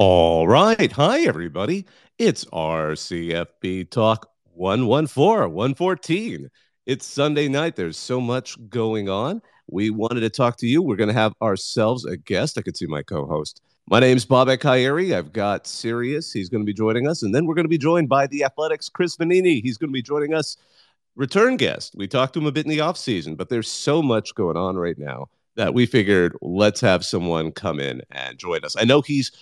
All 0.00 0.46
right. 0.46 0.92
Hi, 0.92 1.22
everybody. 1.22 1.84
It's 2.18 2.44
RCFB 2.44 3.90
Talk 3.90 4.30
114, 4.54 5.52
114. 5.52 6.48
It's 6.86 7.04
Sunday 7.04 7.48
night. 7.48 7.74
There's 7.74 7.98
so 7.98 8.20
much 8.20 8.56
going 8.70 9.08
on. 9.08 9.42
We 9.66 9.90
wanted 9.90 10.20
to 10.20 10.30
talk 10.30 10.56
to 10.58 10.68
you. 10.68 10.82
We're 10.82 10.94
going 10.94 11.08
to 11.08 11.14
have 11.14 11.34
ourselves 11.42 12.04
a 12.04 12.16
guest. 12.16 12.56
I 12.56 12.62
could 12.62 12.76
see 12.76 12.86
my 12.86 13.02
co 13.02 13.26
host. 13.26 13.60
My 13.90 13.98
name's 13.98 14.24
Bob 14.24 14.56
Kyrie. 14.60 15.16
I've 15.16 15.32
got 15.32 15.66
Sirius. 15.66 16.32
He's 16.32 16.48
going 16.48 16.62
to 16.62 16.66
be 16.66 16.72
joining 16.72 17.08
us. 17.08 17.24
And 17.24 17.34
then 17.34 17.44
we're 17.44 17.56
going 17.56 17.64
to 17.64 17.68
be 17.68 17.76
joined 17.76 18.08
by 18.08 18.28
the 18.28 18.44
Athletic's, 18.44 18.88
Chris 18.88 19.16
Vannini. 19.16 19.60
He's 19.60 19.78
going 19.78 19.90
to 19.90 19.92
be 19.92 20.00
joining 20.00 20.32
us, 20.32 20.56
return 21.16 21.56
guest. 21.56 21.96
We 21.96 22.06
talked 22.06 22.34
to 22.34 22.38
him 22.38 22.46
a 22.46 22.52
bit 22.52 22.66
in 22.66 22.70
the 22.70 22.78
offseason, 22.78 23.36
but 23.36 23.48
there's 23.48 23.68
so 23.68 24.00
much 24.00 24.36
going 24.36 24.56
on 24.56 24.76
right 24.76 24.96
now 24.96 25.26
that 25.56 25.74
we 25.74 25.86
figured 25.86 26.36
let's 26.40 26.80
have 26.80 27.04
someone 27.04 27.50
come 27.50 27.80
in 27.80 28.00
and 28.12 28.38
join 28.38 28.64
us. 28.64 28.76
I 28.78 28.84
know 28.84 29.00
he's 29.00 29.32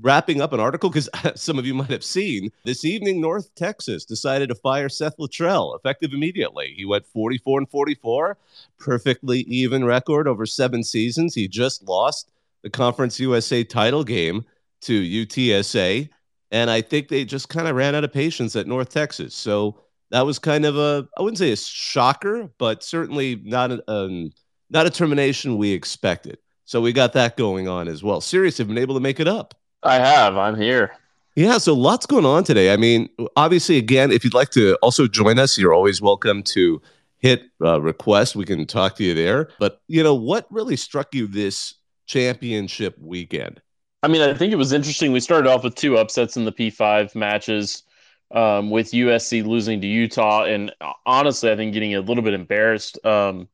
wrapping 0.00 0.40
up 0.40 0.52
an 0.52 0.60
article 0.60 0.90
because 0.90 1.08
some 1.34 1.58
of 1.58 1.66
you 1.66 1.74
might 1.74 1.90
have 1.90 2.04
seen 2.04 2.50
this 2.64 2.84
evening 2.84 3.20
north 3.20 3.54
texas 3.54 4.04
decided 4.04 4.48
to 4.48 4.54
fire 4.54 4.88
seth 4.88 5.16
littrell 5.18 5.76
effective 5.76 6.12
immediately. 6.12 6.74
He 6.76 6.84
went 6.84 7.06
44 7.06 7.60
and 7.60 7.70
44 7.70 8.36
perfectly 8.78 9.40
even 9.40 9.84
record 9.84 10.26
over 10.28 10.46
seven 10.46 10.82
seasons. 10.82 11.34
He 11.34 11.48
just 11.48 11.82
lost 11.88 12.30
the 12.62 12.70
conference 12.70 13.18
usa 13.18 13.64
title 13.64 14.04
game 14.04 14.44
to 14.82 15.02
utsa 15.02 16.08
and 16.50 16.70
i 16.70 16.80
think 16.80 17.08
they 17.08 17.24
just 17.24 17.48
kind 17.48 17.68
of 17.68 17.76
ran 17.76 17.94
out 17.94 18.04
of 18.04 18.12
patience 18.12 18.56
at 18.56 18.66
north 18.66 18.90
texas. 18.90 19.34
So 19.34 19.80
that 20.10 20.26
was 20.26 20.38
kind 20.38 20.64
of 20.64 20.76
a 20.76 21.08
i 21.18 21.22
wouldn't 21.22 21.38
say 21.38 21.52
a 21.52 21.56
shocker 21.56 22.50
but 22.58 22.82
certainly 22.82 23.40
not 23.44 23.70
a, 23.70 23.90
um, 23.90 24.30
not 24.68 24.86
a 24.86 24.90
termination 24.90 25.56
we 25.56 25.72
expected. 25.72 26.38
So 26.64 26.80
we 26.80 26.92
got 26.92 27.14
that 27.14 27.36
going 27.36 27.66
on 27.66 27.88
as 27.88 28.04
well. 28.04 28.20
Sirius 28.20 28.56
have 28.58 28.68
been 28.68 28.78
able 28.78 28.94
to 28.94 29.00
make 29.00 29.18
it 29.18 29.26
up 29.26 29.59
I 29.82 29.96
have. 29.96 30.36
I'm 30.36 30.56
here. 30.56 30.92
Yeah, 31.36 31.58
so 31.58 31.74
lots 31.74 32.06
going 32.06 32.26
on 32.26 32.44
today. 32.44 32.72
I 32.72 32.76
mean, 32.76 33.08
obviously, 33.36 33.78
again, 33.78 34.10
if 34.10 34.24
you'd 34.24 34.34
like 34.34 34.50
to 34.50 34.74
also 34.82 35.06
join 35.06 35.38
us, 35.38 35.56
you're 35.56 35.72
always 35.72 36.02
welcome 36.02 36.42
to 36.44 36.82
hit 37.18 37.44
uh, 37.62 37.80
request. 37.80 38.36
We 38.36 38.44
can 38.44 38.66
talk 38.66 38.96
to 38.96 39.04
you 39.04 39.14
there. 39.14 39.48
But, 39.58 39.80
you 39.86 40.02
know, 40.02 40.14
what 40.14 40.46
really 40.50 40.76
struck 40.76 41.14
you 41.14 41.26
this 41.26 41.74
championship 42.06 42.98
weekend? 42.98 43.62
I 44.02 44.08
mean, 44.08 44.22
I 44.22 44.34
think 44.34 44.52
it 44.52 44.56
was 44.56 44.72
interesting. 44.72 45.12
We 45.12 45.20
started 45.20 45.48
off 45.48 45.62
with 45.62 45.74
two 45.74 45.96
upsets 45.98 46.36
in 46.36 46.44
the 46.44 46.52
P5 46.52 47.14
matches 47.14 47.84
um, 48.32 48.70
with 48.70 48.90
USC 48.90 49.44
losing 49.46 49.80
to 49.80 49.86
Utah. 49.86 50.44
And 50.44 50.72
uh, 50.80 50.92
honestly, 51.06 51.50
I 51.50 51.56
think 51.56 51.72
getting 51.72 51.94
a 51.94 52.00
little 52.00 52.24
bit 52.24 52.34
embarrassed. 52.34 53.04
Um, 53.04 53.48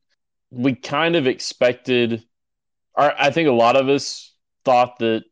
we 0.49 0.73
kind 0.73 1.15
of 1.15 1.27
expected, 1.27 2.23
our, 2.95 3.13
I 3.17 3.29
think 3.31 3.49
a 3.49 3.53
lot 3.53 3.75
of 3.75 3.89
us 3.89 4.33
thought 4.63 4.99
that 4.99 5.23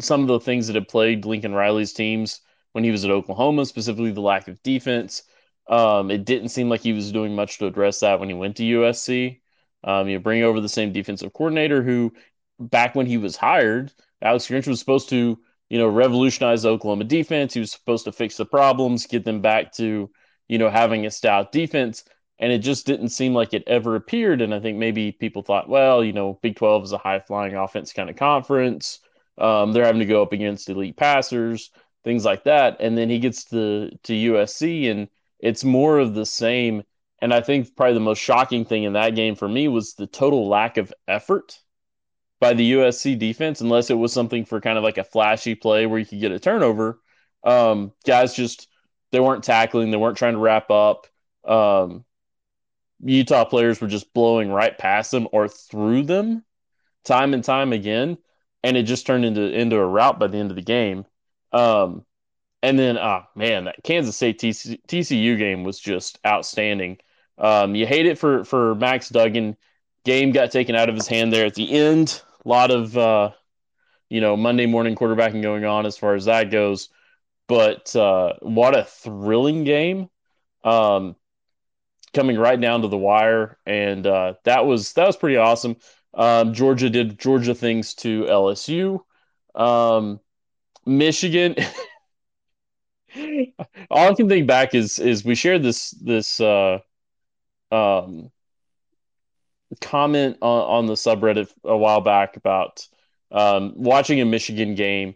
some 0.00 0.22
of 0.22 0.28
the 0.28 0.40
things 0.40 0.66
that 0.66 0.76
had 0.76 0.88
plagued 0.88 1.24
Lincoln 1.24 1.54
Riley's 1.54 1.92
teams 1.92 2.40
when 2.72 2.84
he 2.84 2.90
was 2.90 3.04
at 3.04 3.10
Oklahoma, 3.10 3.66
specifically 3.66 4.12
the 4.12 4.20
lack 4.20 4.48
of 4.48 4.62
defense. 4.62 5.22
Um, 5.68 6.10
it 6.10 6.24
didn't 6.24 6.48
seem 6.50 6.68
like 6.68 6.80
he 6.80 6.92
was 6.92 7.12
doing 7.12 7.34
much 7.34 7.58
to 7.58 7.66
address 7.66 8.00
that 8.00 8.20
when 8.20 8.28
he 8.28 8.34
went 8.34 8.56
to 8.56 8.62
USC. 8.62 9.40
Um, 9.84 10.08
you 10.08 10.18
bring 10.18 10.42
over 10.42 10.60
the 10.60 10.68
same 10.68 10.92
defensive 10.92 11.32
coordinator 11.32 11.82
who, 11.82 12.12
back 12.58 12.94
when 12.94 13.06
he 13.06 13.16
was 13.16 13.36
hired, 13.36 13.92
Alex 14.22 14.46
Grinch 14.48 14.66
was 14.66 14.80
supposed 14.80 15.08
to, 15.10 15.38
you 15.68 15.78
know, 15.78 15.88
revolutionize 15.88 16.62
the 16.62 16.70
Oklahoma 16.70 17.04
defense. 17.04 17.54
He 17.54 17.60
was 17.60 17.72
supposed 17.72 18.04
to 18.04 18.12
fix 18.12 18.36
the 18.36 18.46
problems, 18.46 19.06
get 19.06 19.24
them 19.24 19.40
back 19.40 19.72
to, 19.74 20.10
you 20.48 20.58
know, 20.58 20.70
having 20.70 21.06
a 21.06 21.10
stout 21.10 21.52
defense. 21.52 22.04
And 22.40 22.52
it 22.52 22.58
just 22.58 22.86
didn't 22.86 23.10
seem 23.10 23.34
like 23.34 23.52
it 23.52 23.64
ever 23.66 23.96
appeared. 23.96 24.40
And 24.40 24.54
I 24.54 24.60
think 24.60 24.78
maybe 24.78 25.12
people 25.12 25.42
thought, 25.42 25.68
well, 25.68 26.04
you 26.04 26.12
know, 26.12 26.38
Big 26.42 26.56
12 26.56 26.84
is 26.84 26.92
a 26.92 26.98
high 26.98 27.20
flying 27.20 27.54
offense 27.54 27.92
kind 27.92 28.08
of 28.10 28.16
conference. 28.16 29.00
Um, 29.38 29.72
they're 29.72 29.84
having 29.84 30.00
to 30.00 30.06
go 30.06 30.22
up 30.22 30.32
against 30.32 30.68
elite 30.68 30.96
passers, 30.96 31.70
things 32.04 32.24
like 32.24 32.44
that. 32.44 32.78
And 32.80 32.96
then 32.96 33.08
he 33.08 33.18
gets 33.18 33.44
to 33.46 33.90
to 34.04 34.12
USC, 34.12 34.90
and 34.90 35.08
it's 35.38 35.64
more 35.64 35.98
of 35.98 36.14
the 36.14 36.26
same. 36.26 36.82
And 37.20 37.34
I 37.34 37.40
think 37.40 37.74
probably 37.76 37.94
the 37.94 38.00
most 38.00 38.20
shocking 38.20 38.64
thing 38.64 38.84
in 38.84 38.92
that 38.92 39.14
game 39.14 39.34
for 39.34 39.48
me 39.48 39.68
was 39.68 39.94
the 39.94 40.06
total 40.06 40.48
lack 40.48 40.76
of 40.76 40.92
effort 41.08 41.58
by 42.40 42.54
the 42.54 42.72
USC 42.72 43.18
defense, 43.18 43.60
unless 43.60 43.90
it 43.90 43.98
was 43.98 44.12
something 44.12 44.44
for 44.44 44.60
kind 44.60 44.78
of 44.78 44.84
like 44.84 44.98
a 44.98 45.04
flashy 45.04 45.54
play 45.54 45.86
where 45.86 45.98
you 45.98 46.06
could 46.06 46.20
get 46.20 46.32
a 46.32 46.38
turnover. 46.38 47.00
Um, 47.44 47.92
guys 48.06 48.34
just 48.34 48.68
they 49.10 49.20
weren't 49.20 49.44
tackling, 49.44 49.90
they 49.90 49.96
weren't 49.96 50.18
trying 50.18 50.34
to 50.34 50.38
wrap 50.38 50.70
up. 50.70 51.06
Um, 51.44 52.04
Utah 53.00 53.44
players 53.44 53.80
were 53.80 53.88
just 53.88 54.12
blowing 54.12 54.50
right 54.50 54.76
past 54.76 55.10
them 55.10 55.28
or 55.32 55.48
through 55.48 56.02
them 56.02 56.44
time 57.04 57.32
and 57.32 57.44
time 57.44 57.72
again 57.72 58.18
and 58.68 58.76
it 58.76 58.82
just 58.82 59.06
turned 59.06 59.24
into 59.24 59.50
into 59.50 59.76
a 59.76 59.86
rout 59.86 60.18
by 60.18 60.26
the 60.26 60.36
end 60.36 60.50
of 60.50 60.56
the 60.56 60.62
game. 60.62 61.06
Um, 61.52 62.04
and 62.62 62.78
then, 62.78 62.98
oh 62.98 63.22
man, 63.34 63.64
that 63.64 63.76
Kansas 63.82 64.14
State 64.14 64.38
TC, 64.38 64.78
TCU 64.86 65.38
game 65.38 65.64
was 65.64 65.80
just 65.80 66.18
outstanding. 66.26 66.98
Um, 67.38 67.74
you 67.74 67.86
hate 67.86 68.04
it 68.04 68.18
for 68.18 68.44
for 68.44 68.74
Max 68.74 69.08
Duggan. 69.08 69.56
Game 70.04 70.32
got 70.32 70.52
taken 70.52 70.74
out 70.74 70.90
of 70.90 70.94
his 70.94 71.06
hand 71.06 71.32
there 71.32 71.46
at 71.46 71.54
the 71.54 71.70
end. 71.72 72.20
A 72.44 72.48
lot 72.48 72.70
of 72.70 72.96
uh, 72.96 73.30
you 74.10 74.20
know 74.20 74.36
Monday 74.36 74.66
morning 74.66 74.94
quarterbacking 74.96 75.40
going 75.42 75.64
on 75.64 75.86
as 75.86 75.96
far 75.96 76.14
as 76.14 76.26
that 76.26 76.50
goes. 76.50 76.90
But 77.46 77.96
uh, 77.96 78.34
what 78.42 78.76
a 78.76 78.84
thrilling 78.84 79.64
game! 79.64 80.10
Um, 80.62 81.16
coming 82.12 82.38
right 82.38 82.60
down 82.60 82.82
to 82.82 82.88
the 82.88 82.98
wire, 82.98 83.56
and 83.64 84.06
uh, 84.06 84.34
that 84.44 84.66
was 84.66 84.92
that 84.92 85.06
was 85.06 85.16
pretty 85.16 85.38
awesome. 85.38 85.76
Um, 86.14 86.54
Georgia 86.54 86.90
did 86.90 87.18
Georgia 87.18 87.54
things 87.54 87.94
to 87.94 88.24
LSU. 88.24 89.00
Um, 89.54 90.20
Michigan. 90.86 91.54
all 93.90 94.10
I 94.10 94.14
can 94.14 94.28
think 94.28 94.46
back 94.46 94.74
is 94.74 94.98
is 94.98 95.24
we 95.24 95.34
shared 95.34 95.62
this 95.62 95.90
this 95.90 96.40
uh, 96.40 96.78
um, 97.70 98.30
comment 99.80 100.38
on, 100.40 100.62
on 100.62 100.86
the 100.86 100.94
subreddit 100.94 101.50
a 101.64 101.76
while 101.76 102.00
back 102.00 102.36
about 102.36 102.86
um, 103.30 103.72
watching 103.76 104.20
a 104.20 104.24
Michigan 104.24 104.74
game 104.74 105.14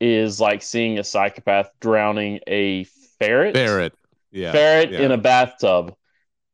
is 0.00 0.40
like 0.40 0.62
seeing 0.62 0.98
a 0.98 1.04
psychopath 1.04 1.70
drowning 1.80 2.40
a 2.46 2.84
ferret. 3.18 3.54
Ferret, 3.54 3.94
yeah, 4.30 4.52
ferret 4.52 4.92
yeah. 4.92 5.00
in 5.00 5.12
a 5.12 5.18
bathtub. 5.18 5.94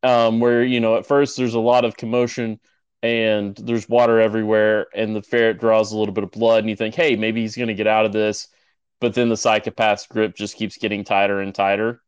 Um, 0.02 0.40
where 0.40 0.64
you 0.64 0.80
know 0.80 0.96
at 0.96 1.04
first 1.04 1.36
there's 1.36 1.54
a 1.54 1.60
lot 1.60 1.84
of 1.84 1.96
commotion 1.96 2.58
and 3.02 3.56
there's 3.56 3.88
water 3.88 4.20
everywhere 4.20 4.86
and 4.94 5.16
the 5.16 5.22
ferret 5.22 5.58
draws 5.58 5.92
a 5.92 5.98
little 5.98 6.14
bit 6.14 6.24
of 6.24 6.30
blood 6.30 6.60
and 6.60 6.70
you 6.70 6.76
think 6.76 6.94
hey 6.94 7.16
maybe 7.16 7.40
he's 7.40 7.56
going 7.56 7.68
to 7.68 7.74
get 7.74 7.86
out 7.86 8.06
of 8.06 8.12
this. 8.12 8.48
But 9.00 9.14
then 9.14 9.30
the 9.30 9.34
psychopath's 9.36 10.06
grip 10.06 10.34
just 10.36 10.56
keeps 10.56 10.76
getting 10.76 11.04
tighter 11.04 11.40
and 11.40 11.54
tighter. 11.54 12.02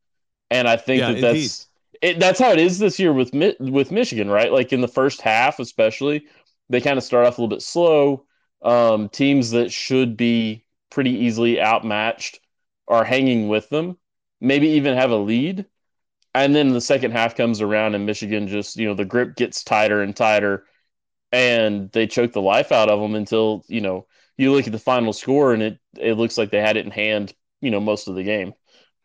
And 0.50 0.68
i 0.68 0.76
think 0.76 1.00
yeah, 1.00 1.12
that 1.12 1.20
that's 1.20 1.66
it, 2.02 2.18
that's 2.18 2.40
how 2.40 2.50
it 2.52 2.58
is 2.58 2.78
this 2.78 2.98
year 2.98 3.12
with 3.12 3.32
with 3.60 3.90
michigan 3.90 4.28
right? 4.30 4.52
Like 4.52 4.72
in 4.72 4.80
the 4.80 4.88
first 4.88 5.20
half 5.22 5.58
especially 5.58 6.26
they 6.68 6.80
kind 6.80 6.98
of 6.98 7.04
start 7.04 7.26
off 7.26 7.38
a 7.38 7.40
little 7.40 7.54
bit 7.54 7.62
slow. 7.62 8.26
Um, 8.62 9.08
teams 9.08 9.50
that 9.50 9.72
should 9.72 10.16
be 10.16 10.64
pretty 10.90 11.10
easily 11.10 11.60
outmatched 11.60 12.40
are 12.88 13.04
hanging 13.04 13.48
with 13.48 13.68
them 13.70 13.98
maybe 14.40 14.68
even 14.70 14.96
have 14.96 15.10
a 15.10 15.16
lead. 15.16 15.66
And 16.34 16.54
then 16.54 16.72
the 16.72 16.80
second 16.80 17.12
half 17.12 17.36
comes 17.36 17.60
around 17.60 17.94
and 17.94 18.06
michigan 18.06 18.48
just 18.48 18.76
you 18.76 18.86
know 18.86 18.94
the 18.94 19.04
grip 19.04 19.36
gets 19.36 19.64
tighter 19.64 20.02
and 20.02 20.14
tighter 20.16 20.64
and 21.32 21.90
they 21.92 22.06
choked 22.06 22.34
the 22.34 22.42
life 22.42 22.70
out 22.70 22.88
of 22.88 23.00
them 23.00 23.14
until 23.14 23.64
you 23.68 23.80
know 23.80 24.06
you 24.36 24.52
look 24.52 24.66
at 24.66 24.72
the 24.72 24.78
final 24.78 25.12
score 25.12 25.52
and 25.52 25.62
it 25.62 25.78
it 25.98 26.14
looks 26.14 26.38
like 26.38 26.50
they 26.50 26.60
had 26.60 26.76
it 26.76 26.84
in 26.84 26.90
hand 26.90 27.34
you 27.60 27.70
know 27.70 27.80
most 27.80 28.08
of 28.08 28.14
the 28.14 28.24
game. 28.24 28.52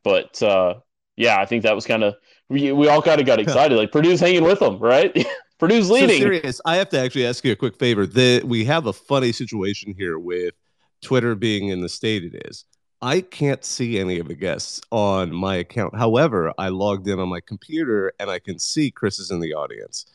But 0.03 0.41
uh, 0.41 0.75
yeah 1.17 1.37
i 1.39 1.45
think 1.45 1.63
that 1.63 1.75
was 1.75 1.85
kind 1.85 2.03
of 2.03 2.15
we, 2.47 2.71
we 2.71 2.87
all 2.87 3.01
kind 3.01 3.19
of 3.19 3.27
got 3.27 3.39
excited 3.45 3.75
like 3.75 3.91
purdue's 3.91 4.21
hanging 4.21 4.43
with 4.43 4.59
them 4.59 4.79
right? 4.79 5.25
Purdue's 5.59 5.89
leading. 5.89 6.09
so 6.09 6.17
Sirius 6.17 6.61
i 6.65 6.75
have 6.75 6.89
to 6.89 6.99
actually 6.99 7.25
ask 7.25 7.43
you 7.43 7.51
a 7.51 7.55
quick 7.55 7.77
favor. 7.77 8.05
The, 8.05 8.43
we 8.45 8.63
have 8.65 8.85
a 8.85 8.93
funny 8.93 9.31
situation 9.31 9.93
here 9.97 10.19
with 10.19 10.53
twitter 11.01 11.35
being 11.35 11.69
in 11.69 11.81
the 11.81 11.89
state 11.89 12.23
it 12.23 12.47
is. 12.47 12.63
I 13.01 13.21
can't 13.21 13.63
see 13.63 13.99
any 13.99 14.17
of 14.19 14.27
the 14.27 14.33
guests 14.33 14.81
on 14.91 15.31
my 15.31 15.57
account. 15.57 15.95
However, 15.95 16.51
I 16.57 16.69
logged 16.69 17.07
in 17.07 17.19
on 17.19 17.29
my 17.29 17.41
computer 17.41 18.11
and 18.19 18.29
I 18.29 18.39
can 18.39 18.57
see 18.57 18.89
Chris 18.89 19.19
is 19.19 19.29
in 19.29 19.39
the 19.39 19.53
audience 19.53 20.05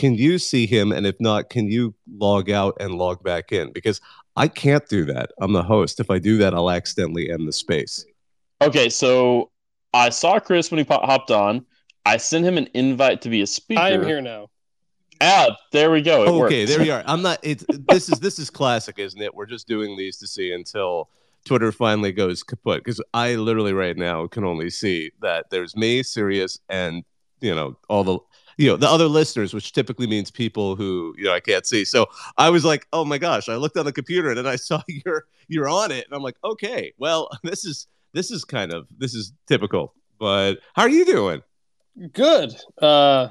can 0.00 0.14
you 0.14 0.38
see 0.38 0.66
him? 0.66 0.92
And 0.92 1.06
if 1.06 1.20
not, 1.20 1.50
can 1.50 1.70
you 1.70 1.94
log 2.10 2.50
out 2.50 2.74
and 2.80 2.94
log 2.94 3.22
back 3.22 3.52
in? 3.52 3.70
Because 3.70 4.00
I 4.34 4.48
can't 4.48 4.88
do 4.88 5.04
that. 5.04 5.30
I'm 5.42 5.52
the 5.52 5.62
host. 5.62 6.00
If 6.00 6.10
I 6.10 6.18
do 6.18 6.38
that, 6.38 6.54
I'll 6.54 6.70
accidentally 6.70 7.30
end 7.30 7.46
the 7.46 7.52
space. 7.52 8.06
Okay, 8.62 8.88
so 8.88 9.50
I 9.92 10.08
saw 10.08 10.40
Chris 10.40 10.70
when 10.70 10.78
he 10.78 10.86
hopped 10.88 11.30
on. 11.30 11.66
I 12.06 12.16
sent 12.16 12.46
him 12.46 12.56
an 12.56 12.66
invite 12.72 13.20
to 13.22 13.28
be 13.28 13.42
a 13.42 13.46
speaker. 13.46 13.82
I 13.82 13.90
am 13.90 14.02
here 14.02 14.22
now. 14.22 14.48
Ah, 15.20 15.54
there 15.70 15.90
we 15.90 16.00
go. 16.00 16.22
It 16.22 16.28
okay, 16.28 16.62
works. 16.62 16.70
there 16.70 16.80
we 16.80 16.90
are. 16.90 17.04
I'm 17.04 17.20
not. 17.20 17.38
It's 17.42 17.66
this 17.68 18.08
is 18.08 18.20
this 18.20 18.38
is 18.38 18.48
classic, 18.48 18.98
isn't 18.98 19.20
it? 19.20 19.34
We're 19.34 19.44
just 19.44 19.68
doing 19.68 19.98
these 19.98 20.16
to 20.18 20.26
see 20.26 20.52
until 20.52 21.10
Twitter 21.44 21.72
finally 21.72 22.12
goes 22.12 22.42
kaput. 22.42 22.82
Because 22.82 23.02
I 23.12 23.34
literally 23.34 23.74
right 23.74 23.98
now 23.98 24.26
can 24.28 24.44
only 24.44 24.70
see 24.70 25.10
that 25.20 25.50
there's 25.50 25.76
me, 25.76 26.02
Sirius, 26.02 26.58
and 26.70 27.04
you 27.42 27.54
know 27.54 27.76
all 27.90 28.02
the 28.02 28.18
you 28.60 28.66
know 28.66 28.76
the 28.76 28.88
other 28.88 29.06
listeners, 29.06 29.54
which 29.54 29.72
typically 29.72 30.06
means 30.06 30.30
people 30.30 30.76
who 30.76 31.14
you 31.16 31.24
know 31.24 31.32
I 31.32 31.40
can't 31.40 31.64
see. 31.64 31.86
So 31.86 32.06
I 32.36 32.50
was 32.50 32.62
like, 32.62 32.86
oh 32.92 33.06
my 33.06 33.16
gosh! 33.16 33.48
I 33.48 33.56
looked 33.56 33.78
on 33.78 33.86
the 33.86 33.92
computer 33.92 34.28
and 34.28 34.36
then 34.36 34.46
I 34.46 34.56
saw 34.68 34.82
you're 34.86 35.24
you're 35.48 35.68
on 35.68 35.90
it, 35.90 36.04
and 36.04 36.14
I'm 36.14 36.22
like, 36.22 36.36
okay, 36.44 36.92
well 36.98 37.30
this 37.42 37.64
is 37.64 37.86
this 38.12 38.30
is 38.30 38.44
kind 38.44 38.72
of 38.72 38.86
this 38.98 39.14
is 39.14 39.32
typical. 39.46 39.94
But 40.18 40.58
how 40.74 40.82
are 40.82 40.90
you 40.90 41.06
doing? 41.06 41.42
Good. 42.12 42.54
Uh, 42.80 43.28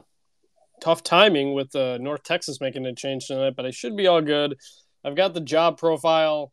tough 0.82 1.04
timing 1.04 1.54
with 1.54 1.76
uh, 1.76 2.00
North 2.00 2.24
Texas 2.24 2.60
making 2.60 2.88
a 2.88 2.96
change 2.96 3.28
tonight, 3.28 3.54
but 3.56 3.68
I 3.68 3.72
should 3.72 3.96
be 3.96 4.08
all 4.08 4.22
good. 4.22 4.58
I've 5.06 5.16
got 5.16 5.36
the 5.36 5.42
job 5.42 5.78
profile 5.78 6.52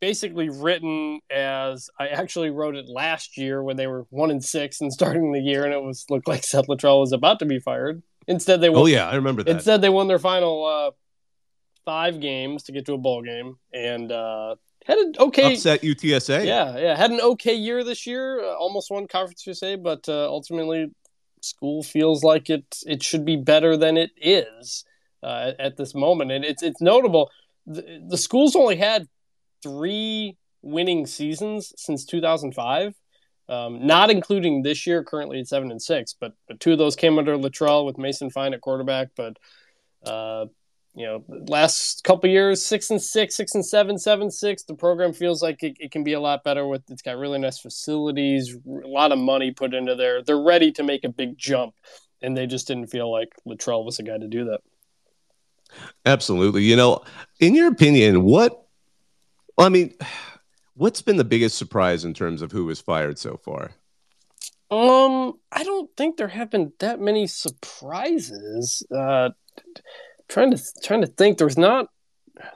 basically 0.00 0.48
written 0.48 1.20
as 1.30 1.90
I 1.98 2.08
actually 2.08 2.50
wrote 2.50 2.76
it 2.76 2.86
last 2.88 3.36
year 3.36 3.62
when 3.62 3.76
they 3.76 3.86
were 3.86 4.06
one 4.10 4.30
and 4.30 4.44
six 4.44 4.80
and 4.80 4.92
starting 4.92 5.32
the 5.32 5.40
year, 5.40 5.64
and 5.64 5.72
it 5.72 5.82
was 5.82 6.06
looked 6.10 6.28
like 6.28 6.44
Seth 6.44 6.66
Littrell 6.66 7.00
was 7.00 7.12
about 7.12 7.38
to 7.40 7.46
be 7.46 7.58
fired. 7.58 8.02
Instead, 8.28 8.60
they 8.60 8.68
won, 8.68 8.82
oh 8.82 8.86
yeah, 8.86 9.08
I 9.08 9.14
remember 9.14 9.42
that. 9.42 9.50
Instead, 9.50 9.80
they 9.80 9.88
won 9.88 10.08
their 10.08 10.18
final 10.18 10.64
uh, 10.64 10.90
five 11.84 12.20
games 12.20 12.64
to 12.64 12.72
get 12.72 12.86
to 12.86 12.94
a 12.94 12.98
bowl 12.98 13.22
game 13.22 13.56
and 13.72 14.10
uh, 14.10 14.56
had 14.84 14.98
an 14.98 15.14
okay 15.18 15.54
upset 15.54 15.82
UTSA. 15.82 16.44
Yeah, 16.44 16.76
yeah, 16.76 16.96
had 16.96 17.10
an 17.10 17.20
okay 17.20 17.54
year 17.54 17.84
this 17.84 18.06
year. 18.06 18.40
Uh, 18.40 18.54
almost 18.54 18.90
won 18.90 19.06
Conference 19.06 19.46
USA, 19.46 19.76
but 19.76 20.08
uh, 20.08 20.26
ultimately, 20.28 20.90
school 21.40 21.82
feels 21.82 22.24
like 22.24 22.50
it 22.50 22.64
it 22.84 23.02
should 23.02 23.24
be 23.24 23.36
better 23.36 23.76
than 23.76 23.96
it 23.96 24.10
is 24.16 24.84
uh, 25.22 25.52
at, 25.52 25.60
at, 25.60 25.76
this 25.76 25.94
moment, 25.94 26.32
and 26.32 26.44
it's 26.44 26.62
it's 26.62 26.80
notable. 26.80 27.30
The, 27.66 28.04
the 28.08 28.18
school's 28.18 28.54
only 28.54 28.76
had 28.76 29.08
three 29.62 30.36
winning 30.62 31.06
seasons 31.06 31.72
since 31.76 32.04
2005. 32.04 32.94
Um, 33.48 33.86
not 33.86 34.10
including 34.10 34.62
this 34.62 34.88
year, 34.88 35.04
currently 35.04 35.38
at 35.38 35.46
seven 35.46 35.70
and 35.70 35.80
six, 35.80 36.16
but, 36.18 36.32
but 36.48 36.58
two 36.58 36.72
of 36.72 36.78
those 36.78 36.96
came 36.96 37.16
under 37.16 37.36
Littrell 37.36 37.86
with 37.86 37.96
Mason 37.96 38.28
Fine 38.28 38.54
at 38.54 38.60
quarterback. 38.60 39.10
But 39.16 39.38
uh, 40.04 40.46
you 40.96 41.04
know, 41.04 41.22
last 41.28 42.02
couple 42.04 42.30
years, 42.30 42.64
six 42.64 42.90
and 42.90 43.00
six, 43.00 43.36
six 43.36 43.54
and 43.54 43.64
seven, 43.64 43.98
seven 43.98 44.30
six. 44.30 44.64
The 44.64 44.74
program 44.74 45.12
feels 45.12 45.42
like 45.42 45.62
it, 45.62 45.76
it, 45.78 45.92
can 45.92 46.04
be 46.04 46.14
a 46.14 46.20
lot 46.20 46.42
better. 46.42 46.66
With 46.66 46.82
it's 46.90 47.02
got 47.02 47.18
really 47.18 47.38
nice 47.38 47.58
facilities, 47.58 48.56
a 48.66 48.88
lot 48.88 49.12
of 49.12 49.18
money 49.18 49.50
put 49.50 49.74
into 49.74 49.94
there. 49.94 50.22
They're 50.22 50.40
ready 50.40 50.72
to 50.72 50.82
make 50.82 51.04
a 51.04 51.10
big 51.10 51.36
jump, 51.36 51.74
and 52.22 52.34
they 52.34 52.46
just 52.46 52.66
didn't 52.66 52.86
feel 52.86 53.12
like 53.12 53.28
Littrell 53.46 53.84
was 53.84 53.98
the 53.98 54.04
guy 54.04 54.16
to 54.16 54.26
do 54.26 54.46
that. 54.46 54.60
Absolutely. 56.06 56.62
You 56.64 56.76
know, 56.76 57.02
in 57.40 57.54
your 57.54 57.68
opinion, 57.68 58.22
what 58.24 58.65
well, 59.56 59.66
I 59.66 59.70
mean, 59.70 59.94
what's 60.74 61.02
been 61.02 61.16
the 61.16 61.24
biggest 61.24 61.56
surprise 61.56 62.04
in 62.04 62.14
terms 62.14 62.42
of 62.42 62.52
who 62.52 62.64
was 62.64 62.80
fired 62.80 63.18
so 63.18 63.36
far? 63.36 63.72
Um, 64.70 65.34
I 65.52 65.62
don't 65.62 65.90
think 65.96 66.16
there 66.16 66.28
have 66.28 66.50
been 66.50 66.72
that 66.80 67.00
many 67.00 67.26
surprises. 67.26 68.84
Uh, 68.94 69.30
trying 70.28 70.50
to 70.50 70.62
trying 70.82 71.02
to 71.02 71.06
think, 71.06 71.38
there's 71.38 71.58
not. 71.58 71.88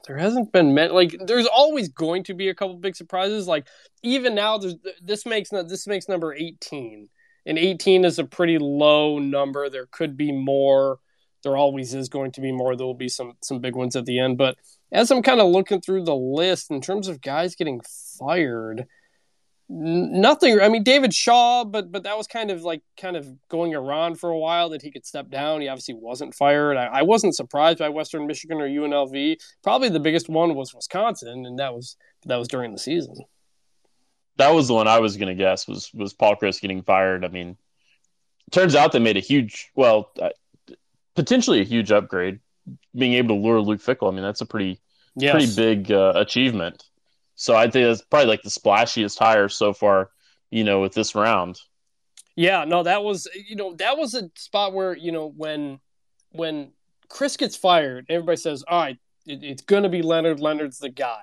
There 0.07 0.19
hasn't 0.19 0.53
been 0.53 0.75
many, 0.75 0.93
like 0.93 1.17
there's 1.25 1.47
always 1.47 1.89
going 1.89 2.25
to 2.25 2.35
be 2.35 2.49
a 2.49 2.55
couple 2.55 2.77
big 2.77 2.97
surprises. 2.97 3.47
Like 3.47 3.67
even 4.03 4.35
now, 4.35 4.59
there's 4.59 4.75
this 5.01 5.25
makes 5.25 5.51
this 5.51 5.87
makes 5.87 6.09
number 6.09 6.35
18, 6.35 7.09
and 7.47 7.59
18 7.59 8.05
is 8.05 8.19
a 8.19 8.25
pretty 8.25 8.59
low 8.59 9.19
number. 9.19 9.71
There 9.71 9.87
could 9.91 10.17
be 10.17 10.33
more. 10.33 10.99
There 11.43 11.57
always 11.57 11.95
is 11.95 12.11
going 12.11 12.33
to 12.33 12.43
be 12.43 12.53
more. 12.53 12.77
There 12.77 12.85
will 12.85 12.93
be 12.93 13.09
some 13.09 13.35
some 13.43 13.61
big 13.61 13.77
ones 13.77 13.97
at 13.97 14.05
the 14.05 14.19
end, 14.19 14.37
but 14.37 14.59
as 14.93 15.11
I'm 15.11 15.23
kind 15.23 15.41
of 15.41 15.49
looking 15.49 15.81
through 15.81 16.05
the 16.05 16.17
list 16.17 16.71
in 16.71 16.81
terms 16.81 17.09
of 17.09 17.21
guys 17.21 17.55
getting 17.55 17.81
fired, 18.19 18.87
nothing. 19.69 20.61
I 20.61 20.69
mean, 20.69 20.83
David 20.83 21.15
Shaw, 21.15 21.65
but 21.65 21.93
but 21.93 22.03
that 22.03 22.17
was 22.17 22.27
kind 22.27 22.51
of 22.51 22.63
like 22.63 22.83
kind 23.01 23.17
of 23.17 23.27
going 23.49 23.75
around 23.75 24.17
for 24.17 24.31
a 24.31 24.39
while 24.39 24.71
that 24.71 24.83
he 24.83 24.91
could 24.91 25.07
step 25.07 25.31
down. 25.31 25.61
He 25.61 25.69
obviously 25.69 25.95
wasn't 25.95 26.35
fired. 26.35 26.77
I, 26.77 26.87
I 26.87 27.03
wasn't 27.03 27.37
surprised 27.37 27.79
by 27.79 27.89
Western 27.89 28.27
Michigan 28.27 28.61
or 28.61 28.69
UNLV. 28.69 29.37
Probably 29.63 29.89
the 29.89 30.01
biggest 30.01 30.29
one 30.29 30.55
was 30.55 30.75
Wisconsin, 30.75 31.47
and 31.47 31.59
that 31.59 31.75
was 31.75 31.97
that 32.27 32.37
was 32.37 32.49
during 32.49 32.73
the 32.73 32.79
season. 32.79 33.15
That 34.37 34.55
was 34.55 34.69
the 34.69 34.75
one 34.75 34.89
I 34.89 35.01
was 35.01 35.17
going 35.17 35.29
to 35.29 35.35
guess 35.35 35.69
was 35.69 35.93
was 35.95 36.15
Paul 36.15 36.37
Chryst 36.37 36.61
getting 36.61 36.83
fired. 36.83 37.25
I 37.25 37.29
mean, 37.29 37.57
turns 38.51 38.75
out 38.75 38.93
they 38.93 38.99
made 38.99 39.17
a 39.17 39.21
huge, 39.21 39.71
well, 39.75 40.11
uh, 40.21 40.31
potentially 41.15 41.61
a 41.61 41.65
huge 41.65 41.93
upgrade 41.93 42.41
being 42.95 43.15
able 43.15 43.37
to 43.37 43.41
lure 43.41 43.61
Luke 43.61 43.81
Fickell, 43.81 44.11
I 44.11 44.15
mean, 44.15 44.23
that's 44.23 44.41
a 44.41 44.47
pretty 44.47 44.81
yes. 45.17 45.33
pretty 45.33 45.55
big 45.55 45.93
uh, 45.93 46.13
achievement. 46.17 46.85
So 47.35 47.57
I 47.57 47.71
think 47.71 47.87
that's 47.87 48.03
probably 48.03 48.29
like 48.29 48.43
the 48.43 48.51
splashiest 48.51 49.19
hire 49.19 49.49
so 49.49 49.73
far, 49.73 50.11
you 50.51 50.65
know, 50.65 50.81
with 50.81 50.93
this 50.93 51.15
round. 51.15 51.59
Yeah, 52.37 52.65
no, 52.65 52.83
that 52.83 53.03
was 53.03 53.29
you 53.49 53.57
know 53.57 53.75
that 53.75 53.99
was 53.99 54.15
a 54.15 54.31
spot 54.37 54.73
where 54.73 54.97
you 54.97 55.13
know 55.13 55.33
when 55.37 55.81
when 56.31 56.73
Chryst 57.09 57.39
gets 57.39 57.57
fired, 57.57 58.07
everybody 58.09 58.37
says, 58.37 58.65
"All 58.67 58.81
right, 58.81 58.99
it, 59.27 59.43
it's 59.43 59.63
going 59.63 59.83
to 59.83 59.89
be 59.89 60.03
Leonard. 60.03 60.41
Leonard's 60.41 60.79
the 60.79 60.91
guy." 60.91 61.23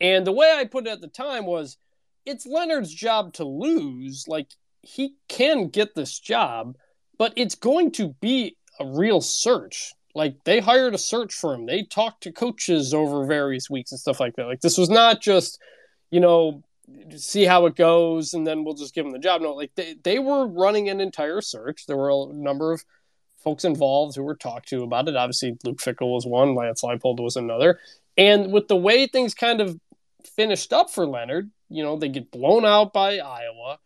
And 0.00 0.26
the 0.26 0.32
way 0.32 0.54
I 0.56 0.64
put 0.64 0.86
it 0.86 0.90
at 0.90 1.00
the 1.00 1.08
time 1.08 1.44
was, 1.44 1.76
it's 2.24 2.46
Leonard's 2.46 2.94
job 2.94 3.32
to 3.34 3.44
lose. 3.44 4.26
Like 4.28 4.48
he 4.82 5.16
can 5.28 5.68
get 5.68 5.94
this 5.94 6.18
job, 6.18 6.76
but 7.18 7.32
it's 7.36 7.56
going 7.56 7.90
to 7.92 8.14
be 8.20 8.56
a 8.78 8.86
real 8.86 9.20
search. 9.20 9.92
Like 10.18 10.42
they 10.42 10.58
hired 10.58 10.94
a 10.94 10.98
search 10.98 11.32
firm. 11.32 11.64
They 11.64 11.84
talked 11.84 12.24
to 12.24 12.32
coaches 12.32 12.92
over 12.92 13.24
various 13.24 13.70
weeks 13.70 13.92
and 13.92 14.00
stuff 14.00 14.18
like 14.18 14.34
that. 14.34 14.46
Like 14.46 14.60
this 14.60 14.76
was 14.76 14.90
not 14.90 15.22
just, 15.22 15.60
you 16.10 16.18
know, 16.18 16.64
see 17.16 17.44
how 17.44 17.66
it 17.66 17.76
goes 17.76 18.34
and 18.34 18.44
then 18.44 18.64
we'll 18.64 18.74
just 18.74 18.96
give 18.96 19.04
them 19.04 19.12
the 19.12 19.20
job. 19.20 19.42
No, 19.42 19.52
like 19.54 19.70
they, 19.76 19.94
they 20.02 20.18
were 20.18 20.48
running 20.48 20.88
an 20.88 21.00
entire 21.00 21.40
search. 21.40 21.86
There 21.86 21.96
were 21.96 22.10
a 22.10 22.32
number 22.32 22.72
of 22.72 22.84
folks 23.44 23.64
involved 23.64 24.16
who 24.16 24.24
were 24.24 24.34
talked 24.34 24.68
to 24.70 24.82
about 24.82 25.06
it. 25.06 25.14
Obviously, 25.14 25.56
Luke 25.62 25.78
Fickell 25.78 26.12
was 26.12 26.26
one, 26.26 26.56
Lance 26.56 26.82
Leipold 26.82 27.22
was 27.22 27.36
another. 27.36 27.78
And 28.16 28.52
with 28.52 28.66
the 28.66 28.76
way 28.76 29.06
things 29.06 29.34
kind 29.34 29.60
of 29.60 29.78
finished 30.34 30.72
up 30.72 30.90
for 30.90 31.06
Leonard, 31.06 31.48
you 31.68 31.84
know, 31.84 31.96
they 31.96 32.08
get 32.08 32.32
blown 32.32 32.64
out 32.64 32.92
by 32.92 33.18
Iowa. 33.18 33.78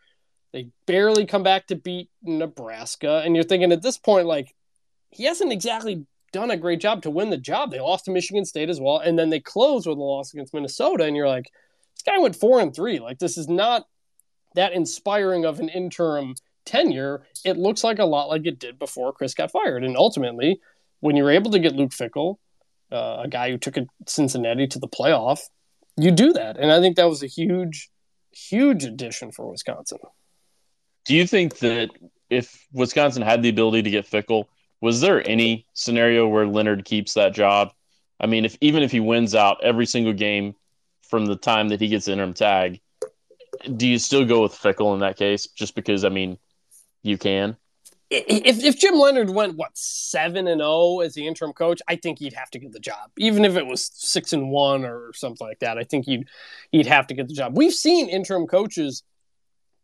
They 0.54 0.70
barely 0.86 1.26
come 1.26 1.42
back 1.42 1.66
to 1.66 1.76
beat 1.76 2.08
Nebraska. 2.22 3.20
And 3.22 3.34
you're 3.34 3.44
thinking 3.44 3.70
at 3.72 3.82
this 3.82 3.98
point, 3.98 4.26
like, 4.26 4.54
he 5.10 5.24
hasn't 5.24 5.52
exactly 5.52 6.06
done 6.32 6.50
a 6.50 6.56
great 6.56 6.80
job 6.80 7.02
to 7.02 7.10
win 7.10 7.30
the 7.30 7.36
job. 7.36 7.70
They 7.70 7.80
lost 7.80 8.06
to 8.06 8.10
Michigan 8.10 8.44
State 8.44 8.70
as 8.70 8.80
well, 8.80 8.98
and 8.98 9.18
then 9.18 9.30
they 9.30 9.40
closed 9.40 9.86
with 9.86 9.98
a 9.98 10.02
loss 10.02 10.32
against 10.32 10.54
Minnesota. 10.54 11.04
And 11.04 11.16
you're 11.16 11.28
like, 11.28 11.50
this 11.94 12.02
guy 12.02 12.18
went 12.18 12.36
four 12.36 12.60
and 12.60 12.74
three. 12.74 12.98
Like 12.98 13.18
this 13.18 13.36
is 13.36 13.48
not 13.48 13.86
that 14.54 14.72
inspiring 14.72 15.44
of 15.44 15.60
an 15.60 15.68
interim 15.68 16.34
tenure. 16.64 17.22
It 17.44 17.56
looks 17.56 17.84
like 17.84 17.98
a 17.98 18.04
lot 18.04 18.28
like 18.28 18.46
it 18.46 18.58
did 18.58 18.78
before 18.78 19.12
Chryst 19.12 19.36
got 19.36 19.50
fired. 19.50 19.84
And 19.84 19.96
ultimately, 19.96 20.60
when 21.00 21.16
you're 21.16 21.30
able 21.30 21.50
to 21.50 21.58
get 21.58 21.74
Luke 21.74 21.90
Fickell, 21.90 22.36
uh, 22.90 23.22
a 23.24 23.28
guy 23.28 23.50
who 23.50 23.58
took 23.58 23.76
Cincinnati 24.06 24.66
to 24.68 24.78
the 24.78 24.88
playoff, 24.88 25.40
you 25.96 26.10
do 26.10 26.32
that. 26.32 26.56
And 26.58 26.72
I 26.72 26.80
think 26.80 26.96
that 26.96 27.08
was 27.08 27.22
a 27.22 27.26
huge, 27.26 27.90
huge 28.30 28.84
addition 28.84 29.32
for 29.32 29.50
Wisconsin. 29.50 29.98
Do 31.04 31.14
you 31.14 31.26
think 31.26 31.58
that 31.58 31.90
if 32.30 32.66
Wisconsin 32.72 33.22
had 33.22 33.42
the 33.42 33.48
ability 33.48 33.82
to 33.82 33.90
get 33.90 34.08
Fickell, 34.08 34.44
was 34.82 35.00
there 35.00 35.26
any 35.26 35.64
scenario 35.72 36.28
where 36.28 36.46
Leonard 36.46 36.84
keeps 36.84 37.14
that 37.14 37.32
job? 37.32 37.72
I 38.20 38.26
mean, 38.26 38.44
if 38.44 38.58
even 38.60 38.82
if 38.82 38.90
he 38.90 39.00
wins 39.00 39.34
out 39.34 39.62
every 39.62 39.86
single 39.86 40.12
game 40.12 40.54
from 41.08 41.24
the 41.24 41.36
time 41.36 41.68
that 41.70 41.80
he 41.80 41.88
gets 41.88 42.06
the 42.06 42.12
interim 42.12 42.34
tag, 42.34 42.80
do 43.76 43.86
you 43.86 43.98
still 43.98 44.24
go 44.24 44.42
with 44.42 44.52
Fickell 44.52 44.92
in 44.92 45.00
that 45.00 45.16
case? 45.16 45.46
Just 45.46 45.74
because 45.74 46.04
I 46.04 46.08
mean, 46.08 46.36
you 47.02 47.16
can. 47.16 47.56
If, 48.10 48.62
if 48.62 48.78
Jim 48.78 48.94
Leonard 48.94 49.30
went 49.30 49.56
what 49.56 49.70
seven 49.72 50.46
and 50.46 50.60
zero 50.60 50.70
oh 50.70 51.00
as 51.00 51.14
the 51.14 51.26
interim 51.26 51.54
coach, 51.54 51.80
I 51.88 51.96
think 51.96 52.18
he'd 52.18 52.34
have 52.34 52.50
to 52.50 52.58
get 52.58 52.72
the 52.72 52.80
job. 52.80 53.10
Even 53.16 53.44
if 53.46 53.56
it 53.56 53.64
was 53.64 53.90
six 53.94 54.34
and 54.34 54.50
one 54.50 54.84
or 54.84 55.12
something 55.14 55.46
like 55.46 55.60
that, 55.60 55.78
I 55.78 55.84
think 55.84 56.06
he'd 56.06 56.26
he'd 56.72 56.86
have 56.86 57.06
to 57.06 57.14
get 57.14 57.28
the 57.28 57.34
job. 57.34 57.56
We've 57.56 57.72
seen 57.72 58.08
interim 58.08 58.46
coaches 58.46 59.02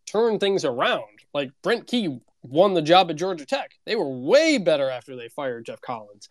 turn 0.06 0.38
things 0.38 0.64
around. 0.64 1.04
Like 1.32 1.52
Brent 1.62 1.86
Key 1.86 2.20
won 2.42 2.74
the 2.74 2.82
job 2.82 3.10
at 3.10 3.16
Georgia 3.16 3.46
Tech. 3.46 3.72
They 3.84 3.96
were 3.96 4.08
way 4.08 4.58
better 4.58 4.88
after 4.90 5.16
they 5.16 5.28
fired 5.28 5.66
Geoff 5.66 5.80
Collins. 5.80 6.28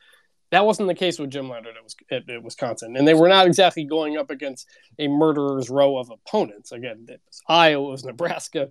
That 0.52 0.66
wasn't 0.66 0.88
the 0.88 0.96
case 0.96 1.20
with 1.20 1.30
Jim 1.30 1.50
Leonard 1.50 1.76
at, 2.10 2.30
at 2.30 2.44
Wisconsin, 2.44 2.96
and 2.96 3.06
they 3.06 3.14
were 3.14 3.28
not 3.28 3.48
exactly 3.48 3.84
going 3.84 4.18
up 4.18 4.30
against 4.30 4.68
a 4.98 5.08
murderer's 5.10 5.70
row 5.70 5.98
of 5.98 6.10
opponents. 6.10 6.72
Again, 6.72 7.06
it 7.10 7.20
was 7.28 7.42
Iowa, 7.50 7.90
it 7.90 7.92
was 7.92 8.06
Nebraska, 8.06 8.70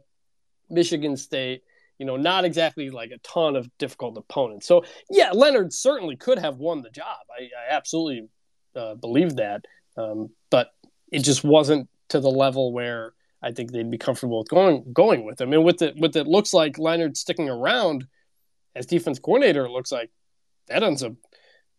Michigan 0.71 1.17
State. 1.17 1.63
You 1.99 2.05
know, 2.05 2.17
not 2.17 2.45
exactly 2.45 2.91
like 2.91 3.11
a 3.11 3.19
ton 3.19 3.57
of 3.57 3.71
difficult 3.79 4.19
opponents. 4.19 4.67
So, 4.67 4.85
yeah, 5.09 5.31
Leonard 5.33 5.73
certainly 5.73 6.15
could 6.15 6.39
have 6.39 6.57
won 6.57 6.83
the 6.83 6.91
job. 6.91 7.19
I, 7.31 7.45
I 7.45 7.75
absolutely 7.75 8.29
uh, 8.75 8.97
believe 8.97 9.37
that, 9.37 9.65
um, 9.97 10.29
but 10.51 10.73
it 11.11 11.21
just 11.21 11.43
wasn't 11.43 11.89
to 12.11 12.21
the 12.21 12.31
level 12.31 12.73
where 12.73 13.15
I 13.47 13.53
think 13.53 13.71
they'd 13.71 13.91
be 13.91 13.99
comfortable 13.99 14.39
with 14.39 14.49
going 14.49 14.93
going 14.93 15.25
with 15.25 15.41
him. 15.41 15.53
And 15.53 15.65
with 15.65 15.83
it 15.83 15.97
with 15.97 16.17
it 16.17 16.27
looks 16.27 16.53
like 16.53 16.79
Leonard 16.79 17.17
sticking 17.17 17.49
around 17.49 18.07
as 18.75 18.87
defense 18.87 19.19
coordinator, 19.19 19.65
it 19.67 19.71
looks 19.71 19.93
like 19.93 20.11
that 20.69 20.83
ends 20.83 21.03
up 21.03 21.13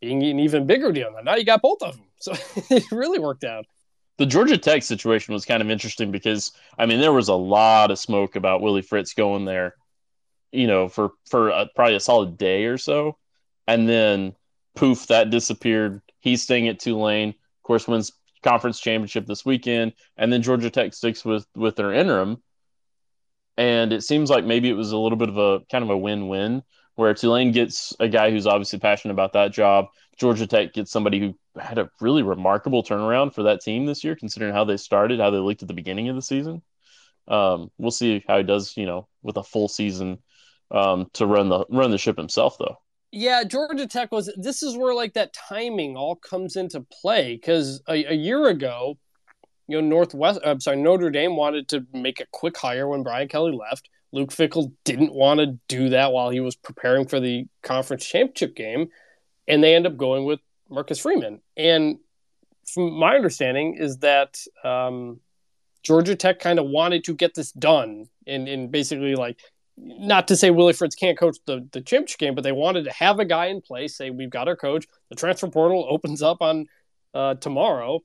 being 0.02 0.24
an 0.24 0.40
even 0.40 0.66
bigger 0.66 0.92
deal. 0.92 1.14
Now 1.24 1.36
you 1.36 1.44
got 1.44 1.62
both 1.62 1.82
of 1.82 1.96
them, 1.98 2.06
so 2.20 2.34
it 2.70 2.92
really 2.92 3.20
worked 3.20 3.44
out. 3.44 3.66
The 4.18 4.26
Georgia 4.26 4.58
Tech 4.58 4.82
situation 4.82 5.34
was 5.34 5.46
kind 5.46 5.62
of 5.62 5.70
interesting 5.70 6.12
because 6.12 6.52
I 6.78 6.86
mean 6.86 7.00
there 7.00 7.14
was 7.14 7.28
a 7.28 7.36
lot 7.36 7.92
of 7.92 8.00
smoke 8.00 8.36
about 8.36 8.62
Willie 8.62 8.82
Fritz 8.82 9.14
going 9.14 9.46
there 9.46 9.76
you 10.52 10.68
know, 10.68 10.88
for 10.88 11.12
for 11.30 11.50
a, 11.50 11.70
probably 11.76 11.96
a 11.96 12.00
solid 12.00 12.38
day 12.38 12.66
or 12.66 12.78
so, 12.78 13.18
and 13.68 13.88
then 13.88 14.36
poof, 14.76 15.08
that 15.08 15.30
disappeared. 15.30 16.02
He's 16.20 16.44
staying 16.44 16.68
at 16.68 16.80
Tulane. 16.80 17.30
Of 17.30 17.64
course, 17.64 17.88
wins 17.88 18.12
conference 18.44 18.80
championship 18.80 19.26
this 19.26 19.46
weekend, 19.46 19.94
and 20.18 20.32
then 20.32 20.42
Georgia 20.42 20.70
Tech 20.70 20.94
sticks 20.94 21.24
with 21.26 21.46
with 21.56 21.76
their 21.76 21.94
interim. 21.94 22.42
And 23.58 23.92
it 23.92 24.04
seems 24.04 24.30
like 24.30 24.46
maybe 24.46 24.70
it 24.70 24.74
was 24.74 24.92
a 24.92 24.98
little 24.98 25.18
bit 25.18 25.30
of 25.30 25.38
a 25.38 25.62
kind 25.72 25.84
of 25.84 25.90
a 25.90 25.98
win 25.98 26.28
win 26.28 26.64
where 26.96 27.14
Tulane 27.14 27.52
gets 27.52 27.96
a 28.00 28.08
guy 28.08 28.32
who's 28.32 28.48
obviously 28.48 28.80
passionate 28.80 29.14
about 29.14 29.34
that 29.34 29.52
job. 29.52 29.88
Georgia 30.18 30.48
Tech 30.48 30.74
gets 30.74 30.92
somebody 30.92 31.20
who 31.20 31.36
had 31.60 31.78
a 31.78 31.90
really 32.02 32.24
remarkable 32.24 32.84
turnaround 32.84 33.34
for 33.34 33.44
that 33.44 33.62
team 33.62 33.86
this 33.86 34.04
year, 34.04 34.16
considering 34.16 34.54
how 34.54 34.64
they 34.64 34.78
started, 34.78 35.20
how 35.20 35.30
they 35.30 35.38
looked 35.38 35.62
at 35.62 35.68
the 35.68 35.74
beginning 35.74 36.10
of 36.10 36.16
the 36.16 36.22
season. 36.22 36.62
Um, 37.28 37.72
we'll 37.78 37.92
see 37.92 38.24
how 38.28 38.38
he 38.38 38.44
does, 38.44 38.76
you 38.78 38.86
know, 38.86 39.08
with 39.22 39.38
a 39.38 39.44
full 39.44 39.68
season 39.68 40.20
um, 40.72 41.10
to 41.14 41.26
run 41.26 41.50
the 41.50 41.66
run 41.70 41.92
the 41.92 41.98
ship 41.98 42.18
himself, 42.18 42.58
though. 42.58 42.78
Yeah, 43.12 43.44
Georgia 43.46 43.88
Tech 43.88 44.12
was. 44.12 44.32
This 44.38 44.64
is 44.64 44.78
where 44.78 44.94
like 44.94 45.14
that 45.14 45.34
timing 45.34 45.96
all 45.96 46.16
comes 46.16 46.56
into 46.56 46.82
play 46.82 47.36
because 47.36 47.82
a, 47.88 48.12
a 48.12 48.14
year 48.14 48.48
ago, 48.48 48.98
you 49.68 49.82
know, 49.82 49.88
Northwest. 49.88 50.40
I'm 50.46 50.60
sorry, 50.60 50.78
Notre 50.78 51.10
Dame 51.10 51.36
wanted 51.36 51.70
to 51.70 51.86
make 51.94 52.20
a 52.20 52.26
quick 52.32 52.58
hire 52.58 52.88
when 52.88 53.04
Brian 53.04 53.28
Kelly 53.28 53.54
left. 53.54 53.90
Luke 54.12 54.32
Fickell 54.32 54.72
didn't 54.84 55.14
want 55.14 55.40
to 55.40 55.58
do 55.68 55.90
that 55.90 56.12
while 56.12 56.30
he 56.30 56.40
was 56.40 56.56
preparing 56.56 57.08
for 57.08 57.20
the 57.20 57.46
conference 57.62 58.06
championship 58.06 58.56
game, 58.56 58.90
and 59.48 59.64
they 59.64 59.76
end 59.76 59.88
up 59.88 59.98
going 59.98 60.26
with 60.26 60.40
Marcus 60.70 61.00
Freeman. 61.00 61.42
And 61.56 62.00
from 62.66 62.94
my 62.94 63.16
understanding 63.16 63.78
is 63.80 63.98
that 64.00 64.38
um, 64.64 65.20
Georgia 65.84 66.16
Tech 66.16 66.40
kind 66.40 66.60
of 66.60 66.68
wanted 66.68 67.06
to 67.06 67.14
get 67.14 67.36
this 67.36 67.52
done, 67.54 68.08
and 68.26 68.48
and 68.50 68.72
basically 68.72 69.16
like 69.16 69.40
not 69.78 70.28
to 70.30 70.36
say 70.36 70.50
Willie 70.50 70.74
Fritz 70.74 70.96
can't 70.96 71.18
coach 71.18 71.38
the, 71.46 71.68
the 71.72 71.82
championship 71.82 72.20
game, 72.20 72.36
but 72.36 72.44
they 72.44 72.52
wanted 72.52 72.86
to 72.86 72.92
have 72.92 73.20
a 73.20 73.26
guy 73.26 73.48
in 73.48 73.62
place. 73.62 73.96
Say 73.96 74.10
we've 74.10 74.30
got 74.30 74.48
our 74.48 74.56
coach. 74.56 74.86
The 75.10 75.16
transfer 75.16 75.48
portal 75.48 75.86
opens 75.90 76.24
up 76.24 76.42
on 76.42 76.66
uh, 77.14 77.36
tomorrow, 77.36 78.02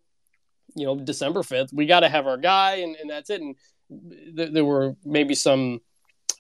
you 0.75 0.87
know, 0.87 0.97
December 0.97 1.43
fifth. 1.43 1.73
We 1.73 1.87
got 1.87 2.01
to 2.01 2.09
have 2.09 2.27
our 2.27 2.37
guy, 2.37 2.77
and, 2.77 2.95
and 2.97 3.11
that's 3.11 3.31
it. 3.31 3.41
And 3.41 3.57
th- 4.37 4.53
there 4.53 4.65
were 4.65 4.97
maybe 5.05 5.35
some 5.35 5.81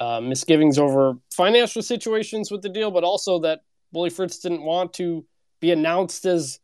uh, 0.01 0.21
misgivings 0.21 0.79
over 0.79 1.15
financial 1.35 1.83
situations 1.83 2.51
with 2.51 2.63
the 2.63 2.69
deal, 2.69 2.91
but 2.91 3.05
also 3.05 3.41
that 3.41 3.61
Willie 3.93 4.11
Fritz 4.11 4.39
didn't 4.39 4.63
want 4.63 4.93
to 4.95 5.25
be 5.61 5.71
announced 5.71 6.25
as 6.27 6.61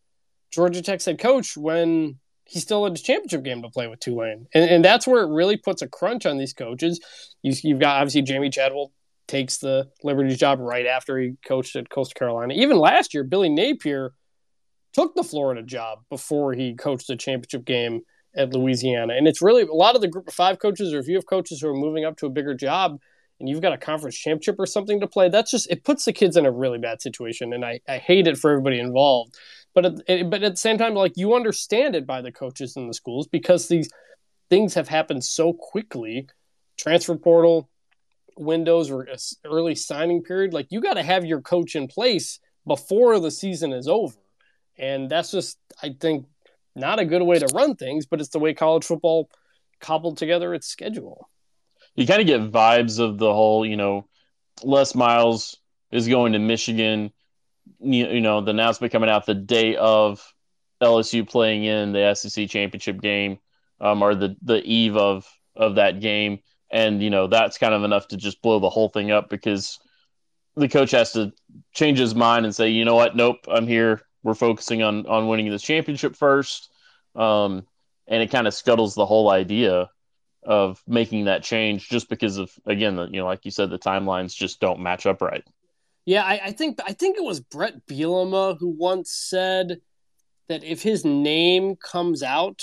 Georgia 0.50 0.82
Tech's 0.82 1.04
head 1.04 1.18
coach 1.18 1.56
when 1.56 2.18
he 2.48 2.60
still 2.60 2.84
had 2.84 2.94
his 2.94 3.02
championship 3.02 3.42
game 3.42 3.60
to 3.62 3.68
play 3.68 3.86
with 3.86 4.00
Tulane. 4.00 4.46
And, 4.54 4.70
and 4.70 4.84
that's 4.84 5.06
where 5.06 5.22
it 5.22 5.30
really 5.30 5.58
puts 5.58 5.82
a 5.82 5.88
crunch 5.88 6.24
on 6.24 6.38
these 6.38 6.54
coaches. 6.54 6.98
You, 7.42 7.52
have 7.72 7.80
got 7.80 8.00
obviously 8.00 8.22
Jamey 8.22 8.50
Chadwell 8.50 8.90
takes 9.26 9.58
the 9.58 9.90
Liberty 10.02 10.34
job 10.34 10.58
right 10.58 10.86
after 10.86 11.18
he 11.18 11.34
coached 11.46 11.76
at 11.76 11.90
Coastal 11.90 12.18
Carolina. 12.18 12.54
Even 12.54 12.78
last 12.78 13.12
year, 13.12 13.22
Billy 13.22 13.50
Napier 13.50 14.14
took 14.94 15.14
the 15.14 15.22
Florida 15.22 15.62
job 15.62 16.00
before 16.08 16.54
he 16.54 16.74
coached 16.74 17.08
the 17.08 17.16
championship 17.16 17.66
game 17.66 18.00
at 18.34 18.54
Louisiana. 18.54 19.12
And 19.14 19.28
it's 19.28 19.42
really 19.42 19.64
a 19.64 19.74
lot 19.74 19.94
of 19.94 20.00
the 20.00 20.08
group 20.08 20.26
of 20.26 20.32
five 20.32 20.58
coaches 20.58 20.94
or 20.94 21.00
if 21.00 21.06
you 21.06 21.16
have 21.16 21.26
coaches 21.26 21.60
who 21.60 21.68
are 21.68 21.74
moving 21.74 22.06
up 22.06 22.16
to 22.18 22.26
a 22.26 22.30
bigger 22.30 22.54
job, 22.54 22.98
and 23.40 23.48
you've 23.48 23.60
got 23.60 23.72
a 23.72 23.78
conference 23.78 24.16
championship 24.16 24.56
or 24.58 24.66
something 24.66 25.00
to 25.00 25.06
play, 25.06 25.28
that's 25.28 25.50
just 25.50 25.70
it 25.70 25.84
puts 25.84 26.04
the 26.04 26.12
kids 26.12 26.36
in 26.36 26.46
a 26.46 26.50
really 26.50 26.78
bad 26.78 27.00
situation, 27.00 27.52
and 27.52 27.64
I, 27.64 27.80
I 27.88 27.98
hate 27.98 28.26
it 28.26 28.36
for 28.36 28.50
everybody 28.50 28.80
involved. 28.80 29.36
But 29.80 30.08
at, 30.08 30.30
but 30.30 30.42
at 30.42 30.52
the 30.52 30.56
same 30.56 30.78
time, 30.78 30.94
like 30.94 31.16
you 31.16 31.34
understand 31.34 31.94
it 31.94 32.06
by 32.06 32.22
the 32.22 32.32
coaches 32.32 32.76
in 32.76 32.88
the 32.88 32.94
schools 32.94 33.26
because 33.26 33.68
these 33.68 33.88
things 34.50 34.74
have 34.74 34.88
happened 34.88 35.24
so 35.24 35.52
quickly. 35.52 36.28
Transfer 36.76 37.16
portal 37.16 37.68
windows 38.36 38.90
or 38.90 39.08
early 39.44 39.74
signing 39.74 40.22
period, 40.22 40.54
like 40.54 40.68
you 40.70 40.80
got 40.80 40.94
to 40.94 41.02
have 41.02 41.24
your 41.24 41.40
coach 41.40 41.74
in 41.74 41.88
place 41.88 42.38
before 42.66 43.18
the 43.18 43.30
season 43.30 43.72
is 43.72 43.88
over, 43.88 44.16
and 44.78 45.10
that's 45.10 45.32
just 45.32 45.58
I 45.82 45.96
think 46.00 46.26
not 46.76 47.00
a 47.00 47.04
good 47.04 47.22
way 47.22 47.38
to 47.38 47.46
run 47.52 47.74
things, 47.74 48.06
but 48.06 48.20
it's 48.20 48.30
the 48.30 48.38
way 48.38 48.54
college 48.54 48.84
football 48.84 49.28
cobbled 49.80 50.18
together 50.18 50.54
its 50.54 50.68
schedule 50.68 51.28
you 51.98 52.06
kind 52.06 52.20
of 52.20 52.28
get 52.28 52.52
vibes 52.52 53.00
of 53.00 53.18
the 53.18 53.32
whole, 53.32 53.66
you 53.66 53.76
know, 53.76 54.06
Les 54.62 54.94
Miles 54.94 55.56
is 55.90 56.06
going 56.06 56.32
to 56.32 56.38
Michigan. 56.38 57.10
You, 57.80 58.08
you 58.08 58.20
know, 58.20 58.40
the 58.40 58.50
announcement 58.50 58.92
coming 58.92 59.10
out 59.10 59.26
the 59.26 59.34
day 59.34 59.76
of 59.76 60.34
LSU 60.82 61.28
playing 61.28 61.64
in 61.64 61.92
the 61.92 62.14
SEC 62.14 62.48
championship 62.48 63.00
game, 63.00 63.38
um, 63.80 64.02
or 64.02 64.14
the 64.14 64.36
the 64.42 64.62
eve 64.64 64.96
of 64.96 65.26
of 65.56 65.76
that 65.76 66.00
game, 66.00 66.40
and 66.70 67.02
you 67.02 67.10
know 67.10 67.26
that's 67.26 67.58
kind 67.58 67.74
of 67.74 67.84
enough 67.84 68.08
to 68.08 68.16
just 68.16 68.42
blow 68.42 68.58
the 68.58 68.70
whole 68.70 68.88
thing 68.88 69.10
up 69.10 69.28
because 69.28 69.78
the 70.56 70.68
coach 70.68 70.90
has 70.90 71.12
to 71.12 71.32
change 71.72 71.98
his 71.98 72.14
mind 72.14 72.44
and 72.44 72.54
say, 72.54 72.68
you 72.70 72.84
know 72.84 72.94
what, 72.94 73.14
nope, 73.14 73.38
I'm 73.48 73.66
here. 73.66 74.02
We're 74.22 74.34
focusing 74.34 74.82
on 74.82 75.06
on 75.06 75.28
winning 75.28 75.50
this 75.50 75.62
championship 75.62 76.16
first, 76.16 76.70
um, 77.14 77.66
and 78.06 78.22
it 78.22 78.30
kind 78.30 78.46
of 78.46 78.54
scuttles 78.54 78.94
the 78.94 79.06
whole 79.06 79.30
idea 79.30 79.90
of 80.42 80.82
making 80.86 81.24
that 81.26 81.42
change 81.42 81.88
just 81.88 82.08
because 82.08 82.38
of 82.38 82.50
again 82.66 82.96
the, 82.96 83.06
you 83.06 83.18
know 83.18 83.26
like 83.26 83.44
you 83.44 83.50
said 83.50 83.70
the 83.70 83.78
timelines 83.78 84.34
just 84.34 84.60
don't 84.60 84.80
match 84.80 85.04
up 85.04 85.20
right 85.20 85.44
yeah 86.08 86.24
I, 86.24 86.40
I 86.46 86.52
think 86.52 86.78
i 86.86 86.92
think 86.94 87.18
it 87.18 87.24
was 87.24 87.38
Bret 87.38 87.86
bielema 87.86 88.56
who 88.58 88.68
once 88.68 89.12
said 89.12 89.80
that 90.48 90.64
if 90.64 90.82
his 90.82 91.04
name 91.04 91.76
comes 91.76 92.22
out 92.22 92.62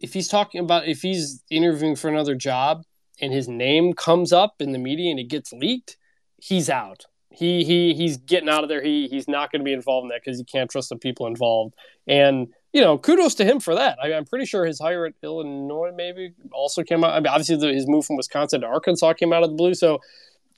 if 0.00 0.12
he's 0.12 0.26
talking 0.26 0.60
about 0.60 0.88
if 0.88 1.00
he's 1.00 1.44
interviewing 1.50 1.94
for 1.94 2.08
another 2.08 2.34
job 2.34 2.82
and 3.20 3.32
his 3.32 3.46
name 3.46 3.92
comes 3.92 4.32
up 4.32 4.54
in 4.58 4.72
the 4.72 4.78
media 4.78 5.08
and 5.10 5.20
it 5.20 5.28
gets 5.28 5.52
leaked 5.52 5.96
he's 6.38 6.68
out 6.68 7.04
he 7.30 7.62
he 7.62 7.94
he's 7.94 8.16
getting 8.16 8.48
out 8.48 8.64
of 8.64 8.68
there 8.68 8.82
he 8.82 9.06
he's 9.06 9.28
not 9.28 9.52
going 9.52 9.60
to 9.60 9.64
be 9.64 9.72
involved 9.72 10.06
in 10.06 10.08
that 10.08 10.22
because 10.24 10.38
he 10.38 10.44
can't 10.44 10.68
trust 10.68 10.88
the 10.88 10.96
people 10.96 11.28
involved 11.28 11.74
and 12.08 12.48
you 12.72 12.80
know, 12.80 12.98
kudos 12.98 13.34
to 13.34 13.44
him 13.44 13.58
for 13.58 13.74
that. 13.74 13.98
I, 14.00 14.12
am 14.12 14.24
pretty 14.24 14.44
sure 14.44 14.64
his 14.64 14.78
hire 14.78 15.04
at 15.06 15.14
Illinois 15.24 15.90
maybe 15.92 16.34
also 16.52 16.84
came 16.84 17.02
out. 17.02 17.14
I 17.14 17.18
mean, 17.18 17.26
obviously, 17.26 17.56
the, 17.56 17.74
his 17.74 17.88
move 17.88 18.06
from 18.06 18.16
Wisconsin 18.16 18.60
to 18.60 18.68
Arkansas 18.68 19.14
came 19.14 19.32
out 19.32 19.42
of 19.42 19.50
the 19.50 19.56
blue. 19.56 19.74
So 19.74 19.98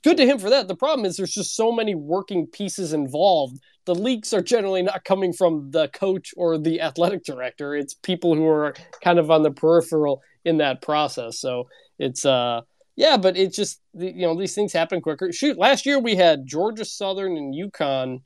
good 0.03 0.17
to 0.17 0.25
him 0.25 0.37
for 0.37 0.49
that. 0.49 0.67
The 0.67 0.75
problem 0.75 1.05
is 1.05 1.17
there's 1.17 1.33
just 1.33 1.55
so 1.55 1.71
many 1.71 1.95
working 1.95 2.47
pieces 2.47 2.93
involved. 2.93 3.57
The 3.85 3.95
leaks 3.95 4.33
are 4.33 4.41
generally 4.41 4.81
not 4.81 5.03
coming 5.03 5.33
from 5.33 5.71
the 5.71 5.87
coach 5.89 6.33
or 6.37 6.57
the 6.57 6.81
athletic 6.81 7.23
director. 7.23 7.75
It's 7.75 7.93
people 7.93 8.35
who 8.35 8.47
are 8.47 8.73
kind 9.03 9.19
of 9.19 9.31
on 9.31 9.43
the 9.43 9.51
peripheral 9.51 10.21
in 10.45 10.57
that 10.57 10.81
process. 10.81 11.39
So 11.39 11.67
it's 11.99 12.25
uh 12.25 12.61
yeah, 12.95 13.17
but 13.17 13.37
it's 13.37 13.55
just 13.55 13.81
you 13.93 14.21
know 14.21 14.37
these 14.37 14.53
things 14.53 14.73
happen 14.73 15.01
quicker. 15.01 15.31
Shoot, 15.31 15.57
last 15.57 15.85
year 15.85 15.99
we 15.99 16.15
had 16.15 16.45
Georgia 16.45 16.85
Southern 16.85 17.37
and 17.37 17.53
UConn 17.53 18.21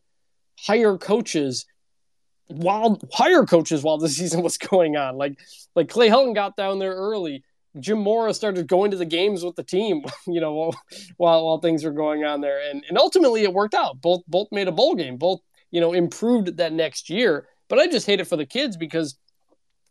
hire 0.59 0.97
coaches 0.97 1.65
while 2.47 2.99
hire 3.13 3.45
coaches 3.45 3.83
while 3.83 3.97
the 3.97 4.09
season 4.19 4.41
was 4.41 4.57
going 4.57 4.97
on. 4.97 5.17
Like 5.17 5.39
like 5.75 5.89
Clay 5.89 6.09
Helton 6.09 6.35
got 6.35 6.57
down 6.57 6.79
there 6.79 6.93
early. 6.93 7.43
Jim 7.79 7.99
Mora 7.99 8.33
started 8.33 8.67
going 8.67 8.91
to 8.91 8.97
the 8.97 9.05
games 9.05 9.43
with 9.43 9.55
the 9.55 9.63
team, 9.63 10.03
you 10.27 10.41
know, 10.41 10.53
while 11.17 11.43
while, 11.43 11.59
things 11.59 11.83
were 11.83 11.91
going 11.91 12.23
on 12.23 12.41
there, 12.41 12.59
and 12.69 12.83
and 12.89 12.97
ultimately 12.97 13.43
it 13.43 13.53
worked 13.53 13.73
out. 13.73 14.01
Both 14.01 14.23
both 14.27 14.47
made 14.51 14.67
a 14.67 14.71
bowl 14.71 14.95
game. 14.95 15.17
Both 15.17 15.41
you 15.71 15.81
know 15.81 15.93
improved 15.93 16.57
that 16.57 16.73
next 16.73 17.09
year. 17.09 17.47
But 17.69 17.79
I 17.79 17.87
just 17.87 18.05
hate 18.05 18.21
it 18.21 18.27
for 18.27 18.37
the 18.37 18.45
kids 18.45 18.77
because 18.77 19.17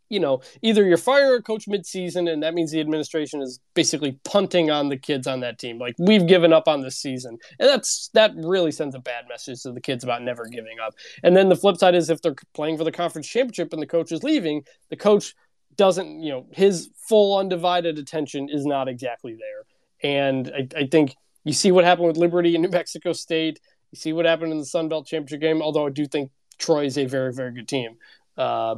you 0.09 0.21
know, 0.21 0.41
either 0.63 0.85
you 0.87 0.97
fire 0.97 1.35
a 1.35 1.43
coach 1.43 1.67
midseason 1.67 2.31
and 2.31 2.43
that 2.43 2.55
means 2.55 2.71
the 2.71 2.81
administration 2.81 3.43
is 3.43 3.59
basically 3.75 4.19
punting 4.25 4.71
on 4.71 4.89
the 4.89 4.97
kids 4.97 5.27
on 5.27 5.41
that 5.41 5.59
team. 5.59 5.79
Like 5.79 5.97
we've 5.99 6.27
given 6.27 6.53
up 6.53 6.69
on 6.69 6.83
this 6.83 6.97
season. 6.97 7.39
And 7.59 7.69
that's 7.69 8.11
that 8.15 8.33
really 8.37 8.71
sends 8.71 8.95
a 8.95 9.01
bad 9.01 9.25
message 9.29 9.63
to 9.63 9.73
the 9.73 9.81
kids 9.81 10.05
about 10.05 10.23
never 10.23 10.47
giving 10.47 10.79
up. 10.85 10.95
And 11.23 11.37
then 11.37 11.49
the 11.49 11.57
flip 11.57 11.77
side 11.77 11.95
is 11.95 12.09
if 12.09 12.23
they're 12.23 12.37
playing 12.55 12.79
for 12.79 12.85
the 12.85 12.93
conference 12.93 13.27
championship 13.27 13.73
and 13.73 13.83
the 13.83 13.87
coach 13.87 14.13
is 14.13 14.23
leaving, 14.23 14.63
the 14.91 14.97
coach 14.97 15.35
doesn't, 15.77 16.21
you 16.23 16.31
know, 16.31 16.47
his 16.53 16.91
full 17.09 17.39
undivided 17.39 17.99
attention 17.99 18.49
is 18.49 18.67
not 18.67 18.89
exactly 18.89 19.35
there. 19.35 19.65
And 20.03 20.53
I, 20.55 20.81
I 20.81 20.87
think 20.87 21.15
you 21.45 21.53
see 21.53 21.73
what 21.73 21.85
happened 21.85 22.09
with 22.09 22.17
Liberty 22.17 22.55
and 22.55 22.63
New 22.63 22.71
Mexico 22.71 23.13
State. 23.13 23.61
You 23.93 23.97
see 23.97 24.13
what 24.13 24.27
happened 24.27 24.53
in 24.53 24.59
the 24.59 24.65
Sun 24.65 24.89
Belt 24.89 25.07
Championship 25.07 25.41
game, 25.41 25.63
although 25.63 25.87
I 25.87 25.91
do 25.91 26.07
think 26.07 26.31
Troy 26.59 26.85
is 26.85 26.99
a 26.99 27.07
very, 27.07 27.33
very 27.33 27.53
good 27.53 27.69
team. 27.69 27.97
Uh, 28.37 28.77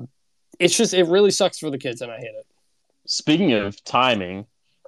it's 0.59 0.76
just 0.76 0.95
it 0.95 1.05
really 1.05 1.31
sucks 1.31 1.59
for 1.59 1.71
the 1.71 1.78
kids, 1.78 2.02
and 2.02 2.11
I 2.11 2.19
hate 2.19 2.26
it. 2.26 2.47
Speaking 3.07 3.52
of 3.52 3.83
timing, 3.85 4.47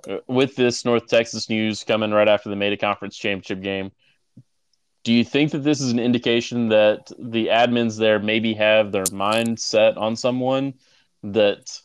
uh, 0.09 0.19
with 0.27 0.57
this 0.57 0.85
North 0.85 1.07
Texas 1.07 1.49
news 1.49 1.85
coming 1.85 2.11
right 2.11 2.29
after 2.29 2.49
the 2.49 2.57
Meta 2.57 2.77
Conference 2.77 3.17
Championship 3.17 3.63
game, 3.63 3.93
do 5.05 5.13
you 5.13 5.25
think 5.25 5.53
that 5.53 5.65
this 5.65 5.81
is 5.81 5.93
an 5.93 5.99
indication 5.99 6.69
that 6.69 7.11
the 7.19 7.47
admins 7.47 7.99
there 7.99 8.19
maybe 8.19 8.55
have 8.55 8.93
their 8.93 9.07
mind 9.13 9.59
set 9.59 9.97
on 9.97 10.17
someone 10.17 10.75
that 11.23 11.81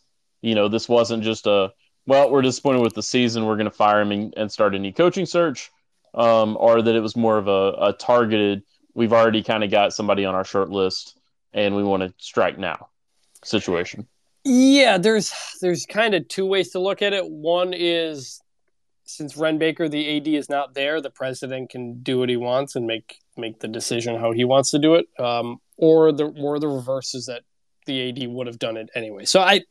you 0.46 0.56
know 0.56 0.68
this 0.68 0.88
wasn't 0.88 1.24
just 1.24 1.48
a 1.48 1.72
well 2.06 2.30
we're 2.30 2.42
disappointed 2.42 2.82
with 2.82 2.94
the 2.94 3.04
season 3.04 3.46
we're 3.46 3.56
going 3.56 3.66
to 3.66 3.72
fire 3.72 4.02
him 4.02 4.12
and, 4.12 4.34
and, 4.38 4.52
start 4.52 4.76
a 4.76 4.80
new 4.80 4.94
coaching 4.94 5.26
search 5.26 5.72
um, 6.14 6.56
or 6.60 6.82
that 6.82 6.96
it 6.96 7.02
was 7.02 7.16
more 7.16 7.38
of 7.38 7.48
a, 7.48 7.76
a 7.80 7.94
targeted 7.94 8.64
we've 8.94 9.14
already 9.14 9.44
kind 9.44 9.64
of 9.64 9.72
got 9.72 9.94
somebody 9.94 10.26
on 10.26 10.36
our 10.36 10.46
short 10.46 10.70
list 10.70 11.18
and 11.54 11.76
we 11.76 11.84
want 11.84 12.04
to 12.04 12.14
strike 12.18 12.60
now 12.60 12.90
situation? 13.44 14.08
Yeah, 14.44 14.98
there's 14.98 15.34
there's 15.62 15.86
kind 15.86 16.14
of 16.14 16.28
two 16.28 16.46
ways 16.46 16.72
to 16.72 16.80
look 16.80 17.02
at 17.02 17.14
it. 17.14 17.28
One 17.28 17.74
is 17.74 18.42
since 19.06 19.38
Wren 19.38 19.58
Baker, 19.58 19.88
the 19.88 20.18
AD, 20.18 20.28
is 20.28 20.50
not 20.50 20.74
there, 20.74 21.02
the 21.02 21.10
president 21.10 21.70
can 21.70 22.02
do 22.02 22.20
what 22.20 22.30
he 22.30 22.38
wants 22.38 22.76
and 22.76 22.86
make 22.86 23.18
make 23.38 23.60
the 23.60 23.68
decision 23.68 24.20
how 24.20 24.32
he 24.32 24.46
wants 24.46 24.72
to 24.72 24.80
do 24.80 24.96
it. 24.96 25.08
Um, 25.20 25.58
or 25.78 26.12
the 26.12 26.26
or 26.26 26.60
the 26.60 26.68
reverse 26.68 27.16
is 27.16 27.26
that 27.26 27.42
the 27.88 28.10
AD 28.10 28.28
would 28.30 28.48
have 28.48 28.60
done 28.60 28.78
it 28.78 28.90
anyway. 28.96 29.26
So 29.26 29.40
I, 29.42 29.62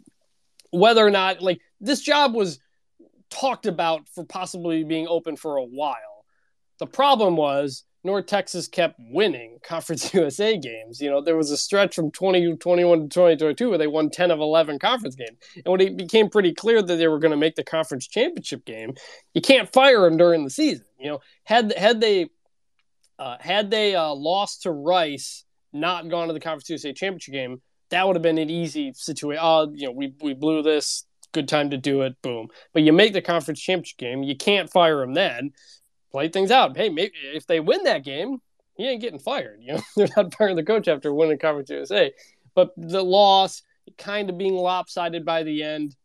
whether 0.74 1.06
or 1.06 1.10
not 1.10 1.40
like 1.40 1.60
this 1.80 2.00
job 2.00 2.34
was 2.34 2.58
talked 3.30 3.66
about 3.66 4.08
for 4.08 4.24
possibly 4.24 4.84
being 4.84 5.06
open 5.08 5.36
for 5.36 5.56
a 5.56 5.64
while. 5.64 6.24
The 6.78 6.86
problem 6.86 7.36
was 7.36 7.84
North 8.02 8.26
Texas 8.26 8.68
kept 8.68 8.98
winning 8.98 9.58
Conference 9.62 10.12
USA 10.12 10.58
games. 10.58 11.00
You 11.00 11.10
know, 11.10 11.22
there 11.22 11.36
was 11.36 11.50
a 11.50 11.56
stretch 11.56 11.94
from 11.94 12.10
2021 12.10 12.98
to 12.98 13.08
2022 13.08 13.68
where 13.68 13.78
they 13.78 13.86
won 13.86 14.10
10 14.10 14.30
of 14.30 14.40
11 14.40 14.78
conference 14.78 15.14
games. 15.14 15.38
And 15.56 15.66
when 15.66 15.80
it 15.80 15.96
became 15.96 16.28
pretty 16.28 16.52
clear 16.52 16.82
that 16.82 16.96
they 16.96 17.08
were 17.08 17.18
going 17.18 17.30
to 17.30 17.36
make 17.36 17.54
the 17.54 17.64
conference 17.64 18.06
championship 18.06 18.64
game, 18.64 18.94
you 19.32 19.40
can't 19.40 19.72
fire 19.72 20.02
them 20.02 20.16
during 20.16 20.44
the 20.44 20.50
season. 20.50 20.84
You 20.98 21.12
know, 21.12 21.20
had 21.44 21.72
had 21.76 22.00
they 22.00 22.28
uh, 23.18 23.36
had 23.40 23.70
they 23.70 23.94
uh, 23.94 24.12
lost 24.12 24.62
to 24.62 24.72
Rice, 24.72 25.44
not 25.72 26.08
gone 26.08 26.28
to 26.28 26.34
the 26.34 26.40
Conference 26.40 26.68
USA 26.68 26.92
championship 26.92 27.32
game, 27.32 27.62
that 27.90 28.06
would 28.06 28.16
have 28.16 28.22
been 28.22 28.38
an 28.38 28.50
easy 28.50 28.92
situation. 28.94 29.40
Oh, 29.42 29.72
you 29.74 29.86
know, 29.86 29.92
we 29.92 30.14
we 30.20 30.34
blew 30.34 30.62
this. 30.62 31.04
Good 31.32 31.48
time 31.48 31.70
to 31.70 31.76
do 31.76 32.02
it. 32.02 32.20
Boom. 32.22 32.48
But 32.72 32.84
you 32.84 32.92
make 32.92 33.12
the 33.12 33.20
conference 33.20 33.60
championship 33.60 33.98
game. 33.98 34.22
You 34.22 34.36
can't 34.36 34.70
fire 34.70 35.02
him 35.02 35.14
then 35.14 35.52
play 36.14 36.28
things 36.28 36.52
out. 36.52 36.76
Hey, 36.76 36.90
maybe 36.90 37.12
if 37.34 37.44
they 37.48 37.58
win 37.58 37.82
that 37.84 38.04
game, 38.04 38.38
he 38.76 38.88
ain't 38.88 39.00
getting 39.00 39.18
fired. 39.18 39.58
You 39.60 39.74
know, 39.74 39.80
they're 39.96 40.08
not 40.16 40.32
firing 40.32 40.54
the 40.54 40.62
coach 40.62 40.86
after 40.86 41.12
winning 41.12 41.38
Conference 41.38 41.70
USA. 41.70 42.12
But 42.54 42.70
the 42.76 43.02
loss, 43.02 43.62
kind 43.98 44.30
of 44.30 44.38
being 44.38 44.54
lopsided 44.54 45.24
by 45.24 45.42
the 45.42 45.64
end, 45.64 45.96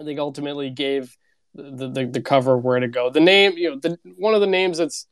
I 0.00 0.04
think 0.04 0.18
ultimately 0.18 0.70
gave 0.70 1.14
the, 1.54 1.88
the, 1.88 2.06
the 2.06 2.22
cover 2.22 2.56
where 2.56 2.80
to 2.80 2.88
go. 2.88 3.10
The 3.10 3.20
name, 3.20 3.52
you 3.58 3.70
know, 3.70 3.78
the 3.78 3.98
one 4.16 4.34
of 4.34 4.40
the 4.40 4.46
names 4.46 4.78
that's 4.78 5.06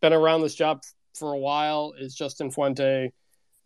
been 0.00 0.12
around 0.12 0.42
this 0.42 0.54
job 0.54 0.82
for 1.18 1.32
a 1.32 1.38
while 1.38 1.92
is 1.98 2.14
Justin 2.14 2.52
Fuente. 2.52 3.12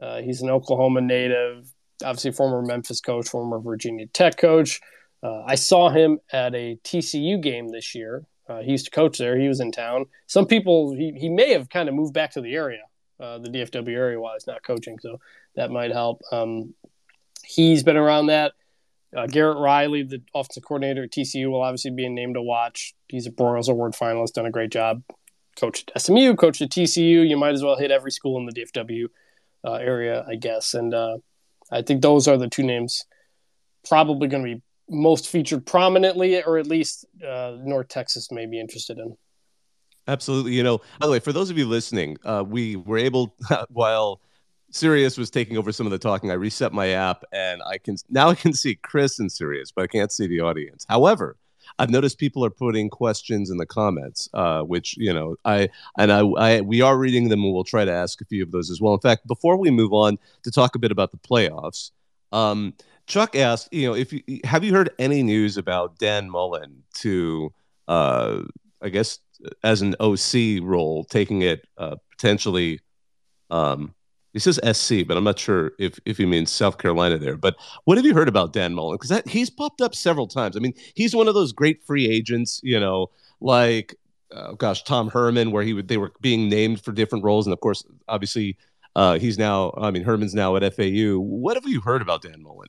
Uh, 0.00 0.23
he's 0.23 0.40
an 0.40 0.49
Oklahoma 0.49 1.02
native, 1.02 1.71
obviously 2.04 2.32
former 2.32 2.62
Memphis 2.62 3.00
coach, 3.00 3.28
former 3.28 3.58
Virginia 3.58 4.06
Tech 4.06 4.36
coach. 4.36 4.80
Uh, 5.22 5.42
I 5.46 5.54
saw 5.54 5.88
him 5.88 6.18
at 6.32 6.54
a 6.54 6.78
TCU 6.84 7.40
game 7.40 7.68
this 7.68 7.94
year. 7.94 8.24
Uh, 8.48 8.60
he 8.60 8.70
used 8.70 8.84
to 8.84 8.90
coach 8.90 9.18
there. 9.18 9.38
He 9.38 9.48
was 9.48 9.60
in 9.60 9.72
town. 9.72 10.06
Some 10.26 10.46
people, 10.46 10.94
he, 10.94 11.12
he 11.12 11.28
may 11.28 11.52
have 11.52 11.68
kind 11.68 11.88
of 11.88 11.94
moved 11.94 12.14
back 12.14 12.32
to 12.32 12.40
the 12.40 12.54
area, 12.54 12.82
uh, 13.18 13.38
the 13.38 13.48
DFW 13.48 13.88
area 13.88 14.20
while 14.20 14.34
he's 14.34 14.46
not 14.46 14.62
coaching. 14.62 14.98
So 15.00 15.18
that 15.56 15.70
might 15.70 15.90
help. 15.90 16.22
Um, 16.30 16.74
he's 17.44 17.82
been 17.82 17.96
around 17.96 18.26
that. 18.26 18.52
Uh, 19.16 19.26
Garrett 19.26 19.58
Riley, 19.58 20.02
the 20.02 20.22
offensive 20.34 20.64
coordinator 20.64 21.04
at 21.04 21.10
TCU, 21.10 21.50
will 21.50 21.62
obviously 21.62 21.90
be 21.90 22.04
a 22.04 22.10
name 22.10 22.34
to 22.34 22.42
watch. 22.42 22.94
He's 23.08 23.26
a 23.26 23.30
Broyles 23.30 23.68
Award 23.68 23.94
finalist, 23.94 24.34
done 24.34 24.46
a 24.46 24.50
great 24.50 24.70
job. 24.70 25.02
Coached 25.58 25.90
at 25.94 26.02
SMU, 26.02 26.34
coached 26.34 26.60
at 26.60 26.70
TCU. 26.70 27.26
You 27.26 27.36
might 27.36 27.54
as 27.54 27.62
well 27.62 27.76
hit 27.76 27.90
every 27.90 28.10
school 28.10 28.38
in 28.38 28.46
the 28.46 28.52
DFW 28.52 29.06
uh, 29.64 29.74
area, 29.74 30.24
I 30.28 30.34
guess. 30.34 30.74
And 30.74 30.92
uh, 30.92 31.18
I 31.70 31.82
think 31.82 32.02
those 32.02 32.28
are 32.28 32.37
the 32.37 32.49
two 32.49 32.62
names 32.62 33.04
probably 33.88 34.28
going 34.28 34.44
to 34.44 34.54
be 34.56 34.62
most 34.88 35.28
featured 35.28 35.66
prominently, 35.66 36.42
or 36.42 36.58
at 36.58 36.66
least 36.66 37.06
uh, 37.26 37.56
North 37.61 37.88
Texas 37.88 38.30
may 38.30 38.46
be 38.46 38.61
interested 38.61 38.99
in. 38.99 39.16
Absolutely. 40.08 40.52
You 40.52 40.62
know, 40.62 40.78
by 41.00 41.06
the 41.06 41.12
way, 41.12 41.18
for 41.18 41.32
those 41.32 41.50
of 41.50 41.58
you 41.58 41.66
listening, 41.66 42.16
uh, 42.25 42.44
we 42.46 42.76
were 42.76 42.99
able, 42.99 43.35
while 43.68 44.20
Sirius 44.70 45.18
was 45.18 45.30
taking 45.30 45.56
over 45.56 45.73
some 45.73 45.87
of 45.87 45.90
the 45.90 45.99
talking, 45.99 46.30
I 46.30 46.35
reset 46.35 46.73
my 46.73 46.88
app 46.90 47.25
and 47.32 47.62
I 47.66 47.78
can 47.78 47.96
now 48.11 48.28
I 48.28 48.35
can 48.35 48.52
see 48.52 48.76
Chris 48.76 49.18
and 49.18 49.30
Sirius, 49.30 49.73
but 49.73 49.82
I 49.82 49.87
can't 49.87 50.12
see 50.12 50.26
the 50.26 50.40
audience. 50.40 50.87
However, 50.88 51.37
I've 51.78 51.90
noticed 51.90 52.18
people 52.18 52.45
are 52.45 52.50
putting 52.50 52.88
questions 52.88 53.50
in 53.50 53.59
the 53.59 53.66
comments, 53.66 54.28
uh, 54.35 54.62
which 54.62 54.97
you 54.97 55.12
know 55.12 55.37
I 55.45 55.68
and 55.99 56.12
I, 56.12 56.21
I 56.21 56.61
we 56.61 56.80
are 56.80 56.97
reading 56.97 57.28
them 57.28 57.42
and 57.45 57.52
we'll 57.52 57.64
try 57.64 57.85
to 57.85 57.92
ask 57.92 58.21
a 58.21 58.25
few 58.25 58.42
of 58.42 58.50
those 58.50 58.71
as 58.71 58.80
well. 58.80 58.95
In 58.95 59.00
fact, 59.00 59.26
before 59.26 59.56
we 59.56 59.71
move 59.71 59.92
on 59.92 60.18
to 60.42 60.50
talk 60.50 60.75
a 60.75 60.78
bit 60.78 60.90
about 60.90 61.11
the 61.11 61.18
playoffs, 61.18 61.90
um, 62.33 62.75
Chuck 63.06 63.37
asked, 63.37 63.73
you 63.73 63.87
know, 63.87 63.95
if 63.95 64.12
you 64.12 64.23
have 64.45 64.64
you 64.64 64.73
heard 64.73 64.90
any 64.99 65.23
news 65.23 65.56
about 65.56 65.99
Dan 65.99 66.30
Mullen 66.30 66.83
to, 66.95 67.52
uh, 67.88 68.42
I 68.80 68.88
guess, 68.88 69.18
as 69.62 69.83
an 69.83 69.95
OC 70.00 70.62
role, 70.62 71.05
taking 71.05 71.42
it 71.42 71.66
uh, 71.79 71.96
potentially. 72.11 72.81
Um, 73.50 73.94
he 74.37 74.40
says 74.40 74.61
SC, 74.77 75.07
but 75.07 75.16
I'm 75.16 75.25
not 75.25 75.38
sure 75.38 75.72
if 75.79 75.99
if 76.05 76.18
he 76.18 76.27
means 76.27 76.51
South 76.51 76.77
Carolina 76.77 77.16
there. 77.16 77.38
But 77.38 77.57
what 77.85 77.96
have 77.96 78.05
you 78.05 78.12
heard 78.12 78.29
about 78.29 78.53
Dan 78.53 78.75
Mullen? 78.75 78.99
Because 79.01 79.22
he's 79.27 79.49
popped 79.49 79.81
up 79.81 79.94
several 79.94 80.27
times. 80.27 80.59
I 80.59 80.61
mean, 80.61 80.75
he's 80.94 81.16
one 81.16 81.27
of 81.27 81.35
those 81.35 81.53
great 81.53 81.83
free 81.83 82.07
agents, 82.07 82.61
you 82.62 82.79
know, 82.79 83.11
like 83.40 83.96
uh, 84.31 84.53
gosh, 84.53 84.85
Tom 84.85 85.09
Herman, 85.09 85.53
where 85.53 85.62
he 85.62 85.72
would 85.72 85.88
they 85.88 85.96
were 85.96 86.12
being 86.20 86.51
named 86.51 86.83
for 86.83 86.92
different 86.92 87.25
roles, 87.25 87.46
and 87.46 87.55
of 87.55 87.61
course, 87.61 87.83
obviously, 88.09 88.59
uh, 88.94 89.18
he's 89.18 89.38
now. 89.38 89.72
I 89.79 89.90
mean, 89.90 90.05
Herman's 90.05 90.35
now 90.35 90.55
at 90.57 90.75
FAU. 90.75 91.18
What 91.18 91.57
have 91.57 91.66
you 91.66 91.81
heard 91.81 92.03
about 92.03 92.20
Dan 92.20 92.42
Mullen? 92.42 92.68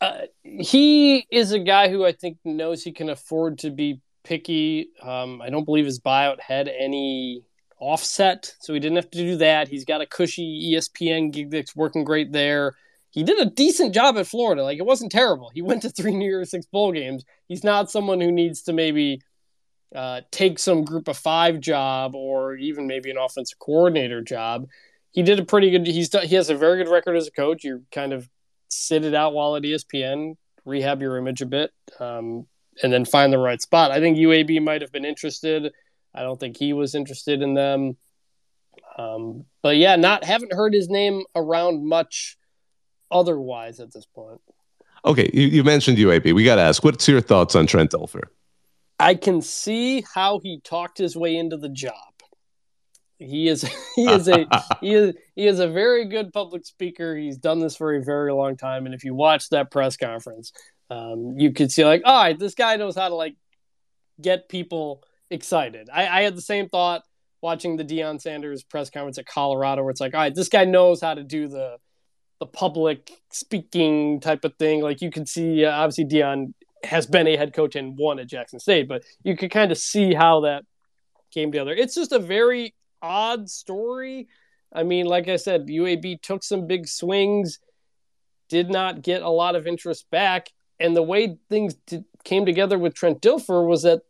Uh, 0.00 0.22
he 0.42 1.28
is 1.30 1.52
a 1.52 1.60
guy 1.60 1.90
who 1.90 2.04
I 2.04 2.10
think 2.10 2.38
knows 2.44 2.82
he 2.82 2.90
can 2.90 3.08
afford 3.08 3.58
to 3.58 3.70
be 3.70 4.00
picky. 4.24 4.88
Um, 5.00 5.40
I 5.40 5.50
don't 5.50 5.64
believe 5.64 5.84
his 5.84 6.00
buyout 6.00 6.40
had 6.40 6.66
any 6.66 7.44
offset, 7.80 8.54
so 8.60 8.74
he 8.74 8.80
didn't 8.80 8.96
have 8.96 9.10
to 9.10 9.18
do 9.18 9.36
that. 9.36 9.68
He's 9.68 9.84
got 9.84 10.00
a 10.00 10.06
cushy 10.06 10.72
ESPN 10.72 11.32
gig 11.32 11.50
that's 11.50 11.74
working 11.74 12.04
great 12.04 12.32
there. 12.32 12.74
He 13.10 13.24
did 13.24 13.40
a 13.40 13.50
decent 13.50 13.94
job 13.94 14.16
at 14.16 14.26
Florida. 14.26 14.62
Like 14.62 14.78
it 14.78 14.86
wasn't 14.86 15.12
terrible. 15.12 15.50
He 15.52 15.62
went 15.68 15.82
to 15.82 15.90
three 15.90 16.14
New 16.14 16.26
Year's 16.26 16.50
Six 16.50 16.66
bowl 16.66 16.92
games. 16.92 17.24
He's 17.48 17.64
not 17.64 17.90
someone 17.90 18.20
who 18.20 18.30
needs 18.30 18.62
to 18.62 18.72
maybe 18.72 19.20
uh, 19.94 20.20
take 20.30 20.58
some 20.58 20.84
Group 20.84 21.08
of 21.08 21.16
Five 21.16 21.60
job 21.60 22.14
or 22.14 22.54
even 22.56 22.86
maybe 22.86 23.10
an 23.10 23.18
offensive 23.18 23.58
coordinator 23.58 24.22
job. 24.22 24.66
He 25.12 25.22
did 25.22 25.40
a 25.40 25.44
pretty 25.44 25.70
good. 25.70 25.86
He's 25.86 26.12
he 26.22 26.36
has 26.36 26.50
a 26.50 26.54
very 26.54 26.82
good 26.82 26.90
record 26.90 27.16
as 27.16 27.26
a 27.26 27.32
coach. 27.32 27.64
You're 27.64 27.82
kind 27.90 28.12
of 28.12 28.28
sit 28.68 29.04
it 29.04 29.14
out 29.14 29.34
while 29.34 29.56
at 29.56 29.62
ESPN, 29.64 30.36
rehab 30.64 31.02
your 31.02 31.16
image 31.16 31.42
a 31.42 31.46
bit, 31.46 31.72
um, 31.98 32.46
and 32.82 32.92
then 32.92 33.04
find 33.04 33.32
the 33.32 33.38
right 33.38 33.60
spot. 33.60 33.90
I 33.90 33.98
think 33.98 34.16
UAB 34.16 34.62
might 34.62 34.82
have 34.82 34.92
been 34.92 35.04
interested. 35.04 35.72
I 36.14 36.22
don't 36.22 36.38
think 36.38 36.56
he 36.56 36.72
was 36.72 36.94
interested 36.94 37.42
in 37.42 37.54
them. 37.54 37.96
Um, 38.98 39.44
but 39.62 39.76
yeah, 39.76 39.96
not 39.96 40.24
haven't 40.24 40.52
heard 40.52 40.74
his 40.74 40.88
name 40.88 41.22
around 41.34 41.86
much 41.86 42.36
otherwise 43.10 43.80
at 43.80 43.92
this 43.92 44.06
point. 44.06 44.40
Okay, 45.04 45.30
you, 45.32 45.46
you 45.46 45.64
mentioned 45.64 45.98
UAB. 45.98 46.34
We 46.34 46.44
got 46.44 46.56
to 46.56 46.62
ask, 46.62 46.84
what's 46.84 47.08
your 47.08 47.20
thoughts 47.20 47.54
on 47.54 47.66
Trent 47.66 47.92
Dilfer? 47.92 48.24
I 48.98 49.14
can 49.14 49.40
see 49.40 50.04
how 50.14 50.40
he 50.40 50.60
talked 50.60 50.98
his 50.98 51.16
way 51.16 51.36
into 51.36 51.56
the 51.56 51.70
job. 51.70 51.94
He 53.18 53.48
is 53.48 53.62
he 53.96 54.06
is 54.06 54.28
a 54.28 54.46
he 54.80 54.94
is 54.94 55.14
he 55.34 55.46
is 55.46 55.60
a 55.60 55.68
very 55.68 56.06
good 56.06 56.32
public 56.32 56.66
speaker. 56.66 57.16
He's 57.16 57.38
done 57.38 57.60
this 57.60 57.76
for 57.76 57.94
a 57.94 58.02
very 58.02 58.32
long 58.32 58.56
time, 58.56 58.86
and 58.86 58.94
if 58.94 59.04
you 59.04 59.14
watch 59.14 59.48
that 59.50 59.70
press 59.70 59.96
conference, 59.96 60.52
um, 60.90 61.38
you 61.38 61.52
could 61.52 61.72
see 61.72 61.84
like, 61.84 62.02
all 62.04 62.22
right, 62.22 62.38
this 62.38 62.54
guy 62.54 62.76
knows 62.76 62.96
how 62.96 63.08
to 63.08 63.14
like 63.14 63.36
get 64.20 64.48
people 64.48 65.02
excited. 65.30 65.88
I, 65.92 66.06
I 66.06 66.22
had 66.22 66.36
the 66.36 66.42
same 66.42 66.68
thought 66.68 67.02
watching 67.42 67.76
the 67.76 67.84
Deion 67.84 68.20
Sanders 68.20 68.62
press 68.62 68.90
conference 68.90 69.18
at 69.18 69.26
Colorado, 69.26 69.82
where 69.82 69.90
it's 69.90 70.00
like, 70.00 70.14
all 70.14 70.20
right, 70.20 70.34
this 70.34 70.48
guy 70.48 70.64
knows 70.64 71.00
how 71.00 71.14
to 71.14 71.22
do 71.22 71.48
the 71.48 71.78
the 72.40 72.46
public 72.46 73.10
speaking 73.30 74.18
type 74.18 74.44
of 74.44 74.54
thing. 74.56 74.80
Like 74.80 75.02
you 75.02 75.10
can 75.10 75.26
see, 75.26 75.64
uh, 75.64 75.72
obviously 75.72 76.06
Deion 76.06 76.54
has 76.82 77.06
been 77.06 77.26
a 77.26 77.36
head 77.36 77.52
coach 77.52 77.76
and 77.76 77.98
won 77.98 78.18
at 78.18 78.28
Jackson 78.28 78.58
State, 78.58 78.88
but 78.88 79.04
you 79.22 79.36
could 79.36 79.50
kind 79.50 79.70
of 79.70 79.76
see 79.76 80.14
how 80.14 80.40
that 80.40 80.64
came 81.30 81.52
together. 81.52 81.72
It's 81.72 81.94
just 81.94 82.12
a 82.12 82.18
very 82.18 82.74
odd 83.02 83.50
story. 83.50 84.28
I 84.72 84.84
mean, 84.84 85.04
like 85.04 85.28
I 85.28 85.36
said, 85.36 85.66
UAB 85.66 86.22
took 86.22 86.42
some 86.42 86.66
big 86.66 86.88
swings, 86.88 87.58
did 88.48 88.70
not 88.70 89.02
get 89.02 89.20
a 89.20 89.28
lot 89.28 89.54
of 89.54 89.66
interest 89.66 90.10
back. 90.10 90.50
And 90.78 90.96
the 90.96 91.02
way 91.02 91.36
things 91.50 91.76
came 92.24 92.46
together 92.46 92.78
with 92.78 92.94
Trent 92.94 93.20
Dilfer 93.20 93.66
was 93.66 93.82
that 93.82 94.00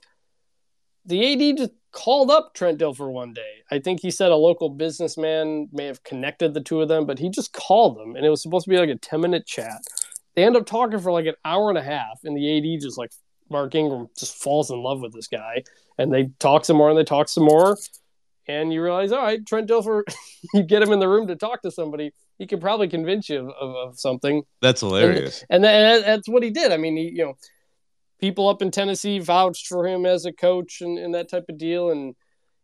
the 1.04 1.50
AD 1.50 1.56
just 1.56 1.72
called 1.92 2.30
up 2.30 2.54
Trent 2.54 2.78
Dilfer 2.78 3.10
one 3.10 3.32
day. 3.32 3.62
I 3.70 3.78
think 3.78 4.00
he 4.00 4.10
said 4.10 4.30
a 4.30 4.36
local 4.36 4.68
businessman 4.68 5.68
may 5.72 5.86
have 5.86 6.02
connected 6.04 6.54
the 6.54 6.60
two 6.60 6.80
of 6.80 6.88
them, 6.88 7.06
but 7.06 7.18
he 7.18 7.30
just 7.30 7.52
called 7.52 7.98
them 7.98 8.16
and 8.16 8.24
it 8.24 8.30
was 8.30 8.42
supposed 8.42 8.64
to 8.64 8.70
be 8.70 8.78
like 8.78 8.88
a 8.88 8.96
10 8.96 9.20
minute 9.20 9.46
chat. 9.46 9.82
They 10.34 10.44
end 10.44 10.56
up 10.56 10.66
talking 10.66 11.00
for 11.00 11.10
like 11.10 11.26
an 11.26 11.34
hour 11.44 11.68
and 11.70 11.78
a 11.78 11.82
half, 11.82 12.20
and 12.22 12.36
the 12.36 12.74
AD 12.74 12.80
just 12.80 12.96
like 12.96 13.10
Mark 13.48 13.74
Ingram 13.74 14.08
just 14.16 14.36
falls 14.36 14.70
in 14.70 14.80
love 14.80 15.00
with 15.00 15.12
this 15.12 15.26
guy. 15.26 15.64
And 15.98 16.12
they 16.12 16.30
talk 16.38 16.64
some 16.64 16.76
more 16.76 16.88
and 16.88 16.96
they 16.96 17.04
talk 17.04 17.28
some 17.28 17.44
more 17.44 17.76
and 18.50 18.72
you 18.72 18.82
realize, 18.82 19.12
all 19.12 19.22
right, 19.22 19.44
Trent 19.46 19.68
Dilfer, 19.68 20.02
you 20.54 20.62
get 20.62 20.82
him 20.82 20.92
in 20.92 20.98
the 20.98 21.08
room 21.08 21.26
to 21.28 21.36
talk 21.36 21.62
to 21.62 21.70
somebody, 21.70 22.12
he 22.38 22.46
can 22.46 22.60
probably 22.60 22.88
convince 22.88 23.28
you 23.28 23.40
of, 23.40 23.48
of, 23.60 23.76
of 23.76 23.98
something. 23.98 24.42
That's 24.60 24.80
hilarious. 24.80 25.44
And, 25.50 25.64
and, 25.64 26.04
that's 26.04 26.28
what 26.28 26.42
he 26.42 26.50
did. 26.50 26.72
I 26.72 26.76
mean, 26.76 26.96
he, 26.96 27.10
you 27.10 27.24
know, 27.24 27.34
people 28.20 28.48
up 28.48 28.62
in 28.62 28.70
Tennessee 28.70 29.18
vouched 29.18 29.66
for 29.66 29.86
him 29.86 30.04
as 30.04 30.26
a 30.26 30.32
coach 30.32 30.80
and, 30.80 30.98
and 30.98 31.14
that 31.14 31.30
type 31.30 31.46
of 31.48 31.58
deal. 31.58 31.90
And, 31.90 32.14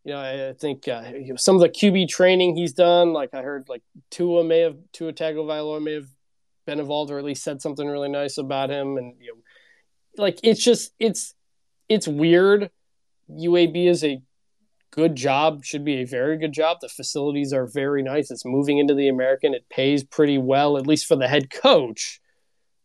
you 0.05 0.13
know, 0.13 0.19
I, 0.19 0.51
I 0.51 0.53
think 0.53 0.87
uh, 0.87 1.03
some 1.37 1.57
of 1.57 1.63
the 1.63 1.69
QB 1.69 2.09
training 2.09 2.57
he's 2.57 2.73
done, 2.73 3.13
like 3.13 3.31
I 3.33 3.43
heard, 3.43 3.69
like 3.69 3.83
Tua 4.11 4.45
may 4.45 4.61
have, 4.61 4.77
Tua 4.93 5.13
Tagovailoa 5.13 5.83
may 5.83 5.95
have 5.95 6.09
been 6.67 6.81
involved 6.81 7.11
or 7.11 7.19
at 7.19 7.25
least 7.25 7.43
said 7.43 7.63
something 7.63 7.87
really 7.87 8.09
nice 8.09 8.39
about 8.39 8.71
him. 8.71 8.97
And, 8.97 9.15
you 9.21 9.35
know, 9.35 10.23
like 10.23 10.39
it's 10.43 10.63
just, 10.63 10.93
it's, 10.99 11.35
it's 11.89 12.09
weird. 12.09 12.71
UAB 13.31 13.87
is 13.89 14.05
a 14.05 14.21
good 14.91 15.15
job, 15.15 15.65
should 15.65 15.85
be 15.85 15.97
a 15.97 16.07
very 16.07 16.39
good 16.39 16.53
job. 16.53 16.79
The 16.81 16.89
facilities 16.89 17.53
are 17.53 17.67
very 17.67 18.03
nice. 18.03 18.31
It's 18.31 18.45
moving 18.45 18.79
into 18.79 18.95
the 18.95 19.09
American. 19.09 19.55
It 19.55 19.69
pays 19.69 20.03
pretty 20.03 20.39
well, 20.39 20.77
at 20.77 20.87
least 20.87 21.07
for 21.07 21.17
the 21.17 21.29
head 21.29 21.51
coach. 21.51 22.21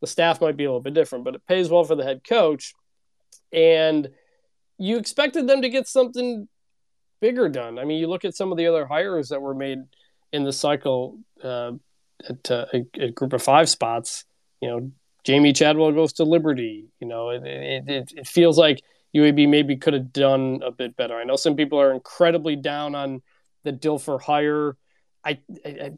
The 0.02 0.08
staff 0.08 0.42
might 0.42 0.58
be 0.58 0.66
a 0.66 0.68
little 0.68 0.82
bit 0.82 0.94
different, 0.94 1.24
but 1.24 1.36
it 1.36 1.46
pays 1.48 1.70
well 1.70 1.84
for 1.84 1.96
the 1.96 2.04
head 2.04 2.22
coach. 2.28 2.74
And 3.54 4.10
you 4.78 4.98
expected 4.98 5.48
them 5.48 5.62
to 5.62 5.70
get 5.70 5.88
something 5.88 6.48
bigger 7.22 7.48
done. 7.48 7.78
I 7.78 7.86
mean, 7.86 8.00
you 8.00 8.08
look 8.08 8.26
at 8.26 8.36
some 8.36 8.52
of 8.52 8.58
the 8.58 8.68
other 8.68 8.86
hires 8.86 9.30
that 9.30 9.42
were 9.42 9.54
made 9.54 9.80
in 10.34 10.44
the 10.44 10.52
cycle 10.54 11.20
uh, 11.44 11.74
at 12.28 12.52
uh, 12.52 12.66
a, 12.74 12.86
a, 13.00 13.12
group 13.12 13.34
of 13.34 13.44
five 13.44 13.70
spots. 13.70 14.26
You 14.60 14.70
know, 14.70 14.92
Jamey 15.26 15.56
Chadwell 15.56 15.92
goes 15.92 16.14
to 16.14 16.24
Liberty. 16.24 16.88
You 17.00 17.08
know, 17.08 17.30
it, 17.30 17.44
it, 17.46 18.14
it 18.16 18.28
feels 18.28 18.58
like 18.58 18.82
UAB 19.16 19.50
maybe 19.50 19.78
could 19.78 19.94
have 19.94 20.12
done 20.12 20.62
a 20.66 20.72
bit 20.72 20.96
better. 20.96 21.16
I 21.16 21.24
know 21.24 21.36
some 21.36 21.56
people 21.56 21.80
are 21.80 21.94
incredibly 21.94 22.56
down 22.56 22.96
on 22.96 23.22
the 23.64 23.74
Dilfer 23.74 24.22
hire. 24.22 24.76
I, 25.24 25.40
I, 25.66 25.92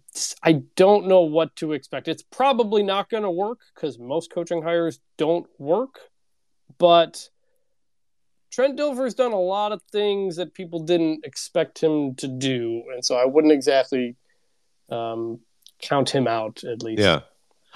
I 0.44 0.52
don't 0.76 1.08
know 1.08 1.22
what 1.22 1.56
to 1.58 1.74
expect. 1.74 2.08
It's 2.08 2.24
probably 2.24 2.84
not 2.84 3.10
going 3.10 3.24
to 3.24 3.32
work 3.32 3.60
because 3.74 3.98
most 3.98 4.32
coaching 4.32 4.62
hires 4.62 5.00
don't 5.18 5.48
work. 5.58 6.00
But 6.78 7.30
Trent 8.52 8.78
Dilfer's 8.78 9.14
done 9.14 9.32
a 9.32 9.40
lot 9.40 9.72
of 9.72 9.82
things 9.92 10.36
that 10.36 10.54
people 10.54 10.80
didn't 10.80 11.26
expect 11.26 11.82
him 11.82 12.16
to 12.16 12.28
do, 12.28 12.84
and 12.94 13.04
so 13.04 13.16
I 13.16 13.26
wouldn't 13.26 13.54
exactly 13.54 14.16
um, 14.90 15.40
count 15.82 16.10
him 16.10 16.28
out 16.28 16.64
at 16.64 16.84
least. 16.84 17.02
Yeah, 17.02 17.22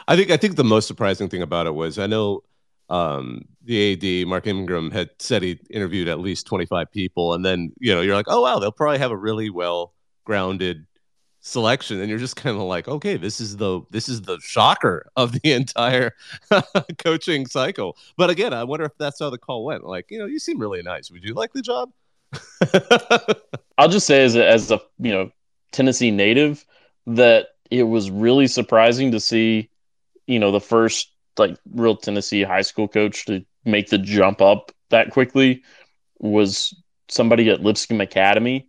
I 0.07 0.15
think 0.15 0.29
I 0.29 0.37
think 0.37 0.55
the 0.55 0.63
most 0.63 0.87
surprising 0.87 1.29
thing 1.29 1.41
about 1.41 1.67
it 1.67 1.73
was 1.73 1.97
I 1.97 2.07
know 2.07 2.43
um, 2.89 3.45
the 3.63 4.21
AD 4.21 4.27
Mark 4.27 4.45
Ingram 4.45 4.91
had 4.91 5.09
said 5.19 5.41
he 5.41 5.59
interviewed 5.69 6.07
at 6.07 6.19
least 6.19 6.45
25 6.45 6.91
people, 6.91 7.33
and 7.33 7.43
then 7.43 7.71
you 7.79 7.95
know 7.95 8.01
you're 8.01 8.15
like, 8.15 8.27
oh 8.29 8.41
wow, 8.41 8.59
they'll 8.59 8.71
probably 8.71 8.99
have 8.99 9.11
a 9.11 9.17
really 9.17 9.49
well 9.49 9.93
grounded 10.25 10.85
selection, 11.47 11.99
and 11.99 12.09
you're 12.09 12.19
just 12.19 12.35
kind 12.35 12.55
of 12.55 12.63
like, 12.63 12.87
okay, 12.87 13.17
this 13.17 13.39
is 13.39 13.57
the 13.57 13.81
this 13.89 14.09
is 14.09 14.21
the 14.21 14.39
shocker 14.41 15.09
of 15.15 15.31
the 15.31 15.51
entire 15.51 16.13
coaching 16.97 17.45
cycle. 17.45 17.97
But 18.17 18.29
again, 18.29 18.53
I 18.53 18.63
wonder 18.63 18.85
if 18.85 18.97
that's 18.97 19.19
how 19.19 19.29
the 19.29 19.37
call 19.37 19.65
went. 19.65 19.85
Like, 19.85 20.11
you 20.11 20.19
know, 20.19 20.25
you 20.25 20.39
seem 20.39 20.59
really 20.59 20.81
nice. 20.83 21.09
Would 21.11 21.23
you 21.23 21.33
like 21.33 21.53
the 21.53 21.61
job? 21.61 21.91
I'll 23.77 23.87
just 23.87 24.05
say 24.05 24.23
as 24.23 24.35
a, 24.35 24.47
as 24.47 24.71
a 24.71 24.81
you 24.99 25.11
know 25.11 25.31
Tennessee 25.71 26.11
native 26.11 26.65
that 27.07 27.47
it 27.71 27.83
was 27.83 28.11
really 28.11 28.47
surprising 28.47 29.11
to 29.11 29.19
see 29.19 29.69
you 30.25 30.39
know 30.39 30.51
the 30.51 30.61
first 30.61 31.11
like 31.37 31.57
real 31.73 31.95
Tennessee 31.95 32.43
high 32.43 32.61
school 32.61 32.87
coach 32.87 33.25
to 33.25 33.45
make 33.65 33.89
the 33.89 33.97
jump 33.97 34.41
up 34.41 34.71
that 34.89 35.11
quickly 35.11 35.63
was 36.19 36.75
somebody 37.09 37.49
at 37.49 37.61
Lipscomb 37.61 38.01
Academy. 38.01 38.67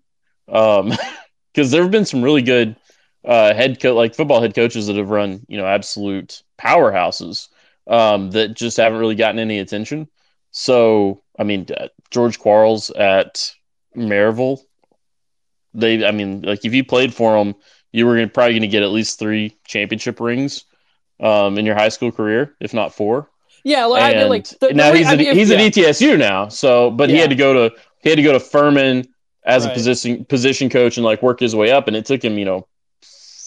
Um, 0.48 0.92
because 1.58 1.72
there 1.72 1.82
have 1.82 1.90
been 1.90 2.04
some 2.04 2.22
really 2.22 2.42
good 2.42 2.76
uh, 3.24 3.52
head 3.52 3.80
coach, 3.80 3.96
like 3.96 4.14
football 4.14 4.40
head 4.40 4.54
coaches 4.54 4.86
that 4.86 4.94
have 4.94 5.10
run, 5.10 5.44
you 5.48 5.58
know, 5.58 5.66
absolute 5.66 6.44
powerhouses 6.56 7.48
um, 7.88 8.30
that 8.30 8.54
just 8.54 8.76
haven't 8.76 9.00
really 9.00 9.16
gotten 9.16 9.40
any 9.40 9.58
attention. 9.58 10.06
So, 10.52 11.20
I 11.36 11.42
mean, 11.42 11.66
uh, 11.76 11.88
George 12.12 12.38
Quarles 12.38 12.90
at 12.90 13.52
Maryville, 13.96 14.60
they, 15.74 16.06
I 16.06 16.12
mean, 16.12 16.42
like 16.42 16.64
if 16.64 16.72
you 16.72 16.84
played 16.84 17.12
for 17.12 17.36
them, 17.36 17.56
you 17.90 18.06
were 18.06 18.14
gonna, 18.14 18.28
probably 18.28 18.52
going 18.52 18.62
to 18.62 18.68
get 18.68 18.84
at 18.84 18.90
least 18.90 19.18
three 19.18 19.58
championship 19.66 20.20
rings 20.20 20.64
um, 21.18 21.58
in 21.58 21.66
your 21.66 21.74
high 21.74 21.88
school 21.88 22.12
career, 22.12 22.54
if 22.60 22.72
not 22.72 22.94
four. 22.94 23.28
Yeah, 23.64 23.86
like, 23.86 24.14
I 24.14 24.16
mean, 24.16 24.28
like 24.28 24.48
the, 24.60 24.74
now 24.74 24.92
the, 24.92 24.98
he's, 24.98 25.06
I 25.08 25.16
mean, 25.16 25.34
he's 25.34 25.50
yeah. 25.50 25.56
at 25.56 25.72
ETSU 25.72 26.18
now. 26.20 26.46
So, 26.46 26.92
but 26.92 27.08
yeah. 27.08 27.16
he 27.16 27.20
had 27.20 27.30
to 27.30 27.36
go 27.36 27.68
to 27.68 27.76
he 28.00 28.10
had 28.10 28.16
to 28.16 28.22
go 28.22 28.32
to 28.32 28.38
Furman 28.38 29.08
as 29.48 29.64
right. 29.64 29.72
a 29.72 29.74
position 29.74 30.24
position 30.26 30.68
coach 30.68 30.98
and 30.98 31.04
like 31.04 31.22
work 31.22 31.40
his 31.40 31.56
way 31.56 31.72
up, 31.72 31.88
and 31.88 31.96
it 31.96 32.06
took 32.06 32.22
him 32.22 32.38
you 32.38 32.44
know 32.44 32.68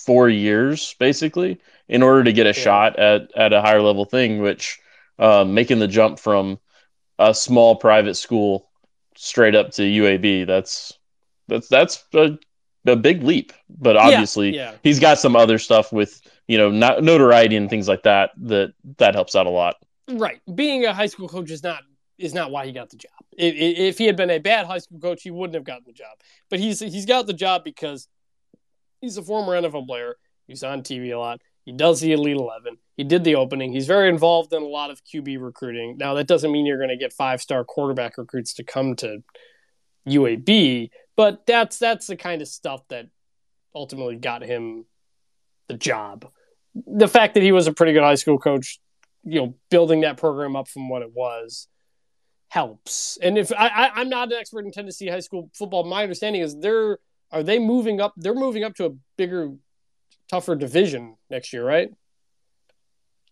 four 0.06 0.28
years 0.28 0.96
basically 1.00 1.62
in 1.88 2.02
order 2.02 2.24
to 2.24 2.34
get 2.34 2.48
a 2.48 2.50
yeah. 2.50 2.64
shot 2.64 3.00
at 3.00 3.32
at 3.38 3.54
a 3.54 3.62
higher 3.62 3.82
level 3.82 4.04
thing, 4.04 4.42
which 4.42 4.80
um, 5.20 5.54
making 5.54 5.80
the 5.80 5.88
jump 5.88 6.20
from 6.20 6.60
a 7.20 7.34
small 7.34 7.76
private 7.76 8.16
school 8.16 8.68
straight 9.16 9.54
up 9.54 9.70
to 9.72 9.84
UAB 9.84 10.48
that's 10.48 10.94
that's 11.48 11.68
that's 11.68 12.04
a, 12.16 12.38
a 12.88 12.96
big 12.96 13.22
leap. 13.22 13.54
But 13.70 13.96
obviously, 13.96 14.56
yeah, 14.56 14.72
yeah. 14.72 14.78
he's 14.84 15.00
got 15.00 15.20
some 15.20 15.36
other 15.36 15.60
stuff 15.60 15.94
with 15.94 16.20
you 16.48 16.58
know 16.58 16.72
not, 16.72 17.04
notoriety 17.04 17.56
and 17.56 17.70
things 17.70 17.88
like 17.88 18.04
that 18.04 18.32
that 18.38 18.74
that 18.98 19.14
helps 19.14 19.36
out 19.36 19.46
a 19.46 19.52
lot. 19.52 19.76
Right, 20.10 20.42
being 20.56 20.84
a 20.86 20.94
high 20.94 21.06
school 21.06 21.30
coach 21.30 21.52
is 21.52 21.62
not 21.62 21.84
is 22.17 22.34
not 22.34 22.52
why 22.52 22.65
he 22.65 22.71
got 22.71 22.89
the 22.89 22.97
job. 22.97 23.12
If, 23.32 23.97
he 23.97 24.06
had 24.06 24.15
been 24.15 24.30
a 24.30 24.39
bad 24.39 24.67
high 24.67 24.78
school 24.78 25.00
coach, 25.00 25.24
he 25.24 25.32
wouldn't 25.32 25.56
have 25.56 25.63
gotten 25.63 25.84
the 25.86 25.93
job. 25.93 26.17
But 26.50 26.60
he's 26.60 26.80
he's 26.80 27.06
got 27.06 27.28
the 27.28 27.34
job 27.34 27.63
because 27.63 28.08
he's 29.00 29.17
a 29.17 29.24
former 29.24 29.54
NFL 29.54 29.88
player. 29.88 30.15
He's 30.47 30.63
on 30.63 30.84
TV 30.84 31.13
a 31.13 31.17
lot. 31.17 31.41
He 31.63 31.71
does 31.71 32.02
the 32.02 32.12
Elite 32.12 32.38
Eleven. 32.38 32.78
He 32.97 33.04
did 33.04 33.24
the 33.24 33.36
opening. 33.36 33.71
He's 33.71 33.88
very 33.88 34.10
involved 34.10 34.54
in 34.54 34.62
a 34.62 34.67
lot 34.67 34.91
of 34.91 35.02
QB 35.04 35.41
recruiting. 35.41 35.97
Now 35.97 36.13
that 36.15 36.28
doesn't 36.28 36.52
mean 36.52 36.65
you're 36.65 36.78
going 36.78 36.89
to 36.89 36.97
get 36.97 37.13
five 37.13 37.41
star 37.41 37.63
quarterback 37.63 38.17
recruits 38.17 38.54
to 38.56 38.63
come 38.63 38.95
to 38.97 39.24
UAB, 40.08 40.89
but 41.15 41.45
that's 41.45 41.78
that's 41.78 42.08
the 42.08 42.17
kind 42.17 42.41
of 42.41 42.47
stuff 42.47 42.82
that 42.89 43.08
ultimately 43.74 44.17
got 44.17 44.43
him 44.43 44.86
the 45.67 45.78
job. 45.78 46.30
The 46.76 47.08
fact 47.08 47.34
that 47.36 47.43
he 47.43 47.52
was 47.52 47.67
a 47.67 47.74
pretty 47.74 47.93
good 47.93 48.04
high 48.04 48.15
school 48.15 48.38
coach, 48.38 48.80
you 49.24 49.39
know, 49.39 49.56
building 49.69 50.02
that 50.02 50.17
program 50.17 50.56
up 50.56 50.67
from 50.67 50.89
what 50.89 51.02
it 51.02 51.13
was 51.13 51.67
helps. 52.52 53.18
And 53.22 53.38
if 53.38 53.52
I, 53.58 53.92
I 53.96 54.02
am 54.02 54.10
not 54.10 54.30
an 54.30 54.38
expert 54.38 54.66
in 54.66 54.74
Tennessee 54.74 55.08
high 55.08 55.22
school 55.22 55.50
football, 55.54 55.86
my 55.86 56.04
understanding 56.04 56.42
is 56.42 56.58
they're 56.58 57.00
are 57.32 57.44
they 57.44 57.60
moving 57.60 58.02
up? 58.02 58.14
They're 58.18 58.36
moving 58.36 58.66
up 58.66 58.76
to 58.76 58.88
a 58.88 58.90
bigger, 59.16 59.52
tougher 60.30 60.56
division 60.58 61.16
next 61.30 61.54
year, 61.54 61.66
right? 61.66 61.90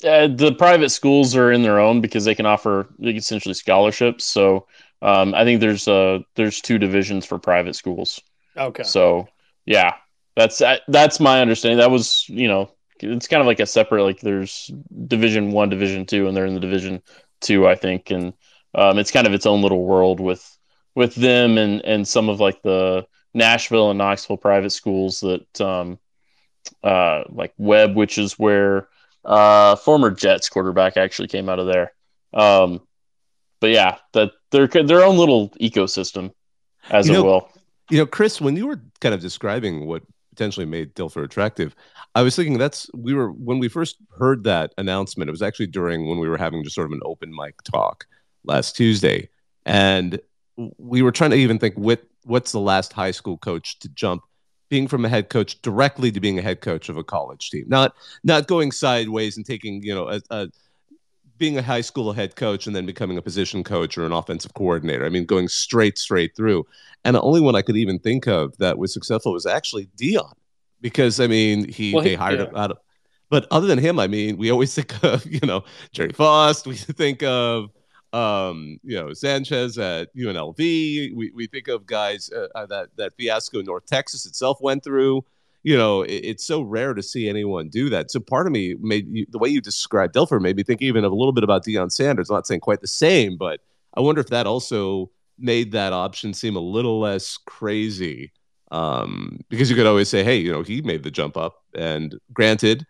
Uh, 0.06 0.28
the 0.28 0.54
private 0.54 0.90
schools 0.90 1.36
are 1.36 1.52
in 1.52 1.64
their 1.64 1.80
own 1.80 2.00
because 2.00 2.24
they 2.24 2.34
can 2.34 2.46
offer 2.46 2.88
essentially 3.04 3.54
scholarships. 3.54 4.24
So 4.24 4.68
um, 5.02 5.36
I 5.36 5.44
think 5.44 5.60
there's 5.60 5.90
uh 5.90 6.20
there's 6.36 6.62
two 6.62 6.78
divisions 6.78 7.26
for 7.26 7.38
private 7.40 7.76
schools. 7.76 8.22
Okay. 8.56 8.84
So 8.84 9.28
yeah, 9.66 9.96
that's 10.38 10.62
that's 10.88 11.20
my 11.20 11.42
understanding. 11.42 11.80
That 11.80 11.92
was 11.92 12.24
you 12.30 12.48
know 12.48 12.72
it's 13.02 13.28
kind 13.28 13.42
of 13.42 13.48
like 13.48 13.60
a 13.60 13.66
separate 13.66 14.04
like 14.04 14.22
there's 14.22 14.72
division 15.08 15.52
one, 15.52 15.68
division 15.68 16.06
two, 16.06 16.28
and 16.28 16.38
they're 16.38 16.46
in 16.46 16.54
the 16.54 16.62
division 16.62 17.02
two, 17.42 17.68
I 17.68 17.76
think, 17.76 18.12
and 18.12 18.34
um, 18.76 18.98
it's 18.98 19.12
kind 19.12 19.28
of 19.28 19.34
its 19.34 19.46
own 19.46 19.62
little 19.62 19.84
world 19.84 20.20
with 20.20 20.58
with 20.96 21.16
them 21.16 21.58
and 21.58 21.84
and 21.86 22.08
some 22.08 22.30
of 22.30 22.40
like 22.40 22.62
the 22.62 23.06
Nashville 23.34 23.90
and 23.90 23.98
Knoxville 23.98 24.38
private 24.38 24.72
schools 24.72 25.20
that 25.22 25.62
um, 25.62 26.00
uh, 26.84 27.24
like 27.30 27.54
Webb, 27.58 27.96
which 27.96 28.18
is 28.18 28.38
where 28.40 28.88
uh, 29.26 29.76
former 29.76 30.12
Jets 30.12 30.50
quarterback 30.50 30.98
actually 30.98 31.28
came 31.28 31.50
out 31.50 31.60
of 31.60 31.68
there. 31.68 31.94
Um, 32.34 32.82
but 33.60 33.72
yeah, 33.72 33.98
that 34.14 34.32
they're 34.52 34.68
their 34.68 35.04
own 35.04 35.18
little 35.18 35.50
ecosystem, 35.62 36.34
as 36.90 37.08
you 37.08 37.14
know, 37.14 37.20
it 37.20 37.26
will. 37.26 37.52
You 37.90 37.98
know, 38.00 38.06
Chris, 38.06 38.40
when 38.40 38.56
you 38.56 38.68
were 38.68 38.82
kind 39.02 39.14
of 39.14 39.22
describing 39.22 39.86
what 39.86 40.04
potentially 40.30 40.66
made 40.66 40.96
Dilfer 40.96 41.24
attractive, 41.24 41.76
I 42.16 42.22
was 42.22 42.36
thinking 42.36 42.58
that's 42.58 42.90
we 42.94 43.14
were 43.14 43.32
when 43.32 43.60
we 43.60 43.68
first 43.68 43.98
heard 44.18 44.44
that 44.46 44.74
announcement. 44.78 45.28
It 45.28 45.32
was 45.32 45.42
actually 45.42 45.68
during 45.68 46.08
when 46.08 46.20
we 46.20 46.30
were 46.30 46.38
having 46.38 46.64
just 46.64 46.76
sort 46.76 46.86
of 46.86 46.94
an 46.94 47.02
open 47.04 47.32
mic 47.36 47.62
talk, 47.64 48.06
last 48.50 48.76
Tuesday, 48.76 49.30
and 49.66 50.20
we 50.78 51.02
were 51.02 51.12
trying 51.12 51.32
to 51.32 51.38
even 51.38 51.60
think 51.60 51.76
what 51.76 52.04
what's 52.26 52.52
the 52.52 52.60
last 52.60 52.92
high 52.92 53.12
school 53.12 53.38
coach 53.38 53.80
to 53.80 53.90
jump 53.90 54.24
being 54.68 54.88
from 54.88 55.06
a 55.06 55.10
head 55.10 55.30
coach 55.30 55.62
directly 55.62 56.12
to 56.12 56.20
being 56.20 56.38
a 56.38 56.42
head 56.42 56.62
coach 56.62 56.90
of 56.90 56.98
a 56.98 57.04
college 57.04 57.50
team? 57.50 57.66
Not 57.68 57.94
not 58.24 58.48
going 58.48 58.72
sideways 58.72 59.38
and 59.38 59.46
taking 59.46 59.82
you 59.84 59.96
know 59.96 60.10
a, 60.10 60.22
a, 60.30 60.50
being 61.38 61.58
a 61.58 61.62
high 61.62 61.82
school 61.82 62.12
head 62.12 62.36
coach 62.36 62.68
and 62.68 62.76
then 62.76 62.86
becoming 62.86 63.18
a 63.18 63.22
position 63.22 63.64
coach 63.64 63.98
or 63.98 64.06
an 64.06 64.12
offensive 64.12 64.54
coordinator. 64.54 65.06
I 65.06 65.10
mean 65.10 65.26
going 65.26 65.48
straight 65.48 65.98
straight 65.98 66.36
through. 66.36 66.66
And 67.06 67.16
the 67.16 67.22
only 67.22 67.40
one 67.40 67.56
i 67.56 67.62
could 67.62 67.78
even 67.78 67.98
think 68.00 68.28
of 68.28 68.58
that 68.58 68.78
was 68.78 68.94
successful 68.94 69.32
was 69.32 69.46
actually 69.46 69.88
Deion, 69.98 70.34
because 70.82 71.20
i 71.22 71.28
mean 71.28 71.68
he 71.68 71.94
well, 71.94 72.04
they 72.04 72.16
hired 72.16 72.40
yeah. 72.40 72.48
him 72.48 72.56
out 72.56 72.72
of 72.72 72.78
but 73.30 73.48
other 73.52 73.68
than 73.68 73.80
him 73.80 74.00
i 74.00 74.08
mean 74.08 74.38
we 74.38 74.52
always 74.52 74.76
think 74.76 75.02
of 75.04 75.26
you 75.26 75.40
know 75.44 75.64
Gerry 75.94 76.12
Faust 76.12 76.68
we 76.68 76.76
think 76.76 77.24
of 77.24 77.70
um, 78.14 78.80
you 78.84 78.96
know, 78.96 79.14
Sanchez 79.14 79.78
at 79.78 80.16
UNLV. 80.16 80.58
We, 80.58 81.32
we 81.34 81.48
think 81.48 81.68
of 81.68 81.86
guys 81.86 82.32
uh, 82.32 82.48
uh, 82.56 82.66
that 82.68 82.90
that 82.98 83.14
fiasco 83.16 83.62
North 83.62 83.86
Texas 83.86 84.26
itself 84.26 84.60
went 84.62 84.84
through. 84.84 85.24
You 85.64 85.78
know, 85.78 86.02
it, 86.02 86.22
it's 86.24 86.46
so 86.46 86.62
rare 86.62 86.94
to 86.94 87.04
see 87.04 87.30
anyone 87.30 87.70
do 87.70 87.90
that. 87.90 88.10
So 88.12 88.20
part 88.20 88.48
of 88.48 88.54
me 88.54 88.76
made 88.80 89.08
you, 89.16 89.26
the 89.30 89.38
way 89.38 89.50
you 89.50 89.62
described 89.62 90.16
Dilfer 90.16 90.42
made 90.42 90.56
me 90.56 90.64
think 90.64 90.82
even 90.82 91.04
of 91.04 91.12
a 91.12 91.16
little 91.16 91.34
bit 91.34 91.44
about 91.44 91.66
Deion 91.66 91.92
Sanders. 91.92 92.30
I'm 92.30 92.36
not 92.36 92.48
saying 92.48 92.62
quite 92.62 92.82
the 92.82 92.88
same, 92.88 93.38
but 93.38 93.60
I 93.96 94.02
wonder 94.02 94.22
if 94.22 94.28
that 94.28 94.48
also 94.48 95.12
made 95.38 95.72
that 95.72 95.94
option 95.94 96.34
seem 96.34 96.56
a 96.56 96.62
little 96.62 97.00
less 97.00 97.38
crazy. 97.38 98.32
Um, 98.72 99.40
because 99.50 99.70
you 99.70 99.76
could 99.76 99.88
always 99.88 100.10
say, 100.10 100.24
hey, 100.24 100.38
you 100.38 100.52
know, 100.52 100.62
he 100.62 100.82
made 100.84 101.02
the 101.02 101.10
jump 101.10 101.36
up. 101.38 101.64
And 101.74 102.20
granted, 102.32 102.86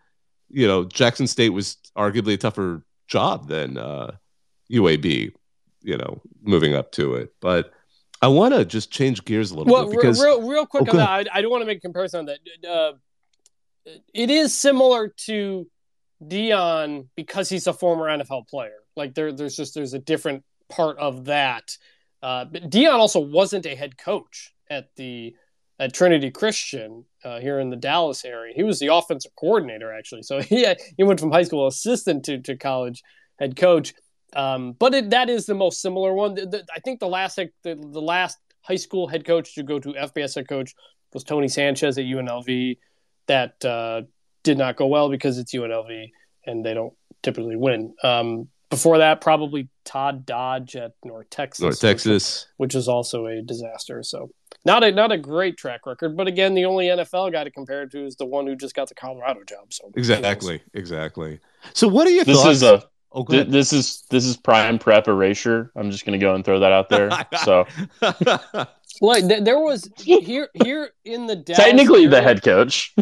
you 0.50 0.66
know, 0.66 0.84
Jackson 0.84 1.26
State 1.26 1.50
was 1.50 1.78
arguably 1.96 2.34
a 2.34 2.36
tougher 2.36 2.84
job 3.06 3.48
than 3.48 3.78
uh, 3.78 4.12
UAB. 4.70 5.32
you 5.82 5.96
know, 5.96 6.20
moving 6.42 6.74
up 6.74 6.92
to 6.92 7.14
it. 7.14 7.32
But 7.40 7.72
I 8.22 8.28
want 8.28 8.54
to 8.54 8.64
just 8.64 8.90
change 8.90 9.24
gears 9.24 9.50
a 9.50 9.56
little 9.56 9.72
well, 9.72 9.86
bit 9.86 9.96
because 9.96 10.22
real, 10.22 10.46
real 10.46 10.66
quick 10.66 10.88
Oh, 10.88 10.92
on 10.92 10.96
that, 10.98 11.28
I, 11.32 11.38
I 11.38 11.42
don't 11.42 11.50
want 11.50 11.62
to 11.62 11.66
make 11.66 11.78
a 11.78 11.80
comparison 11.80 12.20
on 12.20 12.26
that. 12.26 12.68
Uh, 12.68 12.92
it 14.12 14.30
is 14.30 14.54
similar 14.54 15.08
to 15.26 15.66
Deion 16.22 17.08
because 17.16 17.48
he's 17.48 17.66
a 17.66 17.72
former 17.72 18.04
NFL 18.06 18.48
player. 18.48 18.76
Like 18.96 19.14
there, 19.14 19.32
there's 19.32 19.56
just 19.56 19.74
there's 19.74 19.94
a 19.94 19.98
different 19.98 20.44
part 20.68 20.98
of 20.98 21.26
that. 21.26 21.76
Uh, 22.22 22.44
but 22.44 22.68
Deion 22.68 22.98
also 22.98 23.20
wasn't 23.20 23.64
a 23.66 23.74
head 23.74 23.96
coach 23.96 24.52
at 24.68 24.94
the 24.96 25.34
at 25.78 25.94
Trinity 25.94 26.30
Christian 26.30 27.06
uh, 27.24 27.40
here 27.40 27.58
in 27.58 27.70
the 27.70 27.76
Dallas 27.76 28.24
area. 28.24 28.52
He 28.54 28.62
was 28.62 28.78
the 28.78 28.88
offensive 28.88 29.32
coordinator 29.34 29.92
actually. 29.92 30.22
So 30.22 30.40
he 30.42 30.66
he 30.96 31.02
went 31.04 31.20
from 31.20 31.32
high 31.32 31.44
school 31.44 31.66
assistant 31.66 32.24
to 32.26 32.38
to 32.42 32.56
college 32.56 33.02
head 33.38 33.56
coach. 33.56 33.94
Um, 34.34 34.72
but 34.72 34.94
it, 34.94 35.10
that 35.10 35.28
is 35.28 35.46
the 35.46 35.54
most 35.54 35.80
similar 35.80 36.14
one. 36.14 36.34
The, 36.34 36.46
the, 36.46 36.66
I 36.74 36.80
think 36.80 37.00
the 37.00 37.08
last 37.08 37.36
the, 37.36 37.50
the 37.64 37.74
last 38.00 38.38
high 38.62 38.76
school 38.76 39.06
head 39.08 39.24
coach 39.24 39.54
to 39.54 39.62
go 39.62 39.78
to 39.78 39.92
FBS 39.92 40.34
head 40.34 40.48
coach 40.48 40.74
was 41.12 41.24
Tony 41.24 41.48
Sanchez 41.48 41.98
at 41.98 42.04
UNLV. 42.04 42.78
That 43.26 43.64
uh, 43.64 44.02
did 44.42 44.58
not 44.58 44.76
go 44.76 44.86
well 44.86 45.08
because 45.08 45.38
it's 45.38 45.54
UNLV 45.54 46.10
and 46.46 46.64
they 46.64 46.74
don't 46.74 46.94
typically 47.22 47.56
win. 47.56 47.94
Um, 48.02 48.48
before 48.70 48.98
that, 48.98 49.20
probably 49.20 49.68
Todd 49.84 50.24
Dodge 50.24 50.76
at 50.76 50.92
North 51.04 51.28
Texas, 51.30 51.62
North 51.62 51.80
Texas. 51.80 52.46
which, 52.56 52.68
which 52.68 52.74
is 52.76 52.88
also 52.88 53.26
a 53.26 53.42
disaster. 53.42 54.02
So 54.04 54.30
not 54.64 54.84
a 54.84 54.92
not 54.92 55.10
a 55.10 55.18
great 55.18 55.56
track 55.56 55.86
record, 55.86 56.16
but 56.16 56.28
again, 56.28 56.54
the 56.54 56.64
only 56.64 56.86
NFL 56.86 57.32
guy 57.32 57.44
to 57.44 57.50
compare 57.50 57.82
it 57.82 57.90
to 57.92 58.04
is 58.04 58.16
the 58.16 58.26
one 58.26 58.46
who 58.46 58.54
just 58.54 58.74
got 58.74 58.88
the 58.88 58.94
Colorado 58.94 59.42
job. 59.44 59.72
So 59.72 59.90
Exactly, 59.96 60.62
exactly. 60.74 61.40
So, 61.72 61.88
what 61.88 62.06
are 62.06 62.10
your 62.10 62.24
This 62.24 62.36
thoughts? 62.36 62.56
is 62.56 62.62
a 62.62 62.84
oh, 63.12 63.22
go 63.22 63.34
th- 63.34 63.48
this 63.48 63.72
is 63.72 64.04
this 64.10 64.24
is 64.24 64.36
prime 64.36 64.78
prep 64.78 65.08
erasure. 65.08 65.72
I'm 65.76 65.90
just 65.90 66.04
gonna 66.04 66.18
go 66.18 66.34
and 66.34 66.44
throw 66.44 66.60
that 66.60 66.72
out 66.72 66.88
there. 66.88 67.10
So 67.44 67.66
Like 69.00 69.26
th- 69.28 69.44
there 69.44 69.58
was 69.58 69.88
here 69.96 70.48
here 70.64 70.90
in 71.04 71.26
the 71.26 71.36
Dallas 71.36 71.64
technically 71.64 72.06
the 72.06 72.20
head 72.22 72.42
coach. 72.42 72.94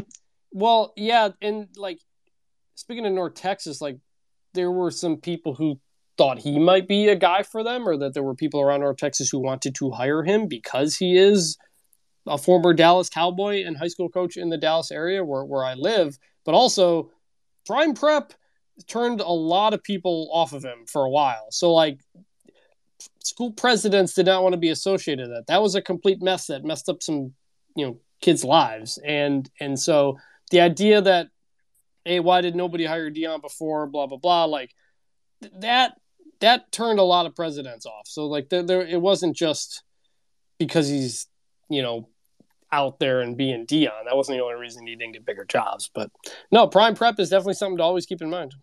Well, 0.53 0.93
yeah, 0.97 1.31
and 1.43 1.69
like 1.77 1.99
speaking 2.75 3.07
of 3.07 3.13
North 3.13 3.35
Texas, 3.35 3.81
like 3.81 3.99
there 4.55 4.71
were 4.71 4.91
some 4.91 5.17
people 5.17 5.55
who 5.55 5.81
thought 6.17 6.39
he 6.39 6.59
might 6.59 6.89
be 6.89 7.09
a 7.09 7.17
guy 7.17 7.43
for 7.43 7.63
them, 7.63 7.89
or 7.89 7.97
that 7.97 8.15
there 8.15 8.23
were 8.23 8.35
people 8.35 8.61
around 8.61 8.81
North 8.81 8.97
Texas 8.97 9.29
who 9.31 9.39
wanted 9.39 9.75
to 9.77 9.91
hire 9.91 10.23
him 10.23 10.47
because 10.47 10.97
he 10.97 11.17
is 11.17 11.57
a 12.27 12.39
former 12.39 12.75
Dallas 12.75 13.09
Cowboy 13.09 13.65
and 13.65 13.77
high 13.77 13.89
school 13.89 14.09
coach 14.09 14.37
in 14.37 14.51
the 14.51 14.59
Dallas 14.59 14.91
area 14.91 15.25
where, 15.25 15.45
where 15.45 15.65
I 15.65 15.75
live. 15.75 16.19
But 16.45 16.55
also, 16.55 17.11
Prime 17.67 17.95
Prep 17.95 18.35
turned 18.87 19.21
a 19.21 19.29
lot 19.29 19.75
of 19.75 19.83
people 19.83 20.29
off 20.33 20.53
of 20.53 20.65
him 20.65 20.87
for 20.87 21.05
a 21.05 21.11
while. 21.11 21.47
So, 21.51 21.73
like, 21.73 22.01
school 23.23 23.53
presidents 23.53 24.15
did 24.15 24.27
not 24.27 24.43
want 24.43 24.53
to 24.55 24.59
be 24.59 24.71
associated 24.71 25.29
with 25.29 25.37
that. 25.37 25.47
That 25.49 25.63
was 25.63 25.75
a 25.75 25.83
complete 25.83 26.23
mess 26.23 26.47
that 26.47 26.65
messed 26.65 26.89
up 26.89 27.03
some, 27.03 27.33
you 27.77 27.87
know, 27.87 28.01
kids' 28.21 28.45
lives. 28.45 28.99
And 29.05 29.49
and 29.61 29.79
so 29.79 30.19
the 30.51 30.61
idea 30.61 31.01
that, 31.03 31.29
hey, 32.05 32.21
why 32.21 32.41
did 32.41 32.57
nobody 32.57 32.85
hire 32.85 33.11
Deion 33.11 33.41
before? 33.41 33.87
Blah 33.87 34.07
blah 34.07 34.19
blah. 34.19 34.45
Like 34.45 34.75
th- 35.43 35.53
that 35.61 35.95
that 36.41 36.71
turned 36.73 36.99
a 36.99 37.05
lot 37.05 37.27
of 37.27 37.35
presidents 37.35 37.87
off. 37.87 38.07
So 38.07 38.27
like 38.27 38.49
there, 38.49 38.63
there 38.63 38.87
it 38.87 39.01
wasn't 39.01 39.37
just 39.37 39.83
because 40.59 40.89
he's 40.89 41.27
you 41.69 41.83
know 41.83 42.09
out 42.71 42.99
there 42.99 43.21
and 43.21 43.37
being 43.37 43.67
Deion. 43.67 44.05
That 44.05 44.17
wasn't 44.17 44.39
the 44.39 44.45
only 44.45 44.61
reason 44.61 44.87
he 44.87 44.95
didn't 44.97 45.15
get 45.15 45.25
bigger 45.27 45.45
jobs. 45.45 45.91
But 45.93 46.11
no, 46.51 46.67
prime 46.67 46.95
prep 46.95 47.19
is 47.19 47.31
definitely 47.31 47.55
something 47.55 47.79
to 47.79 47.83
always 47.83 48.07
keep 48.07 48.21
in 48.21 48.31
mind. 48.31 48.55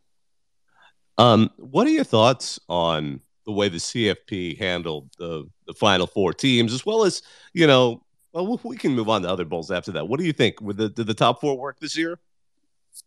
Um, 1.18 1.50
what 1.58 1.88
are 1.88 1.92
your 1.92 2.04
thoughts 2.04 2.60
on 2.68 3.22
the 3.46 3.52
way 3.52 3.70
the 3.70 3.78
CFP 3.78 4.58
handled 4.58 5.10
the 5.18 5.48
the 5.68 5.74
final 5.74 6.08
four 6.08 6.34
teams, 6.34 6.74
as 6.74 6.86
well 6.86 7.04
as 7.04 7.22
you 7.54 7.68
know? 7.68 8.02
Well, 8.34 8.60
we- 8.64 8.76
can 8.76 8.94
move 8.94 9.08
on 9.08 9.22
to 9.22 9.30
other 9.30 9.46
bowls 9.46 9.72
after 9.72 9.94
that. 9.94 10.10
What 10.10 10.20
do 10.20 10.26
you 10.26 10.34
think? 10.34 10.60
With 10.62 10.78
the 10.78 10.90
did 10.90 11.08
the 11.08 11.14
top 11.14 11.40
four 11.40 11.58
work 11.58 11.80
this 11.80 11.98
year? 11.98 12.20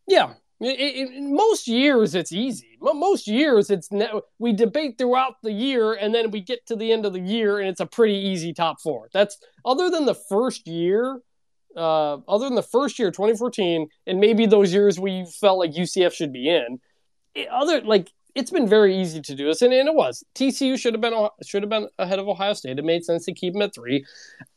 Yeah. 0.07 0.35
Most 0.61 1.69
years 1.69 2.15
it's 2.17 2.33
easy. 2.33 2.79
Mo- 2.81 2.95
Most 2.95 3.29
years 3.29 3.71
it's 3.71 3.93
ne- 3.93 4.11
we 4.39 4.53
debate 4.53 4.99
throughout 4.99 5.35
the 5.43 5.53
year, 5.53 5.93
and 5.93 6.13
then 6.15 6.31
we 6.33 6.41
get 6.41 6.67
to 6.67 6.75
the 6.77 6.91
end 6.91 7.07
of 7.07 7.13
the 7.13 7.21
year, 7.21 7.59
and 7.61 7.69
it's 7.69 7.81
a 7.81 7.87
pretty 7.87 8.15
easy 8.17 8.53
top 8.53 8.81
four. 8.81 9.09
That's 9.13 9.39
other 9.65 9.89
than 9.91 10.05
the 10.07 10.15
first 10.17 10.67
year, 10.67 11.21
uh, 11.77 12.15
other 12.27 12.47
than 12.47 12.57
the 12.57 12.63
first 12.63 12.99
year, 12.99 13.11
2014, 13.13 13.89
and 14.07 14.19
maybe 14.19 14.47
those 14.47 14.73
years 14.73 14.99
we 14.99 15.27
felt 15.41 15.59
like 15.59 15.73
UCF 15.75 16.13
should 16.13 16.33
be 16.33 16.49
in. 16.49 16.81
Other 17.51 17.81
like 17.83 18.11
it's 18.35 18.51
been 18.51 18.69
very 18.69 18.97
easy 18.97 19.21
to 19.21 19.35
do 19.35 19.47
this, 19.47 19.63
and, 19.63 19.73
and 19.73 19.89
it 19.89 19.95
was. 19.95 20.23
TCU 20.35 20.79
should 20.79 20.95
have 20.95 21.01
been 21.01 21.29
should 21.45 21.63
have 21.63 21.71
been 21.71 21.89
ahead 21.99 22.19
of 22.19 22.29
Ohio 22.29 22.53
State. 22.53 22.79
It 22.79 22.85
made 22.85 23.05
sense 23.05 23.25
to 23.27 23.33
keep 23.33 23.55
them 23.55 23.63
at 23.63 23.75
three. 23.75 24.05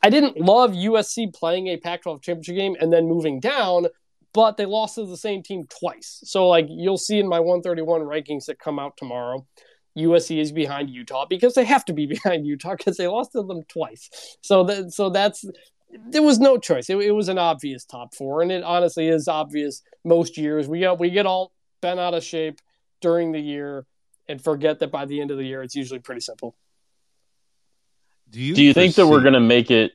I 0.02 0.10
didn't 0.10 0.40
love 0.40 0.72
USC 0.72 1.34
playing 1.34 1.68
a 1.68 1.78
Pac-12 1.78 2.22
championship 2.22 2.56
game 2.56 2.76
and 2.80 2.92
then 2.92 3.08
moving 3.08 3.40
down 3.40 3.88
but 4.34 4.58
they 4.58 4.66
lost 4.66 4.96
to 4.96 5.06
the 5.06 5.18
same 5.18 5.44
team 5.44 5.68
twice. 5.68 6.22
So 6.24 6.48
like 6.48 6.68
you'll 6.70 6.98
see 6.98 7.20
in 7.20 7.28
my 7.28 7.40
131 7.40 8.02
rankings 8.02 8.46
that 8.46 8.60
come 8.60 8.80
out 8.80 8.98
tomorrow, 8.98 9.46
USC 9.98 10.40
is 10.40 10.52
behind 10.52 10.90
Utah 10.90 11.26
because 11.30 11.54
they 11.54 11.66
have 11.66 11.86
to 11.86 11.94
be 11.94 12.06
behind 12.08 12.46
Utah 12.46 12.76
because 12.76 12.98
they 12.98 13.08
lost 13.08 13.34
to 13.34 13.44
them 13.44 13.64
twice. 13.64 14.38
So 14.42 14.64
that 14.66 14.94
so 14.94 15.10
that's 15.10 15.46
there 16.08 16.22
was 16.22 16.40
no 16.40 16.58
choice. 16.58 16.90
It, 16.90 16.98
it 16.98 17.12
was 17.12 17.28
an 17.28 17.38
obvious 17.38 17.84
top 17.84 18.16
four, 18.16 18.42
and 18.42 18.52
it 18.52 18.64
honestly 18.64 19.10
is 19.10 19.28
obvious 19.28 19.82
most 20.06 20.38
years. 20.38 20.68
We 20.68 20.80
get 20.80 21.00
we 21.00 21.10
get 21.10 21.26
all 21.26 21.52
bent 21.82 22.00
out 22.00 22.14
of 22.14 22.24
shape 22.24 22.60
during 23.02 23.32
the 23.32 23.40
year 23.40 23.86
and 24.28 24.42
forget 24.42 24.80
that 24.80 24.92
by 24.92 25.06
the 25.06 25.20
end 25.20 25.32
of 25.32 25.38
the 25.38 25.44
year 25.44 25.62
it's 25.64 25.76
usually 25.76 26.00
pretty 26.00 26.22
simple. 26.22 26.56
Do 28.30 28.40
you 28.40 28.56
Do 28.56 28.64
you 28.64 28.74
think 28.74 28.96
that 28.96 29.08
we're 29.08 29.24
gonna 29.24 29.40
make 29.40 29.72
it 29.72 29.92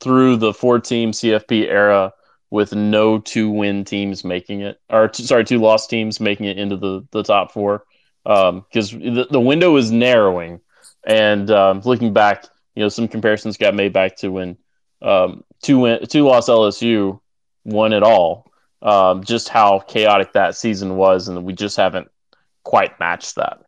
through 0.00 0.36
the 0.36 0.54
four 0.54 0.78
team 0.78 1.10
CFP 1.12 1.66
era 1.68 2.12
with 2.50 2.74
no 2.74 3.18
two 3.18 3.50
win 3.50 3.84
teams 3.84 4.24
making 4.24 4.60
it, 4.60 4.80
or 4.88 5.08
t- 5.08 5.24
sorry, 5.24 5.44
two 5.44 5.58
lost 5.58 5.90
teams 5.90 6.20
making 6.20 6.46
it 6.46 6.58
into 6.58 6.76
the 6.76 7.06
the 7.10 7.22
top 7.22 7.52
four? 7.52 7.84
Because 8.24 8.90
the 8.90 9.26
the 9.28 9.40
window 9.40 9.76
is 9.76 9.90
narrowing, 9.90 10.60
and 11.04 11.50
um, 11.50 11.80
looking 11.84 12.12
back, 12.12 12.44
you 12.74 12.82
know, 12.82 12.88
some 12.88 13.08
comparisons 13.08 13.56
got 13.56 13.74
made 13.74 13.92
back 13.92 14.16
to 14.18 14.28
when 14.28 14.56
um, 15.02 15.42
two 15.62 15.80
win 15.80 16.06
two 16.06 16.24
lost 16.24 16.48
LSU 16.48 17.20
won 17.64 17.92
it 17.92 18.04
all. 18.04 18.45
Um, 18.82 19.24
just 19.24 19.48
how 19.48 19.80
chaotic 19.80 20.32
that 20.34 20.54
season 20.54 20.96
was, 20.96 21.28
and 21.28 21.44
we 21.44 21.52
just 21.52 21.76
haven't 21.76 22.08
quite 22.62 22.98
matched 23.00 23.36
that. 23.36 23.60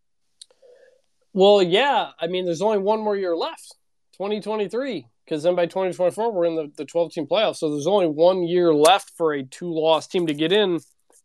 Well, 1.32 1.62
yeah. 1.62 2.10
I 2.20 2.26
mean, 2.26 2.44
there's 2.44 2.62
only 2.62 2.78
one 2.78 3.00
more 3.00 3.16
year 3.16 3.36
left, 3.36 3.74
2023, 4.14 5.06
because 5.24 5.42
then 5.42 5.54
by 5.54 5.66
2024 5.66 6.32
we're 6.32 6.44
in 6.44 6.56
the, 6.56 6.72
the 6.76 6.84
12 6.84 7.12
team 7.12 7.26
playoffs. 7.26 7.56
So 7.56 7.70
there's 7.70 7.86
only 7.86 8.08
one 8.08 8.42
year 8.42 8.74
left 8.74 9.12
for 9.16 9.32
a 9.32 9.42
two 9.42 9.72
loss 9.72 10.06
team 10.06 10.26
to 10.26 10.34
get 10.34 10.52
in. 10.52 10.80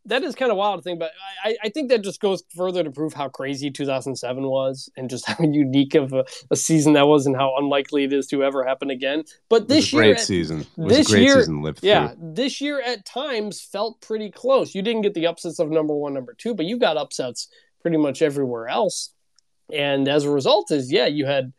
That 0.06 0.22
is 0.22 0.34
kind 0.34 0.50
of 0.50 0.58
wild 0.58 0.80
to 0.80 0.82
think, 0.82 0.98
but 0.98 1.12
I, 1.42 1.56
I 1.64 1.68
think 1.70 1.88
that 1.88 2.02
just 2.02 2.20
goes 2.20 2.42
further 2.54 2.84
to 2.84 2.90
prove 2.90 3.14
how 3.14 3.28
crazy 3.28 3.70
2007 3.70 4.42
was 4.44 4.90
and 4.96 5.08
just 5.08 5.26
how 5.28 5.42
unique 5.42 5.94
of 5.94 6.12
a, 6.12 6.24
a 6.50 6.56
season 6.56 6.92
that 6.92 7.06
was 7.06 7.26
and 7.26 7.34
how 7.34 7.54
unlikely 7.56 8.04
it 8.04 8.12
is 8.12 8.26
to 8.28 8.44
ever 8.44 8.64
happen 8.64 8.90
again. 8.90 9.24
But 9.48 9.68
this 9.68 9.92
year, 9.92 10.02
great 10.02 10.16
at- 10.16 10.22
season. 10.22 10.66
This 10.76 11.08
great 11.08 11.22
year- 11.22 11.40
season 11.40 11.74
yeah, 11.80 12.08
through. 12.08 12.34
this 12.34 12.60
year 12.60 12.82
at 12.82 13.06
times 13.06 13.62
felt 13.62 14.00
pretty 14.02 14.30
close. 14.30 14.74
You 14.74 14.82
didn't 14.82 15.02
get 15.02 15.14
the 15.14 15.26
upsets 15.26 15.58
of 15.58 15.70
number 15.70 15.94
one, 15.94 16.12
number 16.12 16.34
two, 16.34 16.54
but 16.54 16.66
you 16.66 16.78
got 16.78 16.96
upsets 16.96 17.48
pretty 17.80 17.96
much 17.96 18.20
everywhere 18.20 18.68
else. 18.68 19.10
And 19.72 20.06
as 20.08 20.24
a 20.24 20.30
result, 20.30 20.70
is 20.70 20.92
yeah, 20.92 21.06
you 21.06 21.24
had 21.24 21.52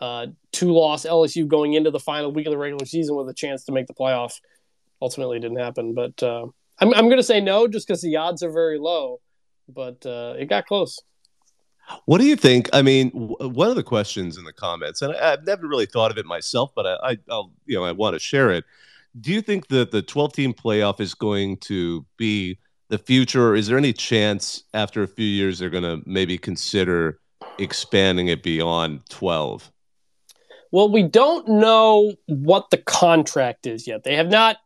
uh, 0.00 0.28
two 0.52 0.72
loss 0.72 1.04
LSU 1.04 1.46
going 1.46 1.74
into 1.74 1.90
the 1.90 2.00
final 2.00 2.32
week 2.32 2.46
of 2.46 2.50
the 2.50 2.58
regular 2.58 2.86
season 2.86 3.16
with 3.16 3.28
a 3.28 3.34
chance 3.34 3.64
to 3.64 3.72
make 3.72 3.86
the 3.86 3.94
playoff. 3.94 4.40
Ultimately, 5.00 5.38
didn't 5.38 5.58
happen, 5.58 5.94
but 5.94 6.22
uh, 6.22 6.46
I'm 6.82 6.94
I'm 6.94 7.06
going 7.06 7.18
to 7.18 7.22
say 7.22 7.40
no 7.40 7.68
just 7.68 7.86
because 7.86 8.02
the 8.02 8.16
odds 8.16 8.42
are 8.42 8.50
very 8.50 8.78
low. 8.78 9.20
But 9.68 10.04
uh, 10.04 10.34
it 10.38 10.46
got 10.46 10.66
close. 10.66 10.98
What 12.06 12.18
do 12.18 12.26
you 12.26 12.36
think? 12.36 12.68
I 12.72 12.82
mean, 12.82 13.10
w- 13.10 13.36
one 13.48 13.68
of 13.68 13.76
the 13.76 13.82
questions 13.82 14.36
in 14.36 14.44
the 14.44 14.52
comments, 14.52 15.02
and 15.02 15.14
I, 15.14 15.32
I've 15.32 15.44
never 15.44 15.66
really 15.66 15.86
thought 15.86 16.10
of 16.10 16.18
it 16.18 16.26
myself, 16.26 16.72
but 16.74 16.86
I, 16.86 17.10
I, 17.10 17.18
I'll, 17.30 17.52
you 17.66 17.76
know, 17.76 17.84
I 17.84 17.92
want 17.92 18.14
to 18.14 18.20
share 18.20 18.50
it. 18.50 18.64
Do 19.20 19.32
you 19.32 19.42
think 19.42 19.68
that 19.68 19.90
the 19.90 20.02
12 20.02 20.32
team 20.32 20.54
playoff 20.54 21.00
is 21.00 21.14
going 21.14 21.58
to 21.58 22.04
be 22.16 22.58
the 22.88 22.98
future? 22.98 23.48
Or 23.48 23.54
is 23.54 23.66
there 23.66 23.78
any 23.78 23.92
chance 23.92 24.64
after 24.74 25.02
a 25.02 25.08
few 25.08 25.26
years 25.26 25.58
they're 25.58 25.70
going 25.70 25.82
to 25.82 26.02
maybe 26.06 26.38
consider 26.38 27.20
expanding 27.58 28.28
it 28.28 28.42
beyond 28.42 29.08
12? 29.10 29.70
Well, 30.70 30.90
we 30.90 31.02
don't 31.02 31.46
know 31.48 32.14
what 32.26 32.70
the 32.70 32.78
contract 32.78 33.66
is 33.66 33.86
yet. 33.86 34.04
They 34.04 34.16
have 34.16 34.28
not 34.28 34.56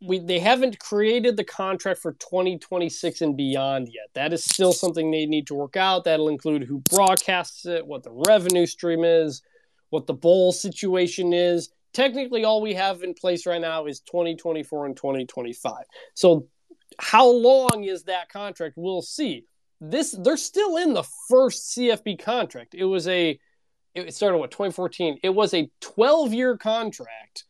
we 0.00 0.18
they 0.18 0.38
haven't 0.38 0.78
created 0.78 1.36
the 1.36 1.44
contract 1.44 2.00
for 2.00 2.12
2026 2.12 3.20
and 3.20 3.36
beyond 3.36 3.88
yet. 3.88 4.08
That 4.14 4.32
is 4.32 4.44
still 4.44 4.72
something 4.72 5.10
they 5.10 5.26
need 5.26 5.46
to 5.48 5.54
work 5.54 5.76
out. 5.76 6.04
That'll 6.04 6.28
include 6.28 6.64
who 6.64 6.78
broadcasts 6.90 7.66
it, 7.66 7.86
what 7.86 8.02
the 8.02 8.12
revenue 8.12 8.66
stream 8.66 9.04
is, 9.04 9.42
what 9.90 10.06
the 10.06 10.14
bowl 10.14 10.52
situation 10.52 11.32
is. 11.32 11.70
Technically 11.92 12.44
all 12.44 12.60
we 12.60 12.74
have 12.74 13.02
in 13.02 13.14
place 13.14 13.46
right 13.46 13.60
now 13.60 13.86
is 13.86 14.00
2024 14.00 14.86
and 14.86 14.96
2025. 14.96 15.84
So 16.14 16.48
how 16.98 17.28
long 17.28 17.84
is 17.84 18.04
that 18.04 18.28
contract? 18.28 18.74
We'll 18.76 19.02
see. 19.02 19.44
this 19.80 20.12
they're 20.12 20.36
still 20.36 20.76
in 20.76 20.94
the 20.94 21.04
first 21.28 21.76
CFP 21.76 22.22
contract. 22.22 22.74
It 22.74 22.84
was 22.84 23.08
a 23.08 23.38
it 23.94 24.14
started 24.14 24.38
what 24.38 24.50
2014. 24.50 25.18
It 25.22 25.30
was 25.30 25.52
a 25.54 25.70
12 25.80 26.32
year 26.32 26.56
contract 26.56 27.44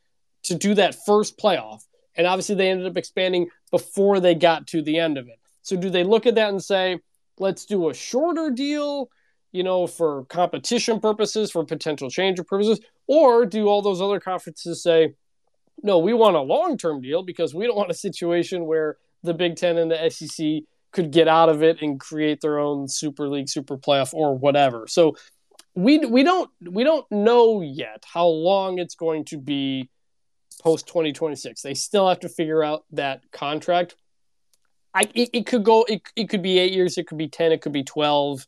to 0.45 0.55
do 0.55 0.75
that 0.75 0.97
first 1.07 1.39
playoff, 1.39 1.83
and 2.17 2.27
obviously 2.27 2.55
they 2.55 2.71
ended 2.71 2.87
up 2.87 2.97
expanding 2.97 3.49
before 3.71 4.21
they 4.21 4.35
got 4.35 4.67
to 4.69 4.83
the 4.83 4.99
end 4.99 5.19
of 5.19 5.29
it. 5.29 5.39
So 5.63 5.77
do 5.77 5.91
they 5.91 6.05
look 6.05 6.27
at 6.27 6.35
that 6.35 6.51
and 6.51 6.63
say, 6.63 6.99
let's 7.39 7.65
do 7.65 7.89
a 7.89 7.95
shorter 7.95 8.51
deal? 8.51 9.11
you 9.53 9.63
know, 9.63 9.87
for 9.87 10.25
competition 10.25 10.99
purposes, 10.99 11.51
for 11.51 11.65
potential 11.65 12.11
change 12.11 12.39
of 12.39 12.47
purposes, 12.47 12.81
or 13.07 13.47
do 13.47 13.69
all 13.69 13.83
those 13.83 14.01
other 14.01 14.19
conferences 14.19 14.83
say, 14.83 15.15
no, 15.83 15.99
we 15.99 16.15
want 16.15 16.37
a 16.37 16.41
long 16.41 16.77
term 16.79 17.01
deal 17.01 17.23
because 17.23 17.55
we 17.55 17.67
don't 17.67 17.77
want 17.77 17.91
a 17.91 17.95
situation 17.95 18.67
where 18.67 18.97
the 19.23 19.35
Big 19.35 19.57
Ten 19.57 19.77
and 19.77 19.91
the 19.91 20.11
SEC 20.11 20.63
could 20.91 21.11
get 21.11 21.29
out 21.29 21.49
of 21.49 21.63
it 21.63 21.81
and 21.83 22.01
create 22.01 22.41
their 22.41 22.59
own 22.59 22.89
Super 22.89 23.29
League, 23.29 23.49
Super 23.49 23.77
Playoff, 23.77 24.15
or 24.15 24.37
whatever. 24.37 24.87
So 24.89 25.17
we 25.75 25.99
we 25.99 26.23
don't 26.23 26.51
we 26.61 26.85
don't 26.85 27.11
know 27.11 27.61
yet 27.63 28.05
how 28.11 28.27
long 28.27 28.79
it's 28.79 28.95
going 28.95 29.25
to 29.27 29.39
be 29.39 29.89
post 30.63 30.87
2026. 30.87 31.63
They 31.63 31.75
still 31.75 32.09
have 32.09 32.21
to 32.21 32.29
figure 32.29 32.63
out 32.63 32.85
that 32.93 33.23
contract. 33.33 33.97
I 34.95 35.03
it, 35.15 35.31
it 35.33 35.47
could 35.47 35.65
go 35.65 35.85
it, 35.89 36.03
it 36.17 36.29
could 36.29 36.43
be 36.43 36.59
8 36.59 36.73
years, 36.73 36.99
it 36.99 37.07
could 37.07 37.19
be 37.19 37.29
10, 37.29 37.53
it 37.53 37.61
could 37.63 37.73
be 37.73 37.85
12 37.85 38.47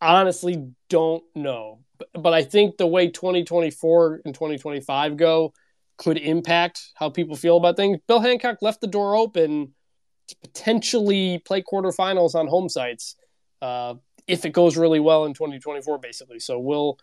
honestly 0.00 0.72
don't 0.88 1.24
know. 1.34 1.80
But, 1.98 2.08
but 2.14 2.32
I 2.32 2.42
think 2.42 2.76
the 2.76 2.86
way 2.86 3.08
2024 3.08 4.22
and 4.24 4.34
2025 4.34 5.16
go 5.16 5.52
could 5.98 6.16
impact 6.16 6.92
how 6.94 7.10
people 7.10 7.36
feel 7.36 7.56
about 7.56 7.76
things. 7.76 7.98
Bill 8.08 8.20
Hancock 8.20 8.58
left 8.62 8.80
the 8.80 8.86
door 8.86 9.16
open 9.16 9.74
to 10.28 10.36
potentially 10.42 11.38
play 11.44 11.62
quarterfinals 11.62 12.34
on 12.34 12.46
home 12.46 12.68
sites 12.68 13.16
uh, 13.60 13.94
if 14.26 14.44
it 14.44 14.50
goes 14.50 14.76
really 14.76 15.00
well 15.00 15.24
in 15.26 15.34
2024, 15.34 15.98
basically. 15.98 16.40
So 16.40 16.58
we'll 16.58 16.98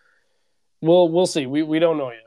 we'll 0.80 1.08
we'll 1.08 1.26
see. 1.26 1.46
We 1.46 1.62
we 1.62 1.78
don't 1.78 1.98
know 1.98 2.10
yet. 2.10 2.22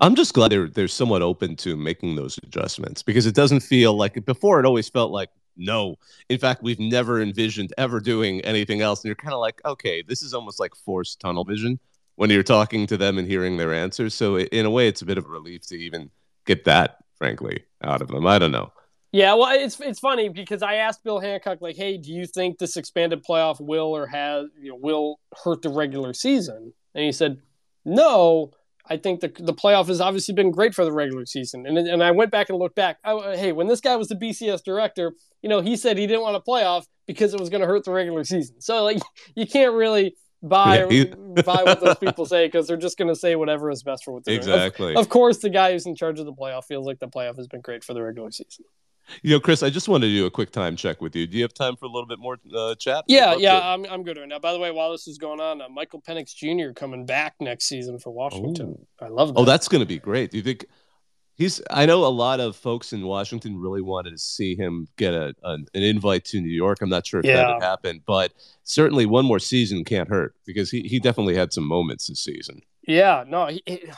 I'm 0.00 0.14
just 0.14 0.34
glad 0.34 0.52
they're 0.52 0.68
they're 0.68 0.88
somewhat 0.88 1.22
open 1.22 1.56
to 1.56 1.76
making 1.76 2.16
those 2.16 2.38
adjustments 2.38 3.02
because 3.02 3.26
it 3.26 3.34
doesn't 3.34 3.60
feel 3.60 3.94
like 3.94 4.24
before. 4.24 4.60
It 4.60 4.66
always 4.66 4.88
felt 4.88 5.10
like 5.10 5.30
no. 5.56 5.96
In 6.28 6.38
fact, 6.38 6.62
we've 6.62 6.78
never 6.78 7.20
envisioned 7.20 7.72
ever 7.76 8.00
doing 8.00 8.40
anything 8.42 8.80
else. 8.80 9.00
And 9.00 9.08
you're 9.08 9.16
kind 9.16 9.34
of 9.34 9.40
like, 9.40 9.60
okay, 9.64 10.02
this 10.02 10.22
is 10.22 10.34
almost 10.34 10.60
like 10.60 10.74
forced 10.76 11.20
tunnel 11.20 11.44
vision 11.44 11.80
when 12.14 12.30
you're 12.30 12.44
talking 12.44 12.86
to 12.86 12.96
them 12.96 13.18
and 13.18 13.26
hearing 13.26 13.56
their 13.56 13.74
answers. 13.74 14.14
So 14.14 14.38
in 14.38 14.66
a 14.66 14.70
way, 14.70 14.88
it's 14.88 15.02
a 15.02 15.06
bit 15.06 15.18
of 15.18 15.26
a 15.26 15.28
relief 15.28 15.66
to 15.66 15.76
even 15.76 16.10
get 16.46 16.64
that, 16.64 16.98
frankly, 17.16 17.64
out 17.82 18.00
of 18.00 18.08
them. 18.08 18.26
I 18.26 18.38
don't 18.38 18.52
know. 18.52 18.72
Yeah, 19.10 19.34
well, 19.34 19.48
it's 19.58 19.80
it's 19.80 19.98
funny 19.98 20.28
because 20.28 20.62
I 20.62 20.74
asked 20.74 21.02
Bill 21.02 21.18
Hancock, 21.18 21.62
like, 21.62 21.76
"Hey, 21.76 21.96
do 21.96 22.12
you 22.12 22.26
think 22.26 22.58
this 22.58 22.76
expanded 22.76 23.24
playoff 23.24 23.58
will 23.58 23.96
or 23.96 24.06
has 24.06 24.46
you 24.60 24.70
know 24.70 24.76
will 24.76 25.18
hurt 25.44 25.62
the 25.62 25.70
regular 25.70 26.12
season?" 26.12 26.74
And 26.94 27.04
he 27.04 27.12
said, 27.12 27.40
"No, 27.86 28.52
I 28.90 28.96
think 28.96 29.20
the 29.20 29.28
the 29.28 29.54
playoff 29.54 29.88
has 29.88 30.00
obviously 30.00 30.34
been 30.34 30.50
great 30.50 30.74
for 30.74 30.84
the 30.84 30.92
regular 30.92 31.26
season. 31.26 31.66
And 31.66 31.78
and 31.78 32.02
I 32.02 32.10
went 32.10 32.30
back 32.30 32.48
and 32.48 32.58
looked 32.58 32.76
back. 32.76 32.98
I, 33.04 33.12
uh, 33.12 33.36
hey, 33.36 33.52
when 33.52 33.66
this 33.66 33.80
guy 33.80 33.96
was 33.96 34.08
the 34.08 34.16
BCS 34.16 34.62
director, 34.64 35.12
you 35.42 35.48
know, 35.48 35.60
he 35.60 35.76
said 35.76 35.98
he 35.98 36.06
didn't 36.06 36.22
want 36.22 36.36
a 36.36 36.40
playoff 36.40 36.84
because 37.06 37.34
it 37.34 37.40
was 37.40 37.48
going 37.48 37.60
to 37.60 37.66
hurt 37.66 37.84
the 37.84 37.92
regular 37.92 38.24
season. 38.24 38.60
So 38.60 38.84
like, 38.84 38.98
you 39.34 39.46
can't 39.46 39.74
really 39.74 40.16
buy 40.42 40.86
yeah, 40.88 41.04
buy 41.44 41.62
what 41.64 41.80
those 41.80 41.98
people 41.98 42.26
say 42.26 42.46
because 42.46 42.66
they're 42.66 42.76
just 42.76 42.96
going 42.96 43.08
to 43.08 43.16
say 43.16 43.36
whatever 43.36 43.70
is 43.70 43.82
best 43.82 44.04
for 44.04 44.12
what 44.12 44.24
they're 44.24 44.36
exactly. 44.36 44.92
Of, 44.92 44.98
of 44.98 45.08
course, 45.08 45.38
the 45.38 45.50
guy 45.50 45.72
who's 45.72 45.86
in 45.86 45.94
charge 45.94 46.18
of 46.20 46.26
the 46.26 46.32
playoff 46.32 46.64
feels 46.64 46.86
like 46.86 46.98
the 46.98 47.08
playoff 47.08 47.36
has 47.36 47.48
been 47.48 47.60
great 47.60 47.84
for 47.84 47.94
the 47.94 48.02
regular 48.02 48.30
season. 48.30 48.64
You 49.22 49.30
know, 49.30 49.40
Chris, 49.40 49.62
I 49.62 49.70
just 49.70 49.88
wanted 49.88 50.08
to 50.08 50.12
do 50.12 50.26
a 50.26 50.30
quick 50.30 50.50
time 50.50 50.76
check 50.76 51.00
with 51.00 51.14
you. 51.16 51.26
Do 51.26 51.36
you 51.36 51.42
have 51.42 51.54
time 51.54 51.76
for 51.76 51.86
a 51.86 51.88
little 51.88 52.06
bit 52.06 52.18
more 52.18 52.38
uh, 52.54 52.74
chat? 52.74 53.04
Yeah, 53.08 53.34
yeah, 53.36 53.60
I'm, 53.60 53.84
I'm 53.86 54.02
good 54.02 54.18
right 54.18 54.28
now. 54.28 54.38
By 54.38 54.52
the 54.52 54.58
way, 54.58 54.70
while 54.70 54.92
this 54.92 55.08
is 55.08 55.18
going 55.18 55.40
on, 55.40 55.60
uh, 55.60 55.68
Michael 55.68 56.00
Penix 56.00 56.34
Jr. 56.34 56.72
coming 56.72 57.06
back 57.06 57.34
next 57.40 57.66
season 57.66 57.98
for 57.98 58.10
Washington. 58.10 58.70
Ooh. 58.70 58.86
I 59.00 59.08
love 59.08 59.28
that. 59.28 59.40
Oh, 59.40 59.44
that's 59.44 59.68
going 59.68 59.80
to 59.80 59.86
be 59.86 59.98
great. 59.98 60.30
Do 60.30 60.36
you 60.36 60.42
think 60.42 60.66
he's? 61.36 61.60
I 61.70 61.86
know 61.86 62.04
a 62.04 62.08
lot 62.08 62.40
of 62.40 62.56
folks 62.56 62.92
in 62.92 63.02
Washington 63.02 63.58
really 63.58 63.82
wanted 63.82 64.10
to 64.10 64.18
see 64.18 64.54
him 64.54 64.88
get 64.96 65.14
a, 65.14 65.34
a 65.42 65.52
an 65.52 65.66
invite 65.74 66.24
to 66.26 66.40
New 66.40 66.52
York. 66.52 66.78
I'm 66.82 66.90
not 66.90 67.06
sure 67.06 67.20
if 67.20 67.26
yeah. 67.26 67.36
that 67.36 67.54
would 67.54 67.62
happen, 67.62 68.02
but 68.06 68.32
certainly 68.64 69.06
one 69.06 69.24
more 69.24 69.38
season 69.38 69.84
can't 69.84 70.08
hurt 70.08 70.34
because 70.44 70.70
he, 70.70 70.82
he 70.82 71.00
definitely 71.00 71.34
had 71.34 71.52
some 71.52 71.66
moments 71.66 72.08
this 72.08 72.20
season. 72.20 72.60
Yeah, 72.86 73.24
no, 73.26 73.46
he, 73.46 73.62
he, 73.66 73.90